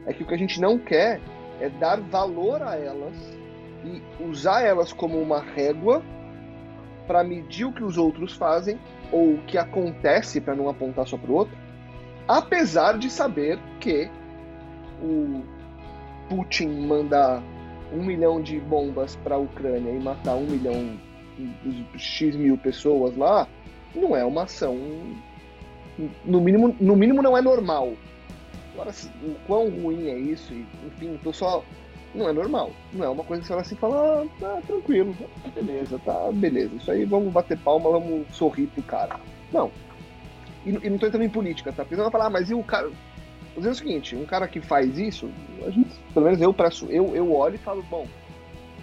é 0.05 0.13
que 0.13 0.23
o 0.23 0.25
que 0.25 0.33
a 0.33 0.37
gente 0.37 0.59
não 0.59 0.77
quer 0.77 1.19
é 1.59 1.69
dar 1.69 1.99
valor 1.99 2.61
a 2.61 2.75
elas 2.75 3.15
e 3.83 4.01
usar 4.23 4.61
elas 4.61 4.91
como 4.91 5.19
uma 5.19 5.39
régua 5.39 6.03
para 7.07 7.23
medir 7.23 7.65
o 7.65 7.71
que 7.71 7.83
os 7.83 7.97
outros 7.97 8.33
fazem 8.33 8.79
ou 9.11 9.35
o 9.35 9.41
que 9.43 9.57
acontece 9.57 10.41
para 10.41 10.55
não 10.55 10.67
apontar 10.67 11.07
só 11.07 11.17
para 11.17 11.31
o 11.31 11.35
outro 11.35 11.64
apesar 12.27 12.97
de 12.97 13.09
saber 13.09 13.59
que 13.79 14.09
o 15.01 15.41
Putin 16.29 16.67
mandar 16.87 17.41
um 17.93 18.03
milhão 18.03 18.41
de 18.41 18.59
bombas 18.59 19.15
para 19.17 19.35
a 19.35 19.37
Ucrânia 19.37 19.91
e 19.91 19.99
matar 19.99 20.35
um 20.35 20.45
milhão 20.45 20.97
x 21.97 22.35
mil 22.35 22.57
pessoas 22.57 23.15
lá, 23.15 23.47
não 23.93 24.15
é 24.15 24.23
uma 24.25 24.43
ação, 24.43 24.77
no 26.23 26.41
mínimo, 26.41 26.75
no 26.79 26.95
mínimo 26.95 27.21
não 27.21 27.37
é 27.37 27.41
normal. 27.41 27.93
Agora, 28.73 28.91
o 29.23 29.35
quão 29.47 29.69
ruim 29.69 30.07
é 30.07 30.17
isso, 30.17 30.53
enfim, 30.85 31.17
tô 31.23 31.31
só, 31.31 31.63
não 32.13 32.27
é 32.27 32.33
normal, 32.33 32.71
não 32.91 33.05
é 33.05 33.09
uma 33.09 33.23
coisa 33.23 33.41
que 33.41 33.47
você 33.47 33.53
vai 33.53 33.61
assim 33.61 33.75
fala, 33.75 34.23
ah, 34.23 34.27
tá 34.39 34.61
tranquilo, 34.67 35.15
beleza, 35.53 35.99
tá 35.99 36.29
beleza, 36.33 36.75
isso 36.75 36.91
aí 36.91 37.05
vamos 37.05 37.31
bater 37.31 37.57
palma, 37.59 37.89
vamos 37.89 38.27
sorrir 38.35 38.67
pro 38.67 38.83
cara. 38.83 39.17
Não, 39.53 39.71
e, 40.65 40.69
e 40.69 40.89
não 40.89 40.97
tô 40.97 41.07
entrando 41.07 41.23
em 41.23 41.29
política, 41.29 41.71
tá? 41.71 41.83
Porque 41.83 41.95
você 41.95 42.01
vai 42.01 42.11
falar, 42.11 42.27
ah, 42.27 42.29
mas 42.29 42.49
e 42.49 42.53
o 42.53 42.63
cara. 42.63 42.87
Vou 42.87 43.61
dizer 43.61 43.69
o 43.69 43.75
seguinte, 43.75 44.15
um 44.15 44.25
cara 44.25 44.47
que 44.49 44.59
faz 44.59 44.97
isso, 44.97 45.29
a 45.65 45.69
gente, 45.69 45.89
pelo 46.13 46.25
menos 46.25 46.41
eu 46.41 46.53
preço, 46.53 46.87
eu, 46.89 47.15
eu 47.15 47.33
olho 47.33 47.55
e 47.55 47.59
falo, 47.59 47.81
bom, 47.83 48.05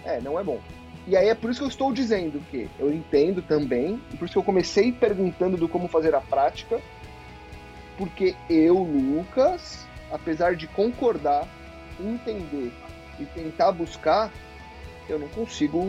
é, 0.03 0.19
não 0.19 0.39
é 0.39 0.43
bom. 0.43 0.59
E 1.05 1.15
aí 1.15 1.27
é 1.27 1.35
por 1.35 1.51
isso 1.51 1.59
que 1.59 1.65
eu 1.65 1.69
estou 1.69 1.93
dizendo 1.93 2.39
que 2.49 2.67
eu 2.79 2.91
entendo 2.91 3.43
também, 3.43 4.01
e 4.11 4.17
por 4.17 4.25
isso 4.25 4.33
que 4.33 4.39
eu 4.39 4.43
comecei 4.43 4.91
perguntando 4.91 5.57
do 5.57 5.67
como 5.67 5.87
fazer 5.87 6.15
a 6.15 6.21
prática, 6.21 6.81
porque 7.99 8.35
eu, 8.49 8.79
Lucas, 8.79 9.85
apesar 10.11 10.55
de 10.55 10.65
concordar, 10.65 11.47
entender 11.99 12.71
e 13.19 13.25
tentar 13.25 13.71
buscar, 13.73 14.31
eu 15.07 15.19
não 15.19 15.27
consigo 15.27 15.79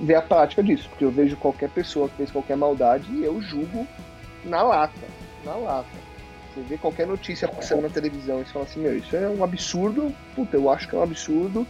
ver 0.00 0.16
a 0.16 0.22
prática 0.22 0.62
disso, 0.62 0.88
porque 0.88 1.04
eu 1.04 1.10
vejo 1.10 1.36
qualquer 1.36 1.68
pessoa 1.70 2.08
que 2.08 2.16
fez 2.16 2.30
qualquer 2.30 2.56
maldade 2.56 3.12
e 3.12 3.22
eu 3.22 3.40
julgo 3.40 3.86
na 4.44 4.62
lata, 4.62 5.06
na 5.44 5.54
lata. 5.54 6.08
Você 6.54 6.60
vê 6.62 6.78
qualquer 6.78 7.06
notícia 7.06 7.46
passando 7.46 7.82
na 7.82 7.88
televisão 7.88 8.40
e 8.40 8.44
você 8.44 8.52
fala 8.52 8.64
assim, 8.64 8.80
meu, 8.80 8.96
isso 8.96 9.14
é 9.14 9.28
um 9.28 9.44
absurdo, 9.44 10.14
puta, 10.34 10.56
eu 10.56 10.70
acho 10.70 10.88
que 10.88 10.96
é 10.96 10.98
um 10.98 11.02
absurdo. 11.02 11.66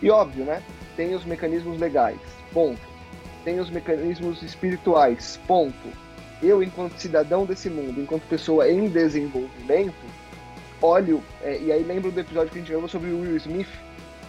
E 0.00 0.10
óbvio, 0.10 0.44
né? 0.44 0.62
Tem 0.96 1.14
os 1.14 1.24
mecanismos 1.24 1.78
legais, 1.80 2.20
ponto. 2.52 2.80
Tem 3.44 3.58
os 3.58 3.70
mecanismos 3.70 4.42
espirituais, 4.42 5.40
ponto. 5.46 5.88
Eu, 6.42 6.62
enquanto 6.62 6.98
cidadão 6.98 7.44
desse 7.44 7.68
mundo, 7.68 8.00
enquanto 8.00 8.22
pessoa 8.28 8.70
em 8.70 8.88
desenvolvimento, 8.88 9.94
olho, 10.80 11.22
é, 11.42 11.58
e 11.58 11.72
aí 11.72 11.82
lembro 11.82 12.12
do 12.12 12.20
episódio 12.20 12.50
que 12.52 12.58
a 12.58 12.60
gente 12.60 12.70
gravou 12.70 12.88
sobre 12.88 13.10
o 13.10 13.20
Will 13.20 13.36
Smith, 13.36 13.68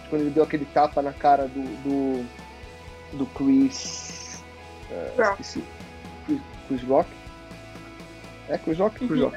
quando 0.08 0.22
ele 0.22 0.30
deu 0.30 0.42
aquele 0.42 0.64
tapa 0.64 1.00
na 1.00 1.12
cara 1.12 1.46
do, 1.46 1.62
do, 1.84 2.26
do 3.16 3.26
Chris. 3.26 4.42
Uh, 4.90 5.22
esqueci. 5.22 5.62
Chris, 6.26 6.40
Chris 6.66 6.82
Rock? 6.82 7.19
É 8.50 8.72
Rock? 8.74 9.06
Chris 9.06 9.22
uhum. 9.22 9.32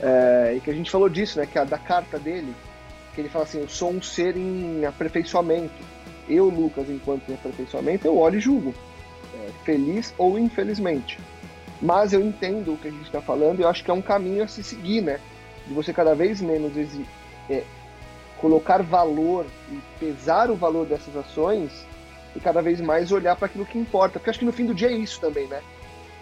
É, 0.00 0.54
e 0.56 0.60
que 0.60 0.70
a 0.70 0.74
gente 0.74 0.90
falou 0.90 1.08
disso, 1.08 1.38
né? 1.38 1.46
Que 1.46 1.58
a 1.58 1.64
da 1.64 1.78
carta 1.78 2.18
dele, 2.18 2.54
que 3.14 3.20
ele 3.20 3.28
fala 3.28 3.44
assim: 3.44 3.60
Eu 3.60 3.68
sou 3.68 3.90
um 3.90 4.02
ser 4.02 4.36
em 4.36 4.84
aperfeiçoamento. 4.84 5.72
Eu, 6.28 6.48
Lucas, 6.48 6.88
enquanto 6.88 7.28
em 7.28 7.34
aperfeiçoamento, 7.34 8.06
eu 8.06 8.16
olho 8.16 8.38
e 8.38 8.40
julgo. 8.40 8.74
É, 9.34 9.50
feliz 9.64 10.12
ou 10.18 10.38
infelizmente. 10.38 11.18
Mas 11.80 12.12
eu 12.12 12.20
entendo 12.20 12.74
o 12.74 12.76
que 12.76 12.88
a 12.88 12.90
gente 12.90 13.04
está 13.04 13.20
falando 13.20 13.60
e 13.60 13.62
eu 13.62 13.68
acho 13.68 13.82
que 13.82 13.90
é 13.90 13.94
um 13.94 14.02
caminho 14.02 14.42
a 14.42 14.48
se 14.48 14.62
seguir, 14.62 15.00
né? 15.00 15.18
De 15.66 15.74
você 15.74 15.92
cada 15.92 16.14
vez 16.14 16.40
menos 16.40 16.72
é, 17.48 17.62
colocar 18.38 18.82
valor 18.82 19.46
e 19.70 19.78
pesar 19.98 20.50
o 20.50 20.56
valor 20.56 20.86
dessas 20.86 21.16
ações 21.16 21.70
e 22.34 22.40
cada 22.40 22.60
vez 22.60 22.80
mais 22.80 23.12
olhar 23.12 23.36
para 23.36 23.46
aquilo 23.46 23.66
que 23.66 23.78
importa. 23.78 24.18
Porque 24.18 24.30
acho 24.30 24.38
que 24.38 24.44
no 24.44 24.52
fim 24.52 24.66
do 24.66 24.74
dia 24.74 24.88
é 24.88 24.92
isso 24.92 25.20
também, 25.20 25.46
né? 25.46 25.60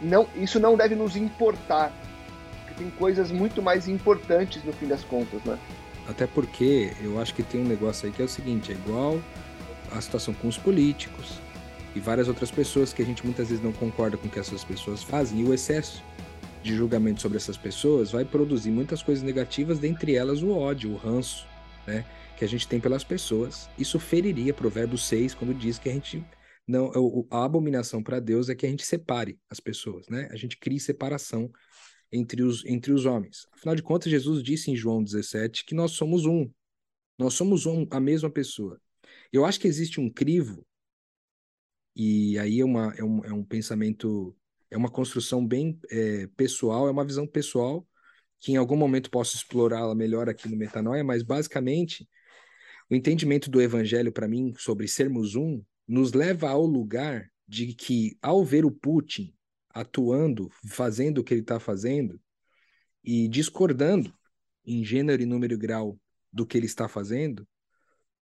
Não, 0.01 0.27
isso 0.37 0.59
não 0.59 0.77
deve 0.77 0.95
nos 0.95 1.17
importar. 1.17 1.93
Tem 2.81 2.89
coisas 2.93 3.31
muito 3.31 3.61
mais 3.61 3.87
importantes 3.87 4.65
no 4.65 4.73
fim 4.73 4.89
das 4.89 5.05
contas, 5.05 5.45
né? 5.45 5.59
Até 6.09 6.27
porque 6.27 6.95
eu 7.03 7.21
acho 7.21 7.35
que 7.35 7.43
tem 7.43 7.61
um 7.61 7.69
negócio 7.69 8.07
aí 8.07 8.13
que 8.13 8.23
é 8.23 8.25
o 8.25 8.29
seguinte, 8.29 8.73
é 8.73 8.75
igual 8.75 9.21
a 9.93 10.01
situação 10.01 10.33
com 10.33 10.49
os 10.49 10.57
políticos 10.57 11.39
e 11.95 12.01
várias 12.01 12.27
outras 12.27 12.51
pessoas 12.51 12.91
que 12.95 13.03
a 13.03 13.05
gente 13.05 13.23
muitas 13.23 13.51
vezes 13.51 13.63
não 13.63 13.71
concorda 13.71 14.17
com 14.17 14.29
o 14.29 14.31
que 14.31 14.39
essas 14.39 14.65
pessoas 14.65 15.03
fazem, 15.03 15.41
e 15.41 15.45
o 15.45 15.53
excesso 15.53 16.03
de 16.63 16.75
julgamento 16.75 17.21
sobre 17.21 17.37
essas 17.37 17.59
pessoas 17.59 18.13
vai 18.13 18.25
produzir 18.25 18.71
muitas 18.71 19.03
coisas 19.03 19.23
negativas, 19.23 19.79
dentre 19.79 20.15
elas 20.15 20.43
o 20.43 20.51
ódio, 20.51 20.91
o 20.91 20.97
ranço, 20.97 21.47
né, 21.87 22.07
que 22.39 22.47
a 22.47 22.49
gente 22.49 22.67
tem 22.67 22.81
pelas 22.81 23.05
pessoas. 23.05 23.69
Isso 23.79 24.01
feriria 24.01 24.55
Provérbios 24.55 25.05
6, 25.05 25.35
quando 25.35 25.53
diz 25.53 25.79
que 25.79 25.91
a 25.91 25.93
gente 25.93 26.25
não 26.67 27.27
a 27.31 27.45
abominação 27.45 28.03
para 28.03 28.21
Deus 28.21 28.49
é 28.49 28.55
que 28.55 28.65
a 28.65 28.71
gente 28.71 28.87
separe 28.87 29.39
as 29.51 29.59
pessoas, 29.59 30.09
né? 30.09 30.29
A 30.31 30.37
gente 30.37 30.57
cria 30.57 30.79
separação 30.79 31.51
entre 32.13 32.43
os 32.43 32.65
entre 32.65 32.93
os 32.93 33.07
homens. 33.07 33.47
Afinal 33.53 33.75
de 33.75 33.83
contas, 33.83 34.11
Jesus 34.11 34.43
disse 34.43 34.71
em 34.71 34.77
João 34.77 35.03
17 35.03 35.65
que 35.65 35.75
nós 35.75 35.93
somos 35.93 36.27
um. 36.27 36.51
Nós 37.19 37.35
somos 37.35 37.67
um, 37.67 37.87
a 37.91 38.01
mesma 38.01 38.31
pessoa. 38.31 38.81
Eu 39.33 39.45
acho 39.45 39.61
que 39.61 39.69
existe 39.69 40.01
um 40.01 40.09
crivo 40.09 40.67
e 41.95 42.39
aí 42.39 42.61
é, 42.61 42.65
uma, 42.65 42.95
é, 42.97 43.05
um, 43.05 43.25
é 43.25 43.33
um 43.33 43.45
pensamento, 43.45 44.35
é 44.71 44.77
uma 44.77 44.91
construção 44.91 45.47
bem 45.47 45.79
é, 45.91 46.27
pessoal, 46.37 46.89
é 46.89 46.91
uma 46.91 47.05
visão 47.05 47.27
pessoal 47.27 47.87
que 48.41 48.53
em 48.53 48.57
algum 48.57 48.77
momento 48.77 49.11
posso 49.11 49.37
explorá-la 49.37 49.95
melhor 49.95 50.29
aqui 50.29 50.49
no 50.49 50.57
Metanoia, 50.57 51.05
mas 51.05 51.23
basicamente 51.23 52.09
o 52.91 52.95
entendimento 52.95 53.51
do 53.51 53.61
evangelho 53.61 54.11
para 54.11 54.27
mim 54.27 54.55
sobre 54.57 54.89
sermos 54.89 55.35
um 55.35 55.63
nos 55.87 56.13
leva 56.13 56.49
ao 56.49 56.65
lugar 56.65 57.31
de 57.47 57.75
que 57.75 58.17
ao 58.23 58.45
ver 58.45 58.65
o 58.65 58.71
Putin 58.71 59.35
atuando, 59.71 60.51
fazendo 60.67 61.19
o 61.19 61.25
que 61.25 61.35
ele 61.35 61.41
está 61.41 61.59
fazendo 61.59 62.21
e 63.03 63.29
discordando 63.29 64.15
em 64.65 64.85
gênero 64.85 65.23
e 65.23 65.27
número 65.27 65.55
e 65.55 65.57
grau 65.57 65.99
do 66.33 66.47
que 66.47 66.57
ele 66.57 66.67
está 66.67 66.89
fazendo, 66.89 67.47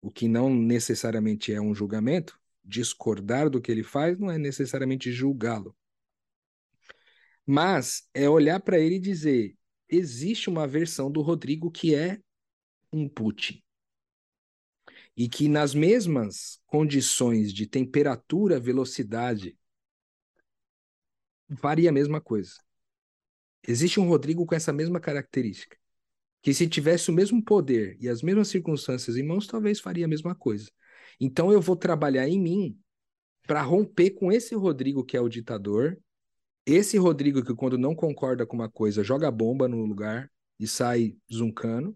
o 0.01 0.11
que 0.11 0.27
não 0.27 0.53
necessariamente 0.53 1.53
é 1.53 1.59
um 1.59 1.73
julgamento, 1.73 2.39
discordar 2.63 3.49
do 3.49 3.61
que 3.61 3.71
ele 3.71 3.83
faz 3.83 4.19
não 4.19 4.29
é 4.29 4.37
necessariamente 4.37 5.11
julgá-lo. 5.11 5.75
Mas 7.45 8.07
é 8.13 8.27
olhar 8.29 8.59
para 8.59 8.79
ele 8.79 8.95
e 8.95 8.99
dizer: 8.99 9.55
existe 9.87 10.49
uma 10.49 10.67
versão 10.67 11.11
do 11.11 11.21
Rodrigo 11.21 11.69
que 11.69 11.93
é 11.93 12.19
um 12.91 13.07
Putin. 13.07 13.61
E 15.15 15.29
que 15.29 15.47
nas 15.47 15.73
mesmas 15.73 16.59
condições 16.65 17.53
de 17.53 17.65
temperatura, 17.65 18.59
velocidade, 18.59 19.57
faria 21.57 21.89
a 21.89 21.93
mesma 21.93 22.21
coisa. 22.21 22.53
Existe 23.67 23.99
um 23.99 24.07
Rodrigo 24.07 24.45
com 24.45 24.55
essa 24.55 24.71
mesma 24.71 24.99
característica. 24.99 25.77
Que 26.41 26.53
se 26.53 26.67
tivesse 26.67 27.09
o 27.09 27.13
mesmo 27.13 27.43
poder 27.43 27.97
e 27.99 28.07
as 28.07 28.21
mesmas 28.21 28.49
circunstâncias 28.49 29.17
em 29.17 29.23
mãos, 29.23 29.47
talvez 29.47 29.79
faria 29.79 30.05
a 30.05 30.07
mesma 30.07 30.35
coisa. 30.35 30.69
Então 31.19 31.51
eu 31.51 31.59
vou 31.59 31.75
trabalhar 31.75 32.27
em 32.27 32.39
mim 32.39 32.79
para 33.47 33.61
romper 33.61 34.11
com 34.11 34.31
esse 34.31 34.53
Rodrigo 34.55 35.03
que 35.03 35.17
é 35.17 35.21
o 35.21 35.29
ditador, 35.29 35.97
esse 36.65 36.97
Rodrigo 36.97 37.43
que, 37.43 37.53
quando 37.53 37.77
não 37.77 37.93
concorda 37.95 38.45
com 38.45 38.55
uma 38.55 38.69
coisa, 38.69 39.03
joga 39.03 39.29
bomba 39.29 39.67
no 39.67 39.85
lugar 39.85 40.31
e 40.59 40.67
sai 40.67 41.15
zuncando, 41.31 41.95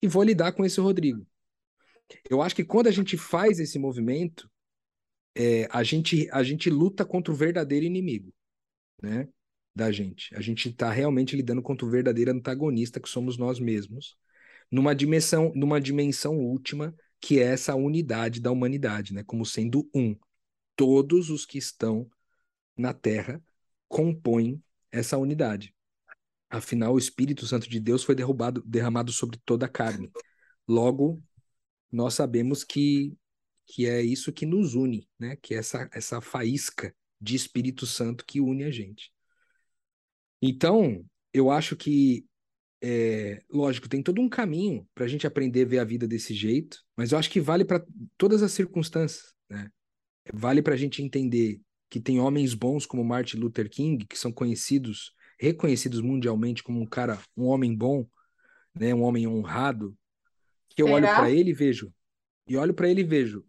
e 0.00 0.06
vou 0.06 0.22
lidar 0.22 0.52
com 0.52 0.64
esse 0.64 0.80
Rodrigo. 0.80 1.26
Eu 2.30 2.40
acho 2.40 2.54
que 2.54 2.64
quando 2.64 2.86
a 2.86 2.92
gente 2.92 3.16
faz 3.16 3.58
esse 3.58 3.78
movimento, 3.78 4.48
é, 5.34 5.66
a, 5.70 5.82
gente, 5.82 6.28
a 6.30 6.42
gente 6.42 6.70
luta 6.70 7.04
contra 7.04 7.32
o 7.32 7.36
verdadeiro 7.36 7.84
inimigo, 7.84 8.32
né? 9.02 9.28
Da 9.74 9.92
gente. 9.92 10.34
A 10.34 10.40
gente 10.40 10.70
está 10.70 10.90
realmente 10.90 11.36
lidando 11.36 11.62
contra 11.62 11.86
o 11.86 11.90
verdadeiro 11.90 12.30
antagonista 12.30 13.00
que 13.00 13.08
somos 13.08 13.36
nós 13.36 13.60
mesmos, 13.60 14.16
numa 14.70 14.94
dimensão, 14.94 15.52
numa 15.54 15.80
dimensão 15.80 16.38
última, 16.38 16.94
que 17.20 17.40
é 17.40 17.44
essa 17.44 17.74
unidade 17.74 18.40
da 18.40 18.50
humanidade, 18.50 19.12
né? 19.12 19.22
Como 19.24 19.44
sendo 19.44 19.88
um. 19.94 20.16
Todos 20.74 21.30
os 21.30 21.46
que 21.46 21.58
estão 21.58 22.08
na 22.76 22.92
Terra 22.92 23.42
compõem 23.88 24.62
essa 24.90 25.16
unidade. 25.16 25.74
Afinal, 26.48 26.94
o 26.94 26.98
Espírito 26.98 27.46
Santo 27.46 27.68
de 27.68 27.80
Deus 27.80 28.04
foi 28.04 28.14
derrubado, 28.14 28.62
derramado 28.64 29.12
sobre 29.12 29.38
toda 29.44 29.66
a 29.66 29.68
carne. 29.68 30.10
Logo, 30.68 31.22
nós 31.90 32.14
sabemos 32.14 32.64
que 32.64 33.16
que 33.68 33.84
é 33.84 34.00
isso 34.00 34.32
que 34.32 34.46
nos 34.46 34.74
une, 34.74 35.08
né? 35.18 35.36
Que 35.36 35.54
é 35.54 35.58
essa 35.58 35.88
essa 35.92 36.20
faísca 36.20 36.94
de 37.20 37.36
Espírito 37.36 37.86
Santo 37.86 38.24
que 38.24 38.40
une 38.40 38.64
a 38.64 38.70
gente. 38.70 39.12
Então, 40.40 41.04
eu 41.32 41.50
acho 41.50 41.76
que 41.76 42.26
é, 42.82 43.42
lógico, 43.50 43.88
tem 43.88 44.02
todo 44.02 44.20
um 44.20 44.28
caminho 44.28 44.86
para 44.94 45.04
a 45.04 45.08
gente 45.08 45.26
aprender 45.26 45.62
a 45.62 45.68
ver 45.68 45.78
a 45.78 45.84
vida 45.84 46.06
desse 46.06 46.34
jeito, 46.34 46.78
mas 46.96 47.12
eu 47.12 47.18
acho 47.18 47.30
que 47.30 47.40
vale 47.40 47.64
para 47.64 47.84
todas 48.16 48.42
as 48.42 48.52
circunstâncias, 48.52 49.34
né? 49.48 49.70
Vale 50.32 50.60
para 50.60 50.74
a 50.74 50.76
gente 50.76 51.02
entender 51.02 51.60
que 51.88 52.00
tem 52.00 52.18
homens 52.20 52.52
bons 52.52 52.84
como 52.84 53.04
Martin 53.04 53.38
Luther 53.38 53.70
King, 53.70 54.04
que 54.06 54.18
são 54.18 54.32
conhecidos, 54.32 55.12
reconhecidos 55.38 56.00
mundialmente 56.00 56.62
como 56.62 56.80
um 56.80 56.86
cara, 56.86 57.18
um 57.36 57.44
homem 57.44 57.74
bom, 57.74 58.06
né, 58.74 58.94
um 58.94 59.02
homem 59.02 59.26
honrado, 59.26 59.96
que 60.68 60.82
eu 60.82 60.86
Será? 60.86 60.96
olho 60.96 61.06
para 61.06 61.30
ele 61.30 61.50
e 61.50 61.54
vejo, 61.54 61.92
e 62.48 62.56
olho 62.56 62.74
para 62.74 62.88
ele 62.88 63.00
e 63.02 63.04
vejo, 63.04 63.44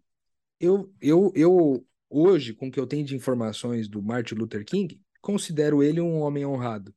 eu, 0.60 0.92
eu, 1.00 1.32
eu 1.34 1.86
hoje, 2.08 2.54
com 2.54 2.68
o 2.68 2.70
que 2.70 2.80
eu 2.80 2.86
tenho 2.86 3.04
de 3.04 3.14
informações 3.14 3.88
do 3.88 4.02
Martin 4.02 4.34
Luther 4.34 4.64
King, 4.64 5.00
considero 5.20 5.82
ele 5.82 6.00
um 6.00 6.20
homem 6.20 6.44
honrado. 6.44 6.94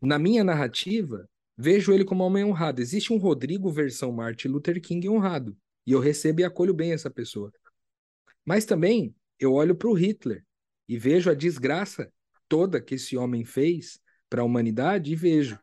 Na 0.00 0.18
minha 0.18 0.44
narrativa, 0.44 1.28
vejo 1.56 1.92
ele 1.92 2.04
como 2.04 2.22
um 2.22 2.26
homem 2.26 2.44
honrado. 2.44 2.80
Existe 2.80 3.12
um 3.12 3.18
Rodrigo 3.18 3.70
versão 3.70 4.12
Martin 4.12 4.48
Luther 4.48 4.80
King 4.80 5.08
honrado, 5.08 5.56
e 5.86 5.92
eu 5.92 6.00
recebo 6.00 6.40
e 6.40 6.44
acolho 6.44 6.74
bem 6.74 6.92
essa 6.92 7.10
pessoa. 7.10 7.52
Mas 8.44 8.64
também 8.64 9.14
eu 9.38 9.52
olho 9.52 9.74
para 9.74 9.88
o 9.88 9.94
Hitler, 9.94 10.44
e 10.88 10.98
vejo 10.98 11.30
a 11.30 11.34
desgraça 11.34 12.12
toda 12.48 12.80
que 12.80 12.94
esse 12.94 13.16
homem 13.16 13.44
fez 13.44 13.98
para 14.28 14.42
a 14.42 14.44
humanidade 14.44 15.12
e 15.12 15.16
vejo, 15.16 15.58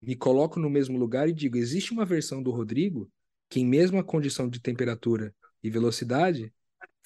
me 0.00 0.14
coloco 0.14 0.60
no 0.60 0.70
mesmo 0.70 0.98
lugar 0.98 1.28
e 1.28 1.32
digo: 1.32 1.56
existe 1.56 1.92
uma 1.92 2.04
versão 2.04 2.42
do 2.42 2.50
Rodrigo 2.50 3.10
que, 3.48 3.60
em 3.60 3.66
mesma 3.66 4.04
condição 4.04 4.48
de 4.48 4.60
temperatura 4.60 5.34
e 5.62 5.70
velocidade, 5.70 6.52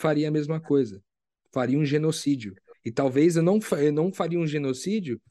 faria 0.03 0.29
a 0.29 0.31
mesma 0.33 0.61
coisa, 0.61 1.01
faria 1.53 1.79
um 1.79 1.85
genocídio. 1.85 2.55
E 2.85 2.91
talvez 2.91 3.37
eu 3.37 3.43
não, 3.43 3.61
eu 3.79 3.93
não 3.93 4.13
faria 4.13 4.39
um 4.39 4.47
genocídio 4.47 5.23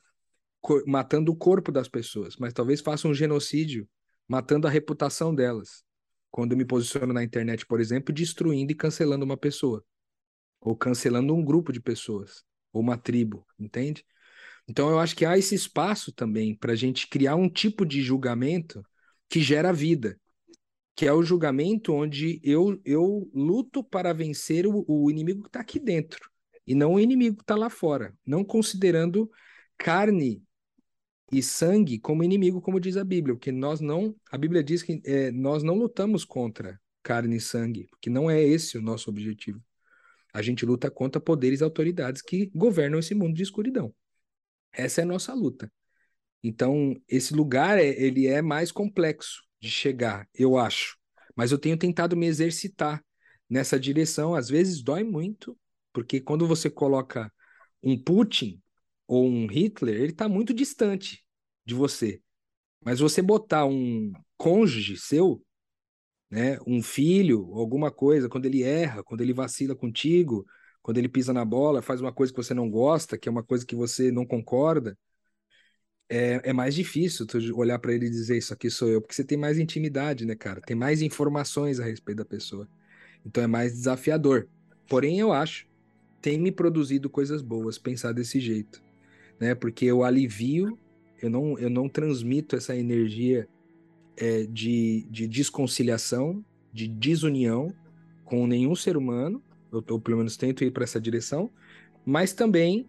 matando 0.87 1.31
o 1.31 1.35
corpo 1.35 1.71
das 1.71 1.89
pessoas, 1.89 2.37
mas 2.37 2.53
talvez 2.53 2.79
faça 2.79 3.07
um 3.07 3.13
genocídio 3.13 3.87
matando 4.27 4.67
a 4.67 4.69
reputação 4.69 5.35
delas. 5.35 5.83
Quando 6.29 6.53
eu 6.53 6.57
me 6.57 6.63
posiciono 6.63 7.11
na 7.11 7.21
internet, 7.21 7.65
por 7.65 7.81
exemplo, 7.81 8.13
destruindo 8.13 8.71
e 8.71 8.75
cancelando 8.75 9.25
uma 9.25 9.35
pessoa 9.35 9.83
ou 10.61 10.75
cancelando 10.77 11.33
um 11.33 11.43
grupo 11.43 11.73
de 11.73 11.81
pessoas, 11.81 12.43
ou 12.71 12.81
uma 12.81 12.95
tribo, 12.95 13.45
entende? 13.59 14.05
Então 14.69 14.89
eu 14.89 14.99
acho 14.99 15.15
que 15.15 15.25
há 15.25 15.37
esse 15.37 15.55
espaço 15.55 16.13
também 16.13 16.55
para 16.55 16.73
a 16.73 16.75
gente 16.75 17.07
criar 17.07 17.35
um 17.35 17.49
tipo 17.49 17.83
de 17.83 18.01
julgamento 18.01 18.85
que 19.27 19.41
gera 19.41 19.73
vida, 19.73 20.17
que 21.01 21.07
é 21.07 21.11
o 21.11 21.23
julgamento 21.23 21.95
onde 21.95 22.39
eu, 22.43 22.79
eu 22.85 23.27
luto 23.33 23.83
para 23.83 24.13
vencer 24.13 24.67
o, 24.67 24.85
o 24.87 25.09
inimigo 25.09 25.41
que 25.41 25.49
está 25.49 25.59
aqui 25.59 25.79
dentro 25.79 26.29
e 26.67 26.75
não 26.75 26.93
o 26.93 26.99
inimigo 26.99 27.37
que 27.37 27.41
está 27.41 27.55
lá 27.55 27.71
fora, 27.71 28.15
não 28.23 28.43
considerando 28.45 29.27
carne 29.79 30.43
e 31.31 31.41
sangue 31.41 31.97
como 31.97 32.23
inimigo, 32.23 32.61
como 32.61 32.79
diz 32.79 32.97
a 32.97 33.03
Bíblia, 33.03 33.33
porque 33.33 33.51
nós 33.51 33.81
não, 33.81 34.15
a 34.31 34.37
Bíblia 34.37 34.63
diz 34.63 34.83
que 34.83 35.01
é, 35.03 35.31
nós 35.31 35.63
não 35.63 35.73
lutamos 35.73 36.23
contra 36.23 36.79
carne 37.01 37.37
e 37.37 37.41
sangue, 37.41 37.87
porque 37.89 38.07
não 38.07 38.29
é 38.29 38.39
esse 38.39 38.77
o 38.77 38.81
nosso 38.83 39.09
objetivo. 39.09 39.59
A 40.31 40.43
gente 40.43 40.67
luta 40.67 40.91
contra 40.91 41.19
poderes 41.19 41.61
e 41.61 41.63
autoridades 41.63 42.21
que 42.21 42.51
governam 42.53 42.99
esse 42.99 43.15
mundo 43.15 43.33
de 43.33 43.41
escuridão. 43.41 43.91
Essa 44.71 45.01
é 45.01 45.03
a 45.03 45.07
nossa 45.07 45.33
luta. 45.33 45.73
Então, 46.43 46.95
esse 47.07 47.33
lugar 47.33 47.79
é, 47.79 47.87
ele 47.87 48.27
é 48.27 48.39
mais 48.39 48.71
complexo 48.71 49.41
de 49.61 49.69
chegar, 49.69 50.27
eu 50.33 50.57
acho. 50.57 50.97
Mas 51.35 51.51
eu 51.51 51.57
tenho 51.57 51.77
tentado 51.77 52.17
me 52.17 52.25
exercitar 52.25 53.03
nessa 53.49 53.79
direção. 53.79 54.35
Às 54.35 54.49
vezes 54.49 54.81
dói 54.81 55.03
muito, 55.03 55.57
porque 55.93 56.19
quando 56.19 56.47
você 56.47 56.69
coloca 56.69 57.31
um 57.83 58.01
Putin 58.01 58.61
ou 59.07 59.27
um 59.27 59.47
Hitler, 59.47 59.95
ele 59.95 60.11
está 60.11 60.27
muito 60.27 60.53
distante 60.53 61.23
de 61.65 61.73
você. 61.73 62.21
Mas 62.83 62.99
você 62.99 63.21
botar 63.21 63.65
um 63.65 64.11
cônjuge 64.37 64.97
seu, 64.97 65.43
né, 66.29 66.57
um 66.65 66.81
filho, 66.81 67.53
alguma 67.53 67.91
coisa, 67.91 68.29
quando 68.29 68.45
ele 68.45 68.63
erra, 68.63 69.03
quando 69.03 69.21
ele 69.21 69.33
vacila 69.33 69.75
contigo, 69.75 70.45
quando 70.81 70.97
ele 70.97 71.09
pisa 71.09 71.33
na 71.33 71.45
bola, 71.45 71.81
faz 71.81 72.01
uma 72.01 72.11
coisa 72.11 72.33
que 72.33 72.41
você 72.41 72.53
não 72.53 72.69
gosta, 72.69 73.17
que 73.17 73.29
é 73.29 73.31
uma 73.31 73.43
coisa 73.43 73.65
que 73.65 73.75
você 73.75 74.11
não 74.11 74.25
concorda, 74.25 74.97
é, 76.11 76.41
é 76.43 76.51
mais 76.51 76.75
difícil 76.75 77.25
tu 77.25 77.37
olhar 77.57 77.79
para 77.79 77.93
ele 77.93 78.07
e 78.07 78.09
dizer 78.09 78.37
isso 78.37 78.53
aqui 78.53 78.69
sou 78.69 78.89
eu, 78.89 78.99
porque 78.99 79.15
você 79.15 79.23
tem 79.23 79.37
mais 79.37 79.57
intimidade, 79.57 80.25
né, 80.25 80.35
cara? 80.35 80.59
Tem 80.59 80.75
mais 80.75 81.01
informações 81.01 81.79
a 81.79 81.85
respeito 81.85 82.17
da 82.17 82.25
pessoa. 82.25 82.67
Então 83.25 83.41
é 83.41 83.47
mais 83.47 83.71
desafiador. 83.71 84.45
Porém, 84.89 85.21
eu 85.21 85.31
acho, 85.31 85.65
tem 86.21 86.37
me 86.37 86.51
produzido 86.51 87.09
coisas 87.09 87.41
boas 87.41 87.77
pensar 87.77 88.11
desse 88.11 88.41
jeito, 88.41 88.83
né? 89.39 89.55
Porque 89.55 89.85
eu 89.85 90.03
alivio, 90.03 90.77
eu 91.21 91.29
não, 91.29 91.57
eu 91.57 91.69
não 91.69 91.87
transmito 91.87 92.57
essa 92.57 92.75
energia 92.75 93.47
é, 94.17 94.43
de, 94.43 95.07
de 95.09 95.25
desconciliação, 95.29 96.43
de 96.73 96.89
desunião 96.89 97.73
com 98.25 98.45
nenhum 98.45 98.75
ser 98.75 98.97
humano. 98.97 99.41
Eu, 99.71 99.81
eu 99.87 99.97
pelo 99.97 100.17
menos 100.17 100.35
tento 100.35 100.65
ir 100.65 100.71
para 100.71 100.83
essa 100.83 100.99
direção, 100.99 101.49
mas 102.05 102.33
também 102.33 102.85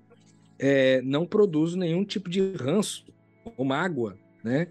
é, 0.59 1.01
não 1.03 1.25
produzo 1.25 1.79
nenhum 1.79 2.05
tipo 2.05 2.29
de 2.29 2.41
ranço 2.57 3.12
ou 3.57 3.65
mágoa, 3.65 4.17
né? 4.43 4.69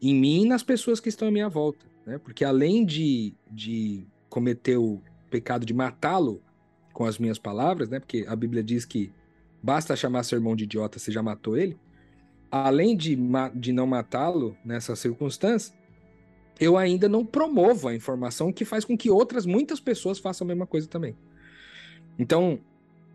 Em 0.00 0.14
mim 0.14 0.44
e 0.44 0.48
nas 0.48 0.62
pessoas 0.62 1.00
que 1.00 1.08
estão 1.08 1.28
à 1.28 1.30
minha 1.30 1.48
volta, 1.48 1.86
né? 2.06 2.18
Porque 2.18 2.44
além 2.44 2.84
de, 2.84 3.34
de 3.50 4.06
cometer 4.28 4.76
o 4.76 5.00
pecado 5.30 5.66
de 5.66 5.74
matá-lo 5.74 6.42
com 6.92 7.04
as 7.04 7.18
minhas 7.18 7.38
palavras, 7.38 7.88
né? 7.88 8.00
Porque 8.00 8.24
a 8.28 8.34
Bíblia 8.34 8.62
diz 8.62 8.84
que 8.84 9.12
basta 9.62 9.96
chamar 9.96 10.22
seu 10.22 10.38
irmão 10.38 10.56
de 10.56 10.64
idiota, 10.64 10.98
você 10.98 11.12
já 11.12 11.22
matou 11.22 11.56
ele. 11.56 11.76
Além 12.50 12.96
de, 12.96 13.18
de 13.54 13.72
não 13.72 13.86
matá-lo 13.86 14.56
nessa 14.64 14.96
circunstância, 14.96 15.74
eu 16.58 16.76
ainda 16.76 17.08
não 17.08 17.24
promovo 17.24 17.88
a 17.88 17.94
informação 17.94 18.52
que 18.52 18.64
faz 18.64 18.84
com 18.84 18.96
que 18.96 19.10
outras 19.10 19.46
muitas 19.46 19.78
pessoas 19.78 20.18
façam 20.18 20.44
a 20.44 20.48
mesma 20.48 20.66
coisa 20.66 20.88
também. 20.88 21.16
Então, 22.18 22.58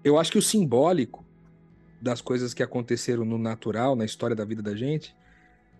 eu 0.03 0.17
acho 0.17 0.31
que 0.31 0.37
o 0.37 0.41
simbólico 0.41 1.25
das 2.03 2.19
coisas 2.19 2.53
que 2.53 2.61
aconteceram 2.61 3.23
no 3.23 3.37
natural, 3.37 3.95
na 3.95 4.03
história 4.03 4.35
da 4.35 4.43
vida 4.43 4.61
da 4.61 4.75
gente, 4.75 5.15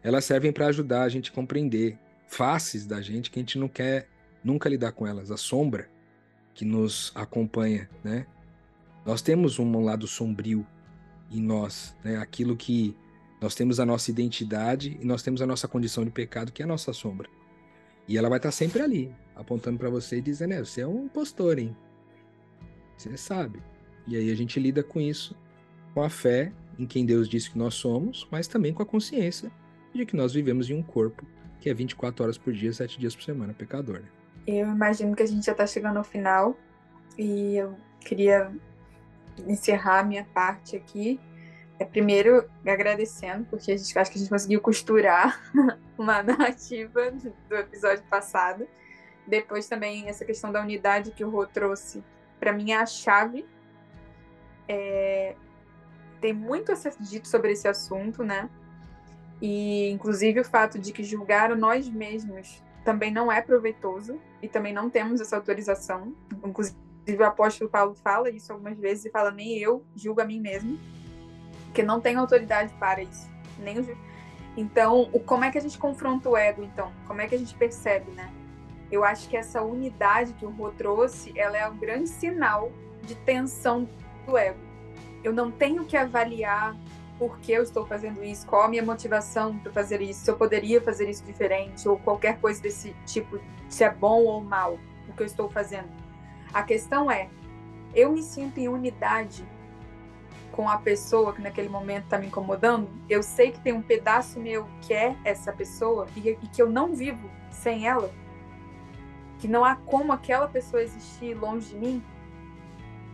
elas 0.01 0.23
servem 0.23 0.53
para 0.53 0.67
ajudar 0.67 1.03
a 1.03 1.09
gente 1.09 1.29
a 1.29 1.33
compreender 1.33 1.99
faces 2.27 2.87
da 2.87 3.01
gente 3.01 3.29
que 3.29 3.39
a 3.39 3.41
gente 3.41 3.59
não 3.59 3.67
quer 3.67 4.07
nunca 4.41 4.69
lidar 4.69 4.93
com 4.93 5.05
elas, 5.05 5.31
a 5.31 5.37
sombra 5.37 5.89
que 6.53 6.63
nos 6.63 7.11
acompanha, 7.13 7.89
né? 8.01 8.25
Nós 9.05 9.21
temos 9.21 9.59
um 9.59 9.83
lado 9.83 10.07
sombrio 10.07 10.65
em 11.29 11.41
nós, 11.41 11.93
né? 12.01 12.15
Aquilo 12.15 12.55
que 12.55 12.95
nós 13.41 13.53
temos 13.53 13.77
a 13.81 13.85
nossa 13.85 14.09
identidade 14.09 14.97
e 15.01 15.05
nós 15.05 15.21
temos 15.23 15.41
a 15.41 15.45
nossa 15.45 15.67
condição 15.67 16.05
de 16.05 16.11
pecado, 16.11 16.53
que 16.53 16.61
é 16.61 16.65
a 16.65 16.67
nossa 16.67 16.93
sombra. 16.93 17.27
E 18.07 18.17
ela 18.17 18.29
vai 18.29 18.39
estar 18.39 18.51
sempre 18.51 18.81
ali, 18.81 19.13
apontando 19.35 19.77
para 19.77 19.89
você 19.89 20.19
e 20.19 20.21
dizendo: 20.21 20.53
é, 20.53 20.59
você 20.59 20.81
é 20.81 20.87
um 20.87 21.03
impostor, 21.05 21.59
hein? 21.59 21.75
Você 22.97 23.17
sabe. 23.17 23.61
E 24.07 24.15
aí 24.15 24.31
a 24.31 24.35
gente 24.35 24.57
lida 24.57 24.81
com 24.81 25.01
isso 25.01 25.35
com 25.93 26.01
a 26.01 26.09
fé 26.09 26.51
em 26.77 26.85
quem 26.85 27.05
Deus 27.05 27.29
disse 27.29 27.51
que 27.51 27.57
nós 27.57 27.75
somos, 27.75 28.27
mas 28.31 28.47
também 28.47 28.73
com 28.73 28.81
a 28.81 28.85
consciência 28.85 29.51
de 29.93 30.05
que 30.05 30.15
nós 30.15 30.33
vivemos 30.33 30.69
em 30.69 30.73
um 30.73 30.81
corpo 30.81 31.25
que 31.59 31.69
é 31.69 31.73
24 31.73 32.23
horas 32.23 32.37
por 32.37 32.51
dia, 32.51 32.73
7 32.73 32.99
dias 32.99 33.15
por 33.15 33.23
semana, 33.23 33.53
pecador. 33.53 33.99
Né? 34.01 34.07
Eu 34.45 34.67
imagino 34.67 35.15
que 35.15 35.23
a 35.23 35.25
gente 35.25 35.45
já 35.45 35.53
está 35.53 35.65
chegando 35.65 35.97
ao 35.97 36.03
final 36.03 36.57
e 37.17 37.55
eu 37.55 37.75
queria 38.01 38.51
encerrar 39.47 40.03
minha 40.03 40.25
parte 40.25 40.75
aqui. 40.75 41.19
É, 41.79 41.85
primeiro, 41.85 42.49
agradecendo, 42.65 43.45
porque 43.49 43.71
a 43.71 43.77
gente, 43.77 43.97
acho 43.97 44.11
que 44.11 44.17
a 44.17 44.19
gente 44.19 44.29
conseguiu 44.29 44.61
costurar 44.61 45.41
uma 45.97 46.21
narrativa 46.21 47.11
do 47.47 47.55
episódio 47.55 48.03
passado. 48.09 48.67
Depois 49.25 49.67
também 49.67 50.09
essa 50.09 50.25
questão 50.25 50.51
da 50.51 50.61
unidade 50.61 51.11
que 51.11 51.23
o 51.23 51.29
Rô 51.29 51.45
trouxe, 51.45 52.03
para 52.39 52.51
mim 52.51 52.71
é 52.71 52.77
a 52.77 52.85
chave 52.85 53.45
é, 54.67 55.35
tem 56.23 56.31
muito 56.31 56.71
a 56.71 56.75
ser 56.77 56.93
dito 57.01 57.27
sobre 57.27 57.51
esse 57.51 57.67
assunto, 57.67 58.23
né? 58.23 58.49
E 59.41 59.89
inclusive 59.89 60.39
o 60.39 60.45
fato 60.45 60.79
de 60.79 60.93
que 60.93 61.03
julgar 61.03 61.53
nós 61.53 61.89
mesmos 61.89 62.63
também 62.85 63.11
não 63.11 63.29
é 63.29 63.41
proveitoso 63.41 64.17
e 64.41 64.47
também 64.47 64.71
não 64.71 64.89
temos 64.89 65.19
essa 65.19 65.35
autorização. 65.35 66.15
Inclusive 66.41 66.77
o 67.19 67.25
apóstolo 67.25 67.69
Paulo 67.69 67.93
fala 67.95 68.29
isso 68.29 68.53
algumas 68.53 68.79
vezes 68.79 69.03
e 69.03 69.09
fala 69.09 69.31
nem 69.31 69.57
eu 69.59 69.83
julgo 69.97 70.21
a 70.21 70.25
mim 70.25 70.39
mesmo, 70.39 70.79
que 71.73 71.83
não 71.83 71.99
tenho 71.99 72.21
autoridade 72.21 72.73
para 72.79 73.03
isso, 73.03 73.29
nem. 73.59 73.85
Então, 74.55 75.09
o, 75.11 75.19
como 75.19 75.43
é 75.43 75.51
que 75.51 75.57
a 75.57 75.61
gente 75.61 75.77
confronta 75.77 76.29
o 76.29 76.37
ego, 76.37 76.63
então? 76.63 76.89
Como 77.05 77.19
é 77.19 77.27
que 77.27 77.35
a 77.35 77.37
gente 77.37 77.53
percebe, 77.53 78.11
né? 78.11 78.31
Eu 78.89 79.03
acho 79.03 79.27
que 79.27 79.35
essa 79.35 79.61
unidade 79.61 80.31
que 80.33 80.45
o 80.45 80.49
Rô 80.51 80.71
trouxe, 80.71 81.37
ela 81.37 81.57
é 81.57 81.67
um 81.67 81.75
grande 81.75 82.07
sinal 82.07 82.71
de 83.01 83.13
tensão 83.13 83.89
do 84.25 84.37
ego 84.37 84.72
eu 85.23 85.33
não 85.33 85.49
tenho 85.49 85.85
que 85.85 85.95
avaliar 85.95 86.75
por 87.17 87.39
que 87.39 87.51
eu 87.51 87.63
estou 87.63 87.85
fazendo 87.85 88.23
isso, 88.23 88.45
qual 88.45 88.63
a 88.63 88.67
minha 88.67 88.83
motivação 88.83 89.57
para 89.59 89.71
fazer 89.71 90.01
isso, 90.01 90.25
se 90.25 90.31
eu 90.31 90.35
poderia 90.35 90.81
fazer 90.81 91.09
isso 91.09 91.23
diferente, 91.23 91.87
ou 91.87 91.97
qualquer 91.97 92.39
coisa 92.39 92.61
desse 92.61 92.93
tipo, 93.05 93.39
se 93.69 93.83
é 93.83 93.89
bom 93.89 94.23
ou 94.23 94.41
mal 94.41 94.77
o 95.07 95.13
que 95.13 95.21
eu 95.21 95.25
estou 95.25 95.49
fazendo. 95.49 95.89
A 96.53 96.63
questão 96.63 97.09
é, 97.09 97.29
eu 97.95 98.11
me 98.11 98.21
sinto 98.21 98.59
em 98.59 98.67
unidade 98.67 99.47
com 100.51 100.69
a 100.69 100.77
pessoa 100.77 101.33
que 101.33 101.41
naquele 101.41 101.69
momento 101.69 102.03
está 102.03 102.17
me 102.17 102.27
incomodando, 102.27 102.89
eu 103.09 103.23
sei 103.23 103.51
que 103.51 103.59
tem 103.59 103.73
um 103.73 103.81
pedaço 103.81 104.39
meu 104.39 104.67
que 104.81 104.93
é 104.93 105.15
essa 105.23 105.51
pessoa 105.51 106.07
e, 106.15 106.29
e 106.29 106.47
que 106.47 106.61
eu 106.61 106.69
não 106.69 106.93
vivo 106.93 107.29
sem 107.49 107.87
ela, 107.87 108.11
que 109.39 109.47
não 109.47 109.65
há 109.65 109.75
como 109.75 110.11
aquela 110.11 110.47
pessoa 110.47 110.83
existir 110.83 111.33
longe 111.33 111.69
de 111.69 111.75
mim, 111.75 112.03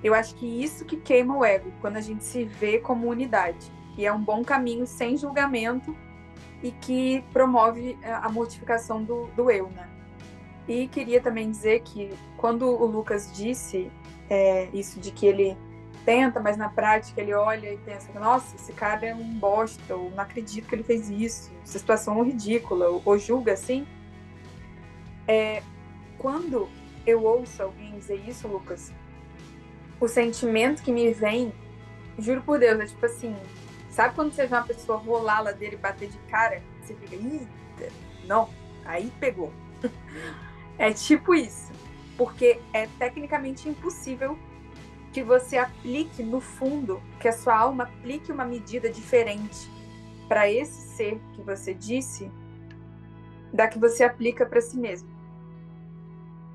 eu 0.03 0.13
acho 0.13 0.35
que 0.35 0.45
isso 0.45 0.85
que 0.85 0.97
queima 0.97 1.37
o 1.37 1.43
ego, 1.43 1.71
quando 1.81 1.97
a 1.97 2.01
gente 2.01 2.23
se 2.23 2.45
vê 2.45 2.79
como 2.79 3.07
unidade. 3.07 3.71
E 3.97 4.05
é 4.05 4.13
um 4.13 4.23
bom 4.23 4.43
caminho 4.43 4.87
sem 4.87 5.17
julgamento 5.17 5.95
e 6.63 6.71
que 6.71 7.23
promove 7.33 7.97
eh, 8.01 8.11
a 8.11 8.29
mortificação 8.29 9.03
do, 9.03 9.27
do 9.35 9.51
eu, 9.51 9.69
né? 9.69 9.89
E 10.67 10.87
queria 10.87 11.19
também 11.19 11.49
dizer 11.49 11.81
que 11.81 12.13
quando 12.37 12.63
o 12.63 12.85
Lucas 12.85 13.31
disse 13.33 13.91
é, 14.29 14.69
isso 14.71 14.99
de 14.99 15.11
que 15.11 15.25
ele 15.25 15.57
tenta, 16.05 16.39
mas 16.39 16.57
na 16.57 16.69
prática 16.69 17.19
ele 17.19 17.33
olha 17.33 17.73
e 17.73 17.77
pensa, 17.77 18.11
nossa, 18.19 18.55
esse 18.55 18.71
cara 18.73 19.07
é 19.07 19.15
um 19.15 19.33
bosta, 19.33 19.95
ou 19.95 20.11
não 20.11 20.19
acredito 20.19 20.67
que 20.67 20.75
ele 20.75 20.83
fez 20.83 21.09
isso, 21.09 21.51
essa 21.63 21.79
situação 21.79 22.21
é 22.21 22.23
ridícula, 22.23 22.87
ou, 22.87 23.01
ou 23.03 23.17
julga 23.17 23.53
assim. 23.53 23.85
É, 25.27 25.61
quando 26.17 26.69
eu 27.05 27.23
ouço 27.23 27.63
alguém 27.63 27.91
dizer 27.97 28.21
isso, 28.27 28.47
Lucas, 28.47 28.93
o 29.99 30.07
sentimento 30.07 30.81
que 30.81 30.91
me 30.91 31.11
vem, 31.13 31.53
juro 32.17 32.41
por 32.41 32.59
Deus, 32.59 32.79
é 32.79 32.85
tipo 32.85 33.05
assim, 33.05 33.35
sabe 33.89 34.15
quando 34.15 34.33
você 34.33 34.47
vê 34.47 34.55
uma 34.55 34.63
pessoa 34.63 34.97
rolar 34.97 35.37
a 35.37 35.41
ladeira 35.41 35.75
e 35.75 35.77
bater 35.77 36.09
de 36.09 36.17
cara? 36.29 36.61
Você 36.81 36.93
fica, 36.95 37.15
eita, 37.15 37.93
não, 38.25 38.49
aí 38.85 39.11
pegou. 39.19 39.51
é 40.77 40.91
tipo 40.91 41.33
isso. 41.33 41.71
Porque 42.17 42.59
é 42.73 42.87
tecnicamente 42.97 43.67
impossível 43.67 44.37
que 45.11 45.23
você 45.23 45.57
aplique 45.57 46.21
no 46.21 46.39
fundo, 46.39 47.01
que 47.19 47.27
a 47.27 47.33
sua 47.33 47.57
alma 47.57 47.85
aplique 47.85 48.31
uma 48.31 48.45
medida 48.45 48.89
diferente 48.89 49.69
para 50.27 50.49
esse 50.49 50.95
ser 50.95 51.19
que 51.33 51.41
você 51.41 51.73
disse 51.73 52.31
da 53.51 53.67
que 53.67 53.79
você 53.79 54.03
aplica 54.03 54.45
para 54.45 54.61
si 54.61 54.77
mesmo. 54.77 55.09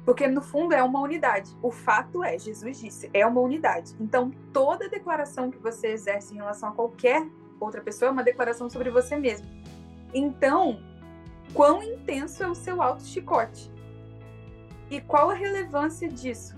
Porque 0.04 0.26
no 0.26 0.42
fundo 0.42 0.74
é 0.74 0.82
uma 0.82 1.00
unidade. 1.00 1.56
O 1.62 1.70
fato 1.70 2.22
é, 2.22 2.38
Jesus 2.38 2.78
disse, 2.78 3.10
é 3.14 3.26
uma 3.26 3.40
unidade. 3.40 3.94
Então, 3.98 4.30
toda 4.52 4.88
declaração 4.88 5.50
que 5.50 5.58
você 5.58 5.88
exerce 5.88 6.34
em 6.34 6.36
relação 6.36 6.68
a 6.68 6.72
qualquer 6.72 7.26
outra 7.58 7.80
pessoa 7.80 8.10
é 8.10 8.12
uma 8.12 8.22
declaração 8.22 8.68
sobre 8.68 8.90
você 8.90 9.16
mesmo. 9.16 9.46
Então, 10.12 10.80
quão 11.54 11.82
intenso 11.82 12.42
é 12.42 12.48
o 12.48 12.54
seu 12.54 12.82
auto-chicote? 12.82 13.72
E 14.90 15.00
qual 15.00 15.30
a 15.30 15.34
relevância 15.34 16.08
disso? 16.08 16.54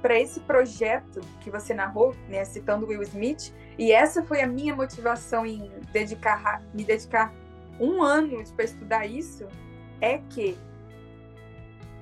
Para 0.00 0.18
esse 0.18 0.40
projeto 0.40 1.20
que 1.40 1.50
você 1.50 1.74
narrou, 1.74 2.14
né, 2.26 2.42
citando 2.46 2.86
Will 2.86 3.02
Smith, 3.02 3.52
e 3.78 3.92
essa 3.92 4.22
foi 4.22 4.40
a 4.40 4.46
minha 4.46 4.74
motivação 4.74 5.44
em 5.44 5.70
dedicar, 5.92 6.62
me 6.72 6.84
dedicar 6.84 7.34
um 7.78 8.02
ano 8.02 8.42
para 8.56 8.64
estudar 8.64 9.06
isso, 9.06 9.46
é 10.00 10.18
que 10.18 10.56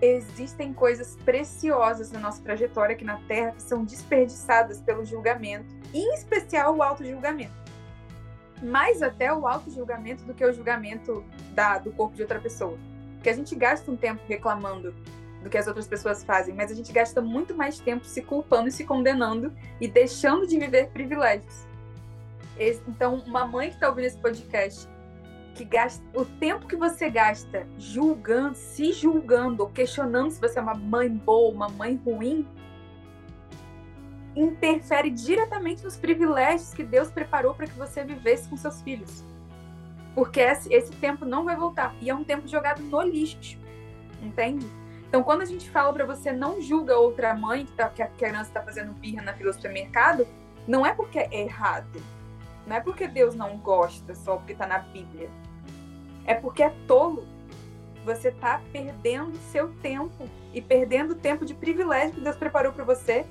existem 0.00 0.72
coisas 0.72 1.16
preciosas 1.24 2.10
na 2.10 2.20
nossa 2.20 2.42
trajetória 2.42 2.94
aqui 2.94 3.04
na 3.04 3.16
Terra 3.28 3.52
que 3.52 3.62
são 3.62 3.84
desperdiçadas 3.84 4.80
pelo 4.80 5.04
julgamento, 5.04 5.66
em 5.92 6.14
especial 6.14 6.76
o 6.76 6.82
auto-julgamento. 6.82 7.52
Mais 8.62 9.02
até 9.02 9.32
o 9.32 9.46
auto-julgamento 9.46 10.24
do 10.24 10.34
que 10.34 10.44
o 10.44 10.52
julgamento 10.52 11.24
da, 11.54 11.78
do 11.78 11.92
corpo 11.92 12.14
de 12.14 12.22
outra 12.22 12.40
pessoa. 12.40 12.78
Porque 13.14 13.30
a 13.30 13.34
gente 13.34 13.54
gasta 13.54 13.90
um 13.90 13.96
tempo 13.96 14.22
reclamando 14.28 14.94
do 15.42 15.50
que 15.50 15.58
as 15.58 15.66
outras 15.66 15.86
pessoas 15.86 16.24
fazem, 16.24 16.54
mas 16.54 16.70
a 16.70 16.74
gente 16.74 16.92
gasta 16.92 17.20
muito 17.20 17.54
mais 17.54 17.78
tempo 17.78 18.04
se 18.04 18.22
culpando 18.22 18.68
e 18.68 18.72
se 18.72 18.84
condenando 18.84 19.52
e 19.80 19.86
deixando 19.86 20.46
de 20.46 20.58
viver 20.58 20.88
privilégios. 20.88 21.66
Então, 22.88 23.22
uma 23.26 23.46
mãe 23.46 23.68
que 23.68 23.76
está 23.76 23.88
ouvindo 23.88 24.06
esse 24.06 24.18
podcast 24.18 24.88
que 25.58 25.64
gasta 25.64 26.04
o 26.14 26.24
tempo 26.24 26.68
que 26.68 26.76
você 26.76 27.10
gasta 27.10 27.66
julgando, 27.76 28.54
se 28.56 28.92
julgando 28.92 29.68
questionando 29.70 30.30
se 30.30 30.40
você 30.40 30.60
é 30.60 30.62
uma 30.62 30.74
mãe 30.74 31.10
boa, 31.10 31.52
uma 31.52 31.68
mãe 31.68 32.00
ruim, 32.04 32.46
interfere 34.36 35.10
diretamente 35.10 35.82
nos 35.82 35.96
privilégios 35.96 36.72
que 36.72 36.84
Deus 36.84 37.10
preparou 37.10 37.54
para 37.54 37.66
que 37.66 37.76
você 37.76 38.04
vivesse 38.04 38.48
com 38.48 38.56
seus 38.56 38.80
filhos. 38.82 39.24
Porque 40.14 40.38
esse, 40.38 40.72
esse 40.72 40.92
tempo 40.92 41.24
não 41.24 41.44
vai 41.44 41.56
voltar 41.56 41.92
e 42.00 42.08
é 42.08 42.14
um 42.14 42.22
tempo 42.22 42.46
jogado 42.46 42.80
no 42.80 43.02
lixo, 43.02 43.58
entende? 44.22 44.64
Então, 45.08 45.24
quando 45.24 45.42
a 45.42 45.44
gente 45.44 45.68
fala 45.70 45.92
para 45.92 46.04
você 46.04 46.30
não 46.30 46.60
julga 46.60 46.96
outra 46.96 47.34
mãe 47.34 47.66
que, 47.66 47.72
tá, 47.72 47.88
que 47.88 48.02
a 48.02 48.06
criança 48.06 48.50
está 48.50 48.62
fazendo 48.62 48.92
birra 48.92 49.22
na 49.22 49.32
fila 49.32 49.50
do 49.50 49.56
supermercado, 49.56 50.24
não 50.68 50.86
é 50.86 50.94
porque 50.94 51.18
é 51.18 51.42
errado. 51.42 52.00
Não 52.64 52.76
é 52.76 52.80
porque 52.80 53.08
Deus 53.08 53.34
não 53.34 53.56
gosta 53.56 54.14
só 54.14 54.36
porque 54.36 54.52
está 54.52 54.66
na 54.66 54.78
Bíblia. 54.78 55.28
É 56.28 56.34
porque 56.34 56.62
é 56.62 56.68
tolo. 56.86 57.26
Você 58.04 58.28
está 58.28 58.60
perdendo 58.70 59.36
seu 59.50 59.72
tempo 59.80 60.28
e 60.52 60.60
perdendo 60.60 61.12
o 61.12 61.14
tempo 61.14 61.46
de 61.46 61.54
privilégio 61.54 62.16
que 62.16 62.20
Deus 62.20 62.36
preparou 62.36 62.70
para 62.70 62.84
você. 62.84 63.24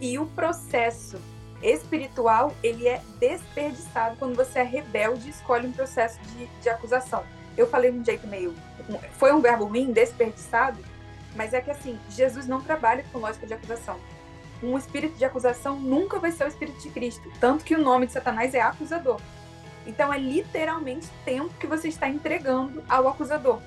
E 0.00 0.18
o 0.18 0.26
processo 0.26 1.20
espiritual, 1.62 2.54
ele 2.62 2.88
é 2.88 3.02
desperdiçado 3.20 4.16
quando 4.16 4.34
você 4.34 4.60
é 4.60 4.62
rebelde 4.62 5.26
e 5.26 5.30
escolhe 5.30 5.66
um 5.66 5.72
processo 5.72 6.18
de, 6.22 6.46
de 6.46 6.68
acusação. 6.70 7.22
Eu 7.56 7.68
falei 7.68 7.90
um 7.90 8.02
jeito 8.02 8.26
meio... 8.26 8.54
Foi 9.12 9.30
um 9.32 9.40
verbo 9.40 9.66
ruim, 9.66 9.92
desperdiçado, 9.92 10.78
mas 11.36 11.52
é 11.52 11.60
que 11.60 11.70
assim, 11.70 11.98
Jesus 12.08 12.46
não 12.46 12.62
trabalha 12.62 13.04
com 13.12 13.18
lógica 13.18 13.46
de 13.46 13.52
acusação. 13.52 13.98
Um 14.62 14.78
espírito 14.78 15.18
de 15.18 15.24
acusação 15.26 15.78
nunca 15.78 16.18
vai 16.18 16.32
ser 16.32 16.44
o 16.44 16.48
espírito 16.48 16.80
de 16.80 16.88
Cristo. 16.88 17.30
Tanto 17.38 17.64
que 17.64 17.74
o 17.74 17.82
nome 17.82 18.06
de 18.06 18.12
Satanás 18.12 18.54
é 18.54 18.60
acusador. 18.60 19.20
Então 19.88 20.12
é 20.12 20.18
literalmente 20.18 21.08
tempo 21.24 21.48
que 21.58 21.66
você 21.66 21.88
está 21.88 22.06
entregando 22.06 22.84
ao 22.86 23.08
acusador. 23.08 23.58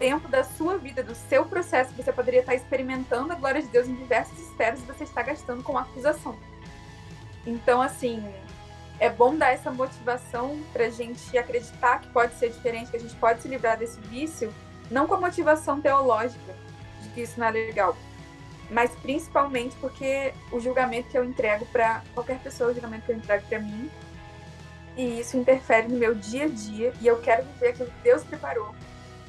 Tempo 0.00 0.26
da 0.26 0.42
sua 0.42 0.76
vida, 0.76 1.00
do 1.00 1.14
seu 1.14 1.46
processo, 1.46 1.94
você 1.94 2.12
poderia 2.12 2.40
estar 2.40 2.56
experimentando 2.56 3.32
a 3.32 3.36
glória 3.36 3.62
de 3.62 3.68
Deus 3.68 3.86
em 3.86 3.94
diversas 3.94 4.36
esferas 4.40 4.80
e 4.80 4.82
você 4.82 5.04
está 5.04 5.22
gastando 5.22 5.62
com 5.62 5.78
acusação. 5.78 6.36
Então, 7.46 7.80
assim, 7.80 8.20
é 8.98 9.08
bom 9.08 9.36
dar 9.36 9.52
essa 9.52 9.70
motivação 9.70 10.60
para 10.72 10.86
a 10.86 10.90
gente 10.90 11.38
acreditar 11.38 12.00
que 12.00 12.08
pode 12.08 12.34
ser 12.34 12.50
diferente, 12.50 12.90
que 12.90 12.96
a 12.96 13.00
gente 13.00 13.14
pode 13.14 13.42
se 13.42 13.48
livrar 13.48 13.78
desse 13.78 14.00
vício, 14.00 14.52
não 14.90 15.06
com 15.06 15.14
a 15.14 15.20
motivação 15.20 15.80
teológica 15.80 16.52
de 17.00 17.08
que 17.10 17.20
isso 17.20 17.38
não 17.38 17.46
é 17.46 17.52
legal, 17.52 17.96
mas 18.68 18.90
principalmente 18.96 19.76
porque 19.76 20.34
o 20.50 20.58
julgamento 20.58 21.10
que 21.10 21.18
eu 21.18 21.24
entrego 21.24 21.64
para 21.66 22.02
qualquer 22.12 22.40
pessoa, 22.40 22.70
o 22.70 22.74
julgamento 22.74 23.06
que 23.06 23.12
eu 23.12 23.16
entrego 23.16 23.46
para 23.46 23.60
mim, 23.60 23.88
e 24.96 25.20
isso 25.20 25.36
interfere 25.36 25.88
no 25.88 25.98
meu 25.98 26.14
dia 26.14 26.44
a 26.44 26.48
dia 26.48 26.92
e 27.00 27.06
eu 27.06 27.20
quero 27.20 27.44
viver 27.44 27.68
aquilo 27.68 27.90
que 27.90 28.02
Deus 28.02 28.22
preparou 28.24 28.74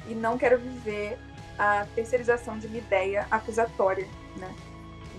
e 0.06 0.14
não 0.14 0.36
quero 0.36 0.58
viver 0.58 1.18
a 1.58 1.86
terceirização 1.94 2.58
de 2.58 2.66
uma 2.66 2.76
ideia 2.76 3.26
acusatória, 3.30 4.06
né? 4.36 4.54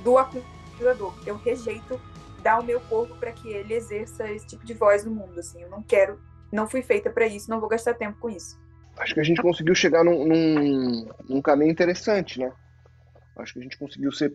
Do 0.03 0.17
acusador. 0.17 1.13
Eu 1.25 1.37
rejeito 1.37 1.99
dar 2.43 2.59
o 2.59 2.63
meu 2.63 2.79
corpo 2.81 3.15
para 3.15 3.31
que 3.31 3.49
ele 3.49 3.73
exerça 3.73 4.29
esse 4.29 4.45
tipo 4.45 4.65
de 4.65 4.73
voz 4.73 5.03
no 5.03 5.11
mundo, 5.11 5.39
assim. 5.39 5.61
Eu 5.61 5.69
não 5.69 5.81
quero, 5.81 6.19
não 6.51 6.67
fui 6.67 6.81
feita 6.81 7.09
para 7.09 7.25
isso, 7.25 7.49
não 7.49 7.59
vou 7.59 7.69
gastar 7.69 7.95
tempo 7.95 8.19
com 8.19 8.29
isso. 8.29 8.59
Acho 8.97 9.13
que 9.13 9.19
a 9.19 9.23
gente 9.23 9.41
conseguiu 9.41 9.73
chegar 9.73 10.03
num, 10.03 10.25
num, 10.25 11.09
num 11.27 11.41
caminho 11.41 11.71
interessante, 11.71 12.39
né? 12.39 12.51
Acho 13.37 13.53
que 13.53 13.59
a 13.59 13.63
gente 13.63 13.77
conseguiu 13.77 14.11
ser 14.11 14.33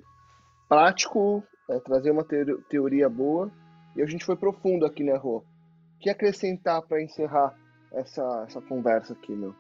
prático, 0.69 1.43
é, 1.71 1.79
trazer 1.81 2.11
uma 2.11 2.25
teoria 2.69 3.09
boa 3.09 3.51
e 3.97 4.03
a 4.03 4.07
gente 4.07 4.25
foi 4.25 4.37
profundo 4.37 4.85
aqui, 4.85 5.03
né, 5.03 5.15
Rô? 5.15 5.45
Que 6.01 6.11
acrescentar 6.11 6.83
para 6.83 7.03
encerrar 7.03 7.57
essa, 7.93 8.45
essa 8.49 8.61
conversa 8.63 9.13
aqui, 9.13 9.33
meu? 9.33 9.55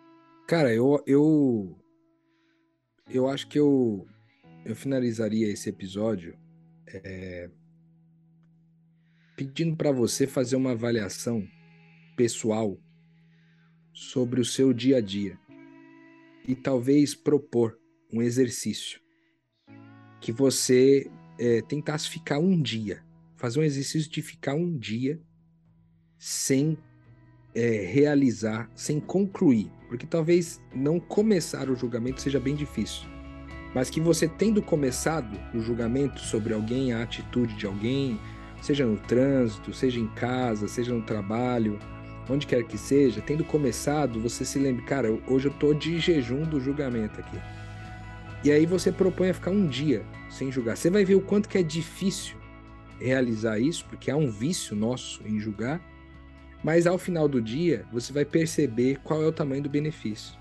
Cara, 0.49 0.75
eu, 0.75 1.03
eu, 1.07 1.79
eu 3.09 3.29
acho 3.29 3.47
que 3.47 3.59
eu, 3.59 4.07
eu 4.65 4.75
finalizaria 4.75 5.49
esse 5.49 5.69
episódio 5.69 6.37
é, 6.87 7.51
pedindo 9.37 9.77
para 9.77 9.93
você 9.93 10.27
fazer 10.27 10.57
uma 10.57 10.73
avaliação 10.73 11.47
pessoal 12.17 12.77
sobre 13.93 14.41
o 14.41 14.45
seu 14.45 14.73
dia 14.73 14.97
a 14.97 15.01
dia 15.01 15.39
e 16.47 16.55
talvez 16.55 17.15
propor 17.15 17.79
um 18.13 18.21
exercício 18.23 19.01
que 20.21 20.33
você 20.33 21.11
é, 21.39 21.63
tentasse 21.63 22.09
ficar 22.09 22.39
um 22.39 22.61
dia, 22.61 23.03
fazer 23.37 23.61
um 23.61 23.63
exercício 23.63 24.11
de 24.11 24.21
ficar 24.21 24.55
um 24.55 24.77
dia 24.77 25.21
sem 26.21 26.77
é, 27.55 27.91
realizar, 27.91 28.71
sem 28.75 29.01
concluir, 29.01 29.73
porque 29.89 30.07
talvez 30.07 30.61
não 30.75 31.01
começar 31.01 31.71
o 31.71 31.75
julgamento 31.75 32.21
seja 32.21 32.39
bem 32.39 32.55
difícil, 32.55 33.09
mas 33.75 33.89
que 33.89 34.01
você 34.01 34.29
tendo 34.29 34.61
começado 34.61 35.41
o 35.55 35.61
julgamento 35.61 36.21
sobre 36.21 36.53
alguém, 36.53 36.93
a 36.93 37.03
atitude 37.03 37.55
de 37.55 37.65
alguém, 37.65 38.21
seja 38.61 38.85
no 38.85 38.99
trânsito, 38.99 39.73
seja 39.73 39.99
em 39.99 40.09
casa, 40.09 40.69
seja 40.69 40.93
no 40.93 41.03
trabalho, 41.03 41.79
onde 42.29 42.47
quer 42.47 42.65
que 42.65 42.77
seja, 42.77 43.23
tendo 43.23 43.43
começado, 43.43 44.21
você 44.21 44.45
se 44.45 44.59
lembre, 44.59 44.85
cara, 44.85 45.19
hoje 45.27 45.49
eu 45.49 45.55
tô 45.55 45.73
de 45.73 45.99
jejum 45.99 46.43
do 46.43 46.61
julgamento 46.61 47.19
aqui. 47.19 47.39
E 48.45 48.53
aí 48.53 48.67
você 48.67 48.93
propõe 48.93 49.31
a 49.31 49.35
ficar 49.35 49.51
um 49.51 49.67
dia 49.67 50.05
sem 50.29 50.53
julgar. 50.53 50.77
Você 50.77 50.91
vai 50.91 51.05
ver 51.05 51.15
o 51.15 51.21
quanto 51.21 51.49
que 51.49 51.59
é 51.59 51.63
difícil 51.63 52.37
realizar 52.99 53.59
isso, 53.59 53.87
porque 53.87 54.11
há 54.11 54.17
um 54.17 54.31
vício 54.31 54.77
nosso 54.77 55.27
em 55.27 55.41
julgar, 55.41 55.81
mas 56.63 56.87
ao 56.87 56.99
final 56.99 57.27
do 57.27 57.41
dia, 57.41 57.87
você 57.93 58.13
vai 58.13 58.25
perceber 58.25 58.99
qual 59.03 59.23
é 59.23 59.27
o 59.27 59.33
tamanho 59.33 59.63
do 59.63 59.71
benefício, 59.71 60.39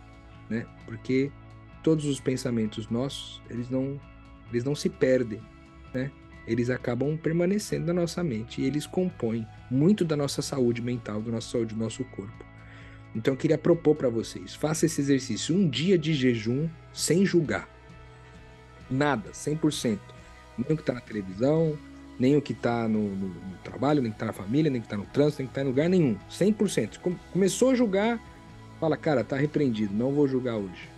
né? 0.50 0.66
Porque 0.86 1.32
todos 1.82 2.06
os 2.06 2.20
pensamentos 2.20 2.90
nossos, 2.90 3.42
eles 3.50 3.70
não, 3.70 4.00
eles 4.50 4.64
não 4.64 4.76
se 4.76 4.90
perdem, 4.90 5.42
né? 5.94 6.12
Eles 6.46 6.70
acabam 6.70 7.16
permanecendo 7.18 7.88
na 7.88 7.94
nossa 7.94 8.24
mente 8.24 8.62
e 8.62 8.66
eles 8.66 8.86
compõem 8.86 9.48
muito 9.70 10.04
da 10.04 10.16
nossa 10.16 10.42
saúde 10.42 10.82
mental, 10.82 11.22
da 11.22 11.32
nossa 11.32 11.52
saúde 11.52 11.76
do 11.76 11.80
nosso 11.80 12.04
corpo. 12.06 12.46
Então 13.16 13.34
eu 13.34 13.38
queria 13.38 13.58
propor 13.58 13.96
para 13.96 14.10
vocês, 14.10 14.56
faça 14.56 14.86
esse 14.86 15.00
exercício, 15.02 15.56
um 15.56 15.70
dia 15.70 15.98
de 15.98 16.14
jejum 16.14 16.68
sem 16.94 17.26
julgar. 17.26 17.68
Nada, 18.90 19.32
100%. 19.32 20.00
Nem 20.58 20.74
o 20.74 20.76
que 20.76 20.82
está 20.82 20.94
na 20.94 21.02
televisão, 21.02 21.78
nem 22.20 22.36
o 22.36 22.42
que 22.42 22.52
está 22.52 22.88
no, 22.88 23.00
no, 23.00 23.28
no, 23.28 23.58
trabalho, 23.64 24.02
nem 24.02 24.12
que 24.12 24.18
está 24.18 24.26
na 24.26 24.34
família, 24.34 24.70
nem 24.70 24.82
que 24.82 24.88
está 24.88 24.98
no 24.98 25.06
trânsito, 25.06 25.42
nem 25.42 25.48
que 25.48 25.52
está 25.52 25.62
em 25.62 25.66
lugar 25.66 25.90
nenhum. 25.90 26.18
100%. 26.30 27.00
Começou 27.32 27.72
a 27.72 27.76
julgar, 27.76 28.20
fala, 28.80 28.98
cara, 28.98 29.24
tá 29.24 29.38
repreendido, 29.38 29.94
não 29.94 30.12
vou 30.12 30.28
julgar 30.28 30.56
hoje. 30.56 30.90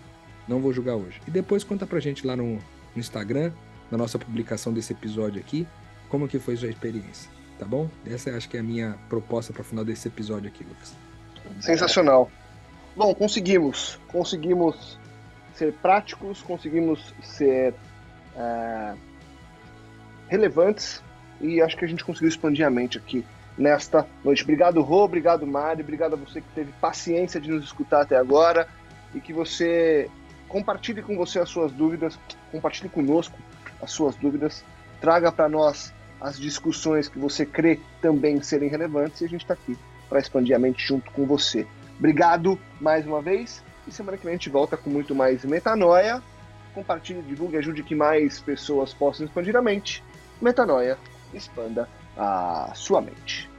Não 0.47 0.59
vou 0.59 0.73
julgar 0.73 0.95
hoje. 0.95 1.21
E 1.27 1.31
depois 1.31 1.63
conta 1.63 1.85
pra 1.85 1.99
gente 1.99 2.25
lá 2.25 2.35
no, 2.35 2.55
no 2.55 2.61
Instagram, 2.95 3.53
na 3.91 3.97
nossa 3.97 4.17
publicação 4.17 4.73
desse 4.73 4.93
episódio 4.93 5.39
aqui, 5.39 5.67
como 6.09 6.27
que 6.27 6.39
foi 6.39 6.57
sua 6.57 6.69
experiência, 6.69 7.29
tá 7.59 7.65
bom? 7.65 7.87
Essa 8.05 8.35
acho 8.35 8.49
que 8.49 8.57
é 8.57 8.59
a 8.59 8.63
minha 8.63 8.97
proposta 9.07 9.53
para 9.53 9.63
final 9.63 9.85
desse 9.85 10.07
episódio 10.07 10.49
aqui, 10.49 10.63
Lucas. 10.63 10.95
Sensacional. 11.59 12.31
Bom, 12.95 13.13
conseguimos. 13.13 13.99
Conseguimos 14.07 14.99
ser 15.53 15.73
práticos, 15.73 16.41
conseguimos 16.41 17.13
ser 17.21 17.73
é, 18.35 18.93
relevantes 20.27 21.01
e 21.41 21.61
acho 21.61 21.75
que 21.77 21.85
a 21.85 21.87
gente 21.87 22.03
conseguiu 22.03 22.29
expandir 22.29 22.65
a 22.65 22.69
mente 22.69 22.97
aqui 22.97 23.25
nesta 23.57 24.07
noite. 24.23 24.43
Obrigado, 24.43 24.81
Rô, 24.81 25.03
obrigado, 25.03 25.45
Mari, 25.45 25.81
obrigado 25.81 26.13
a 26.13 26.17
você 26.17 26.41
que 26.41 26.47
teve 26.53 26.71
paciência 26.79 27.39
de 27.39 27.49
nos 27.49 27.63
escutar 27.63 28.01
até 28.01 28.15
agora 28.15 28.67
e 29.13 29.19
que 29.19 29.33
você 29.33 30.09
compartilhe 30.47 31.01
com 31.01 31.15
você 31.15 31.39
as 31.39 31.49
suas 31.49 31.71
dúvidas, 31.71 32.19
compartilhe 32.51 32.89
conosco 32.89 33.37
as 33.81 33.91
suas 33.91 34.15
dúvidas, 34.15 34.63
traga 34.99 35.31
para 35.31 35.49
nós 35.49 35.93
as 36.19 36.39
discussões 36.39 37.07
que 37.07 37.17
você 37.17 37.45
crê 37.45 37.79
também 38.01 38.41
serem 38.41 38.69
relevantes 38.69 39.21
e 39.21 39.25
a 39.25 39.29
gente 39.29 39.41
está 39.41 39.55
aqui 39.55 39.75
para 40.07 40.19
expandir 40.19 40.55
a 40.55 40.59
mente 40.59 40.85
junto 40.85 41.09
com 41.11 41.25
você. 41.25 41.65
Obrigado 41.97 42.59
mais 42.79 43.05
uma 43.05 43.21
vez 43.21 43.63
E 43.87 43.91
semana 43.91 44.17
que 44.17 44.23
vem 44.23 44.33
a 44.33 44.37
gente 44.37 44.49
volta 44.49 44.75
com 44.75 44.89
muito 44.89 45.15
mais 45.15 45.43
metanoia. 45.45 46.21
Compartilhe, 46.73 47.21
divulgue, 47.21 47.57
ajude 47.57 47.83
que 47.83 47.95
mais 47.95 48.39
pessoas 48.39 48.93
possam 48.93 49.25
expandir 49.25 49.55
a 49.55 49.61
mente. 49.61 50.03
Metanoia, 50.41 50.97
expanda 51.33 51.87
a 52.17 52.71
sua 52.73 53.01
mente. 53.01 53.50